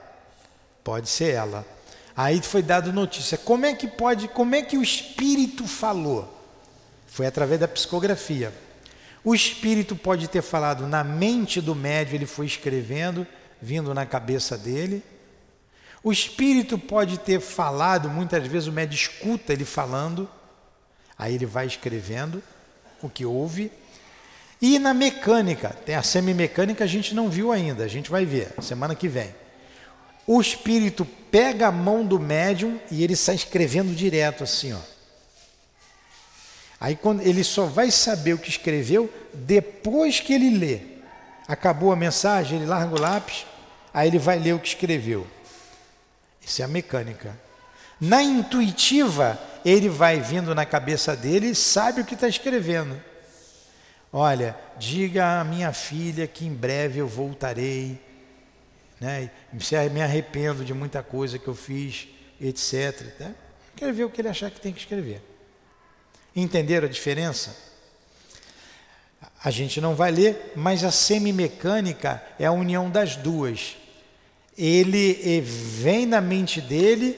Pode 0.83 1.09
ser 1.09 1.33
ela. 1.33 1.65
Aí 2.15 2.39
foi 2.43 2.61
dado 2.61 2.93
notícia. 2.93 3.39
Como 3.39 3.65
é 3.65 3.73
que 3.73 3.87
pode, 3.87 4.27
como 4.27 4.53
é 4.53 4.61
que 4.61 4.77
o 4.77 4.83
espírito 4.83 5.67
falou? 5.67 6.31
Foi 7.07 7.25
através 7.25 7.59
da 7.59 7.67
psicografia. 7.67 8.53
O 9.23 9.33
espírito 9.33 9.95
pode 9.95 10.27
ter 10.27 10.43
falado 10.43 10.85
na 10.85 11.03
mente 11.03 11.59
do 11.59 11.73
médium, 11.73 12.17
ele 12.17 12.27
foi 12.27 12.45
escrevendo, 12.45 13.25
vindo 13.59 13.95
na 13.95 14.05
cabeça 14.05 14.55
dele. 14.55 15.03
O 16.07 16.11
espírito 16.13 16.77
pode 16.77 17.17
ter 17.17 17.41
falado, 17.41 18.09
muitas 18.09 18.47
vezes 18.47 18.69
o 18.69 18.71
médium 18.71 18.95
escuta 18.95 19.51
ele 19.51 19.65
falando, 19.65 20.25
aí 21.19 21.35
ele 21.35 21.45
vai 21.45 21.67
escrevendo 21.67 22.41
o 23.01 23.09
que 23.09 23.25
ouve. 23.25 23.69
E 24.61 24.79
na 24.79 24.93
mecânica, 24.93 25.75
tem 25.85 25.95
a 25.95 26.01
semimecânica 26.01 26.85
a 26.85 26.87
gente 26.87 27.13
não 27.13 27.29
viu 27.29 27.51
ainda, 27.51 27.83
a 27.83 27.89
gente 27.89 28.09
vai 28.09 28.23
ver 28.23 28.53
semana 28.61 28.95
que 28.95 29.09
vem. 29.09 29.35
O 30.25 30.39
espírito 30.39 31.05
pega 31.29 31.67
a 31.67 31.73
mão 31.73 32.05
do 32.05 32.17
médium 32.17 32.79
e 32.89 33.03
ele 33.03 33.17
sai 33.17 33.35
escrevendo 33.35 33.93
direto 33.93 34.45
assim, 34.45 34.71
ó. 34.71 34.79
Aí 36.79 36.95
quando 36.95 37.19
ele 37.19 37.43
só 37.43 37.65
vai 37.65 37.91
saber 37.91 38.31
o 38.31 38.37
que 38.37 38.49
escreveu 38.49 39.13
depois 39.33 40.21
que 40.21 40.31
ele 40.31 40.57
lê. 40.57 40.79
Acabou 41.49 41.91
a 41.91 41.97
mensagem, 41.97 42.59
ele 42.59 42.65
larga 42.65 42.95
o 42.95 43.01
lápis, 43.01 43.45
aí 43.93 44.07
ele 44.07 44.19
vai 44.19 44.39
ler 44.39 44.55
o 44.55 44.59
que 44.59 44.69
escreveu. 44.69 45.27
Isso 46.47 46.61
é 46.61 46.65
a 46.65 46.67
mecânica. 46.67 47.37
Na 47.99 48.23
intuitiva, 48.23 49.37
ele 49.65 49.89
vai 49.89 50.21
vindo 50.21 50.55
na 50.55 50.65
cabeça 50.65 51.13
dele 51.13 51.47
e 51.47 51.55
sabe 51.55 51.99
o 51.99 52.05
que 52.05 52.13
está 52.13 52.27
escrevendo. 52.27 52.97
Olha, 54.13 54.57
diga 54.77 55.41
à 55.41 55.43
minha 55.43 55.73
filha 55.73 56.25
que 56.25 56.45
em 56.45 56.53
breve 56.53 56.99
eu 56.99 57.07
voltarei, 57.07 57.99
né? 59.01 59.29
me 59.91 60.01
arrependo 60.01 60.63
de 60.63 60.73
muita 60.73 61.03
coisa 61.03 61.37
que 61.37 61.49
eu 61.49 61.53
fiz, 61.53 62.07
etc. 62.39 63.01
Né? 63.19 63.35
Escrever 63.73 64.05
o 64.05 64.09
que 64.09 64.21
ele 64.21 64.29
achar 64.29 64.49
que 64.49 64.61
tem 64.61 64.71
que 64.71 64.79
escrever. 64.79 65.21
Entenderam 66.33 66.87
a 66.87 66.91
diferença? 66.91 67.53
A 69.43 69.51
gente 69.51 69.81
não 69.81 69.95
vai 69.95 70.11
ler, 70.11 70.53
mas 70.55 70.85
a 70.85 70.91
semimecânica 70.91 72.23
é 72.39 72.45
a 72.45 72.51
união 72.53 72.89
das 72.89 73.17
duas. 73.17 73.75
Ele 74.57 75.41
vem 75.41 76.05
na 76.05 76.19
mente 76.19 76.59
dele 76.59 77.17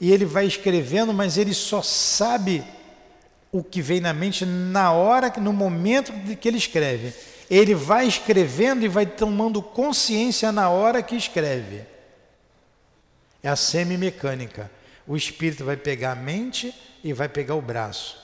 e 0.00 0.10
ele 0.10 0.24
vai 0.24 0.46
escrevendo, 0.46 1.12
mas 1.12 1.36
ele 1.36 1.54
só 1.54 1.82
sabe 1.82 2.64
o 3.52 3.62
que 3.62 3.82
vem 3.82 4.00
na 4.00 4.12
mente 4.12 4.44
na 4.44 4.92
hora, 4.92 5.32
no 5.40 5.52
momento 5.52 6.12
que 6.36 6.48
ele 6.48 6.58
escreve. 6.58 7.12
Ele 7.50 7.74
vai 7.74 8.06
escrevendo 8.06 8.84
e 8.84 8.88
vai 8.88 9.06
tomando 9.06 9.60
consciência 9.60 10.50
na 10.52 10.70
hora 10.70 11.02
que 11.02 11.16
escreve. 11.16 11.84
É 13.42 13.48
a 13.48 13.56
semimecânica. 13.56 14.70
O 15.06 15.16
espírito 15.16 15.64
vai 15.64 15.76
pegar 15.76 16.12
a 16.12 16.16
mente 16.16 16.74
e 17.02 17.12
vai 17.12 17.28
pegar 17.28 17.54
o 17.56 17.62
braço. 17.62 18.18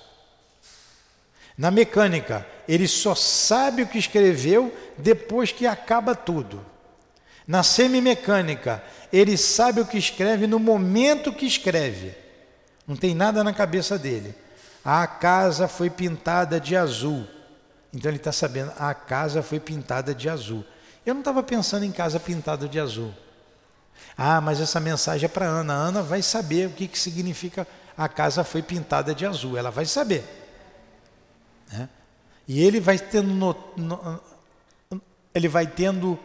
Na 1.58 1.70
mecânica, 1.70 2.46
ele 2.68 2.86
só 2.86 3.14
sabe 3.14 3.82
o 3.82 3.86
que 3.86 3.98
escreveu 3.98 4.72
depois 4.98 5.50
que 5.50 5.66
acaba 5.66 6.14
tudo. 6.14 6.64
Na 7.46 7.62
semimecânica, 7.62 8.82
ele 9.12 9.36
sabe 9.36 9.80
o 9.80 9.86
que 9.86 9.96
escreve 9.96 10.46
no 10.46 10.58
momento 10.58 11.32
que 11.32 11.46
escreve. 11.46 12.14
Não 12.86 12.96
tem 12.96 13.14
nada 13.14 13.44
na 13.44 13.52
cabeça 13.52 13.98
dele. 13.98 14.34
A 14.84 15.06
casa 15.06 15.68
foi 15.68 15.90
pintada 15.90 16.60
de 16.60 16.76
azul. 16.76 17.26
Então 17.92 18.10
ele 18.10 18.18
está 18.18 18.32
sabendo, 18.32 18.72
a 18.78 18.92
casa 18.94 19.42
foi 19.42 19.60
pintada 19.60 20.14
de 20.14 20.28
azul. 20.28 20.64
Eu 21.04 21.14
não 21.14 21.20
estava 21.20 21.42
pensando 21.42 21.84
em 21.84 21.92
casa 21.92 22.18
pintada 22.18 22.68
de 22.68 22.80
azul. 22.80 23.14
Ah, 24.18 24.40
mas 24.40 24.60
essa 24.60 24.80
mensagem 24.80 25.26
é 25.26 25.28
para 25.28 25.46
Ana. 25.46 25.72
Ana 25.72 26.02
vai 26.02 26.22
saber 26.22 26.66
o 26.66 26.72
que, 26.72 26.88
que 26.88 26.98
significa 26.98 27.66
a 27.96 28.08
casa 28.08 28.44
foi 28.44 28.62
pintada 28.62 29.14
de 29.14 29.24
azul. 29.24 29.56
Ela 29.56 29.70
vai 29.70 29.86
saber. 29.86 30.24
Né? 31.72 31.88
E 32.46 32.62
ele 32.62 32.80
vai 32.80 32.98
tendo, 32.98 33.28
no, 33.28 33.56
no, 33.76 34.20
ele 35.34 35.48
vai 35.48 35.66
tendo 35.66 36.18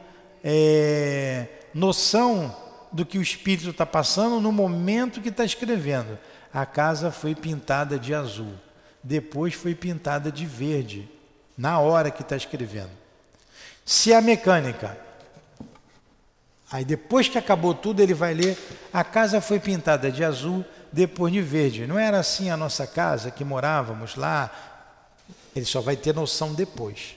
é, 0.44 1.48
noção 1.74 2.56
do 2.92 3.06
que 3.06 3.18
o 3.18 3.22
Espírito 3.22 3.70
está 3.70 3.86
passando 3.86 4.40
no 4.40 4.52
momento 4.52 5.22
que 5.22 5.30
está 5.30 5.46
escrevendo. 5.46 6.18
A 6.54 6.66
casa 6.66 7.12
foi 7.12 7.34
pintada 7.34 7.98
de 7.98 8.14
azul, 8.14 8.54
depois 9.02 9.54
foi 9.54 9.74
pintada 9.74 10.32
de 10.32 10.46
verde, 10.46 11.10
na 11.58 11.80
hora 11.80 12.12
que 12.12 12.22
está 12.22 12.36
escrevendo. 12.36 12.92
Se 13.86 14.14
a 14.14 14.22
mecânica, 14.22 14.98
aí 16.70 16.84
depois 16.84 17.28
que 17.28 17.38
acabou 17.38 17.74
tudo, 17.74 18.02
ele 18.02 18.14
vai 18.14 18.34
ler: 18.34 18.58
a 18.92 19.04
casa 19.04 19.40
foi 19.40 19.60
pintada 19.60 20.12
de 20.12 20.24
azul, 20.24 20.66
depois 20.92 21.32
de 21.32 21.42
verde. 21.42 21.88
Não 21.88 21.98
era 21.98 22.20
assim 22.20 22.50
a 22.50 22.58
nossa 22.58 22.86
casa 22.86 23.32
que 23.32 23.46
morávamos 23.46 24.16
lá, 24.16 24.52
ele 25.56 25.66
só 25.66 25.80
vai 25.80 25.96
ter 25.96 26.14
noção 26.14 26.54
depois. 26.54 27.16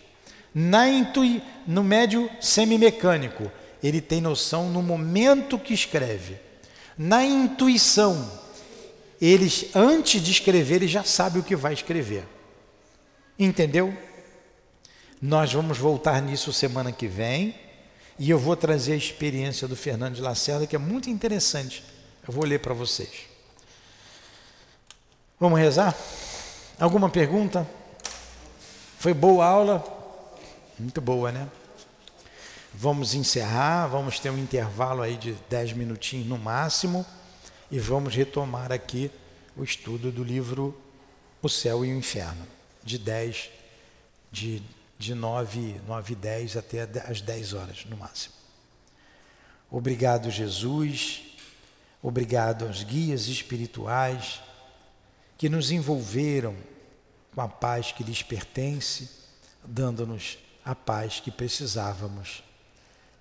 Na 0.55 0.89
intui, 0.89 1.43
no 1.67 1.83
médio 1.83 2.31
semimecânico, 2.41 3.51
ele 3.83 4.01
tem 4.01 4.21
noção 4.21 4.71
no 4.71 4.83
momento 4.83 5.59
que 5.59 5.75
escreve. 5.75 6.39
Na 6.97 7.25
intuição, 7.25 8.31
ele 9.21 9.51
antes 9.75 10.23
de 10.23 10.31
escrever, 10.31 10.77
ele 10.77 10.89
já 10.89 11.03
sabe 11.03 11.41
o 11.41 11.43
que 11.43 11.57
vai 11.57 11.73
escrever. 11.73 12.25
Entendeu? 13.37 13.97
Nós 15.21 15.53
vamos 15.53 15.77
voltar 15.77 16.23
nisso 16.23 16.53
semana 16.53 16.93
que 16.93 17.09
vem 17.09 17.55
e 18.19 18.31
eu 18.31 18.39
vou 18.39 18.55
trazer 18.55 18.93
a 18.93 18.97
experiência 18.97 19.67
do 19.67 19.75
Fernando 19.75 20.15
de 20.15 20.23
Lacerda, 20.23 20.67
que 20.67 20.77
é 20.77 20.79
muito 20.79 21.11
interessante. 21.11 21.83
Eu 22.27 22.33
vou 22.33 22.45
ler 22.45 22.61
para 22.61 22.73
vocês. 22.73 23.11
Vamos 25.39 25.59
rezar? 25.59 25.97
Alguma 26.79 27.11
pergunta? 27.11 27.69
Foi 28.99 29.13
boa 29.13 29.45
aula? 29.45 29.94
Muito 30.77 31.01
boa, 31.01 31.31
né? 31.31 31.49
Vamos 32.73 33.15
encerrar, 33.15 33.87
vamos 33.87 34.19
ter 34.19 34.31
um 34.31 34.39
intervalo 34.39 35.03
aí 35.03 35.17
de 35.17 35.35
10 35.49 35.75
minutinhos 35.75 36.27
no 36.27 36.37
máximo 36.37 37.07
e 37.71 37.79
vamos 37.79 38.13
retomar 38.13 38.73
aqui 38.73 39.09
o 39.57 39.63
estudo 39.63 40.11
do 40.11 40.25
livro 40.25 40.77
O 41.41 41.49
Céu 41.49 41.85
e 41.85 41.93
o 41.93 41.97
Inferno, 41.97 42.45
de 42.83 42.99
10, 42.99 43.51
de, 44.33 44.61
de 44.99 45.15
9, 45.15 45.81
9 45.87 46.13
e 46.13 46.17
10 46.17 46.57
até 46.57 46.83
as 47.07 47.21
10 47.21 47.53
horas 47.53 47.85
no 47.85 47.97
máximo. 47.97 48.35
Obrigado, 49.71 50.29
Jesus, 50.29 51.23
obrigado 52.03 52.67
aos 52.67 52.83
guias 52.83 53.29
espirituais 53.29 54.41
que 55.39 55.49
nos 55.49 55.71
envolveram 55.71 56.57
com 57.33 57.41
a 57.41 57.49
paz 57.49 57.93
que 57.93 58.03
lhes 58.03 58.25
pertence 58.25 59.23
dando-nos 59.65 60.39
a 60.65 60.75
paz 60.75 61.21
que 61.21 61.31
precisávamos 61.31 62.43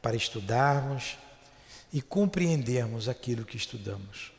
para 0.02 0.16
estudarmos 0.16 1.18
e 1.91 2.02
compreendermos 2.02 3.10
aquilo 3.10 3.46
que 3.46 3.58
estudamos. 3.58 4.32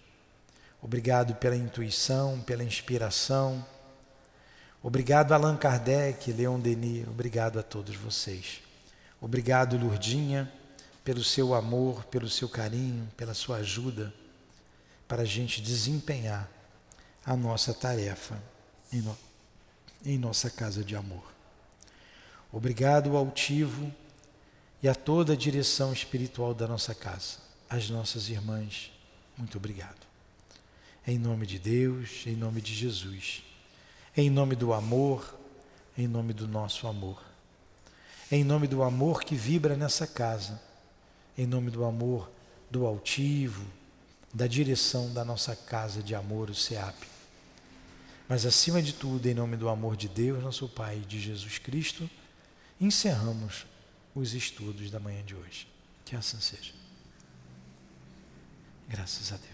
Obrigado 0.81 1.35
pela 1.37 1.57
intuição, 1.57 2.41
pela 2.41 2.65
inspiração. 2.65 3.65
Obrigado, 4.83 5.33
Allan 5.33 5.57
Kardec, 5.57 6.33
Leon 6.33 6.61
Denis. 6.61 7.07
Obrigado 7.09 7.59
a 7.59 7.63
todos 7.63 7.97
vocês. 7.97 8.61
Obrigado, 9.21 9.79
Lurdinha, 9.79 10.53
pelo 11.03 11.25
seu 11.25 11.55
amor, 11.55 12.05
pelo 12.05 12.29
seu 12.29 12.49
carinho, 12.49 13.09
pela 13.17 13.35
sua 13.35 13.57
ajuda 13.59 14.13
para 15.07 15.23
a 15.23 15.27
gente 15.27 15.61
desempenhar 15.61 16.49
a 17.25 17.37
nossa 17.37 17.73
tarefa 17.73 18.41
em, 18.93 19.01
no, 19.01 19.17
em 20.05 20.19
nossa 20.19 20.51
casa 20.51 20.83
de 20.85 20.97
amor. 20.97 21.34
Obrigado 22.55 23.11
ao 23.11 23.17
altivo 23.17 23.93
e 24.81 24.89
a 24.89 24.95
toda 24.95 25.33
a 25.33 25.37
direção 25.37 25.93
espiritual 25.93 26.55
da 26.55 26.69
nossa 26.69 26.95
casa, 26.95 27.39
as 27.69 27.91
nossas 27.91 28.29
irmãs, 28.29 28.93
muito 29.37 29.59
obrigado. 29.59 30.07
Em 31.05 31.19
nome 31.19 31.49
de 31.49 31.59
Deus, 31.59 32.23
em 32.25 32.37
nome 32.37 32.61
de 32.61 32.73
Jesus, 32.73 33.43
em 34.17 34.31
nome 34.31 34.55
do 34.55 34.73
amor, 34.73 35.37
em 35.99 36.07
nome 36.07 36.33
do 36.33 36.47
nosso 36.47 36.87
amor, 36.87 37.21
em 38.31 38.45
nome 38.45 38.69
do 38.69 38.85
amor 38.85 39.25
que 39.25 39.35
vibra 39.35 39.77
nessa 39.77 40.07
casa, 40.07 40.63
em 41.37 41.49
nome 41.49 41.73
do 41.73 41.85
amor 41.85 42.31
do 42.71 42.87
altivo, 42.87 43.67
da 44.33 44.47
direção 44.47 45.13
da 45.13 45.25
nossa 45.25 45.57
casa 45.57 46.05
de 46.05 46.15
amor, 46.15 46.51
o 46.51 46.55
SEAP. 46.55 46.95
Mas 48.29 48.47
acima 48.47 48.81
de 48.81 48.93
tudo, 48.93 49.27
em 49.27 49.35
nome 49.35 49.57
do 49.57 49.69
amor 49.69 49.97
de 49.97 50.09
Deus, 50.09 50.41
nosso 50.41 50.69
Pai 50.69 50.99
de 51.01 51.19
Jesus 51.19 51.59
Cristo, 51.59 52.09
encerramos 52.81 53.67
os 54.15 54.35
estudos 54.35 54.91
da 54.91 55.01
manhã 55.01 55.25
de 55.25 55.35
hoje. 55.35 55.67
Que 56.05 56.17
assim 56.17 56.41
seja. 56.41 56.73
Graças 58.89 59.33
a 59.33 59.37
Deus. 59.37 59.54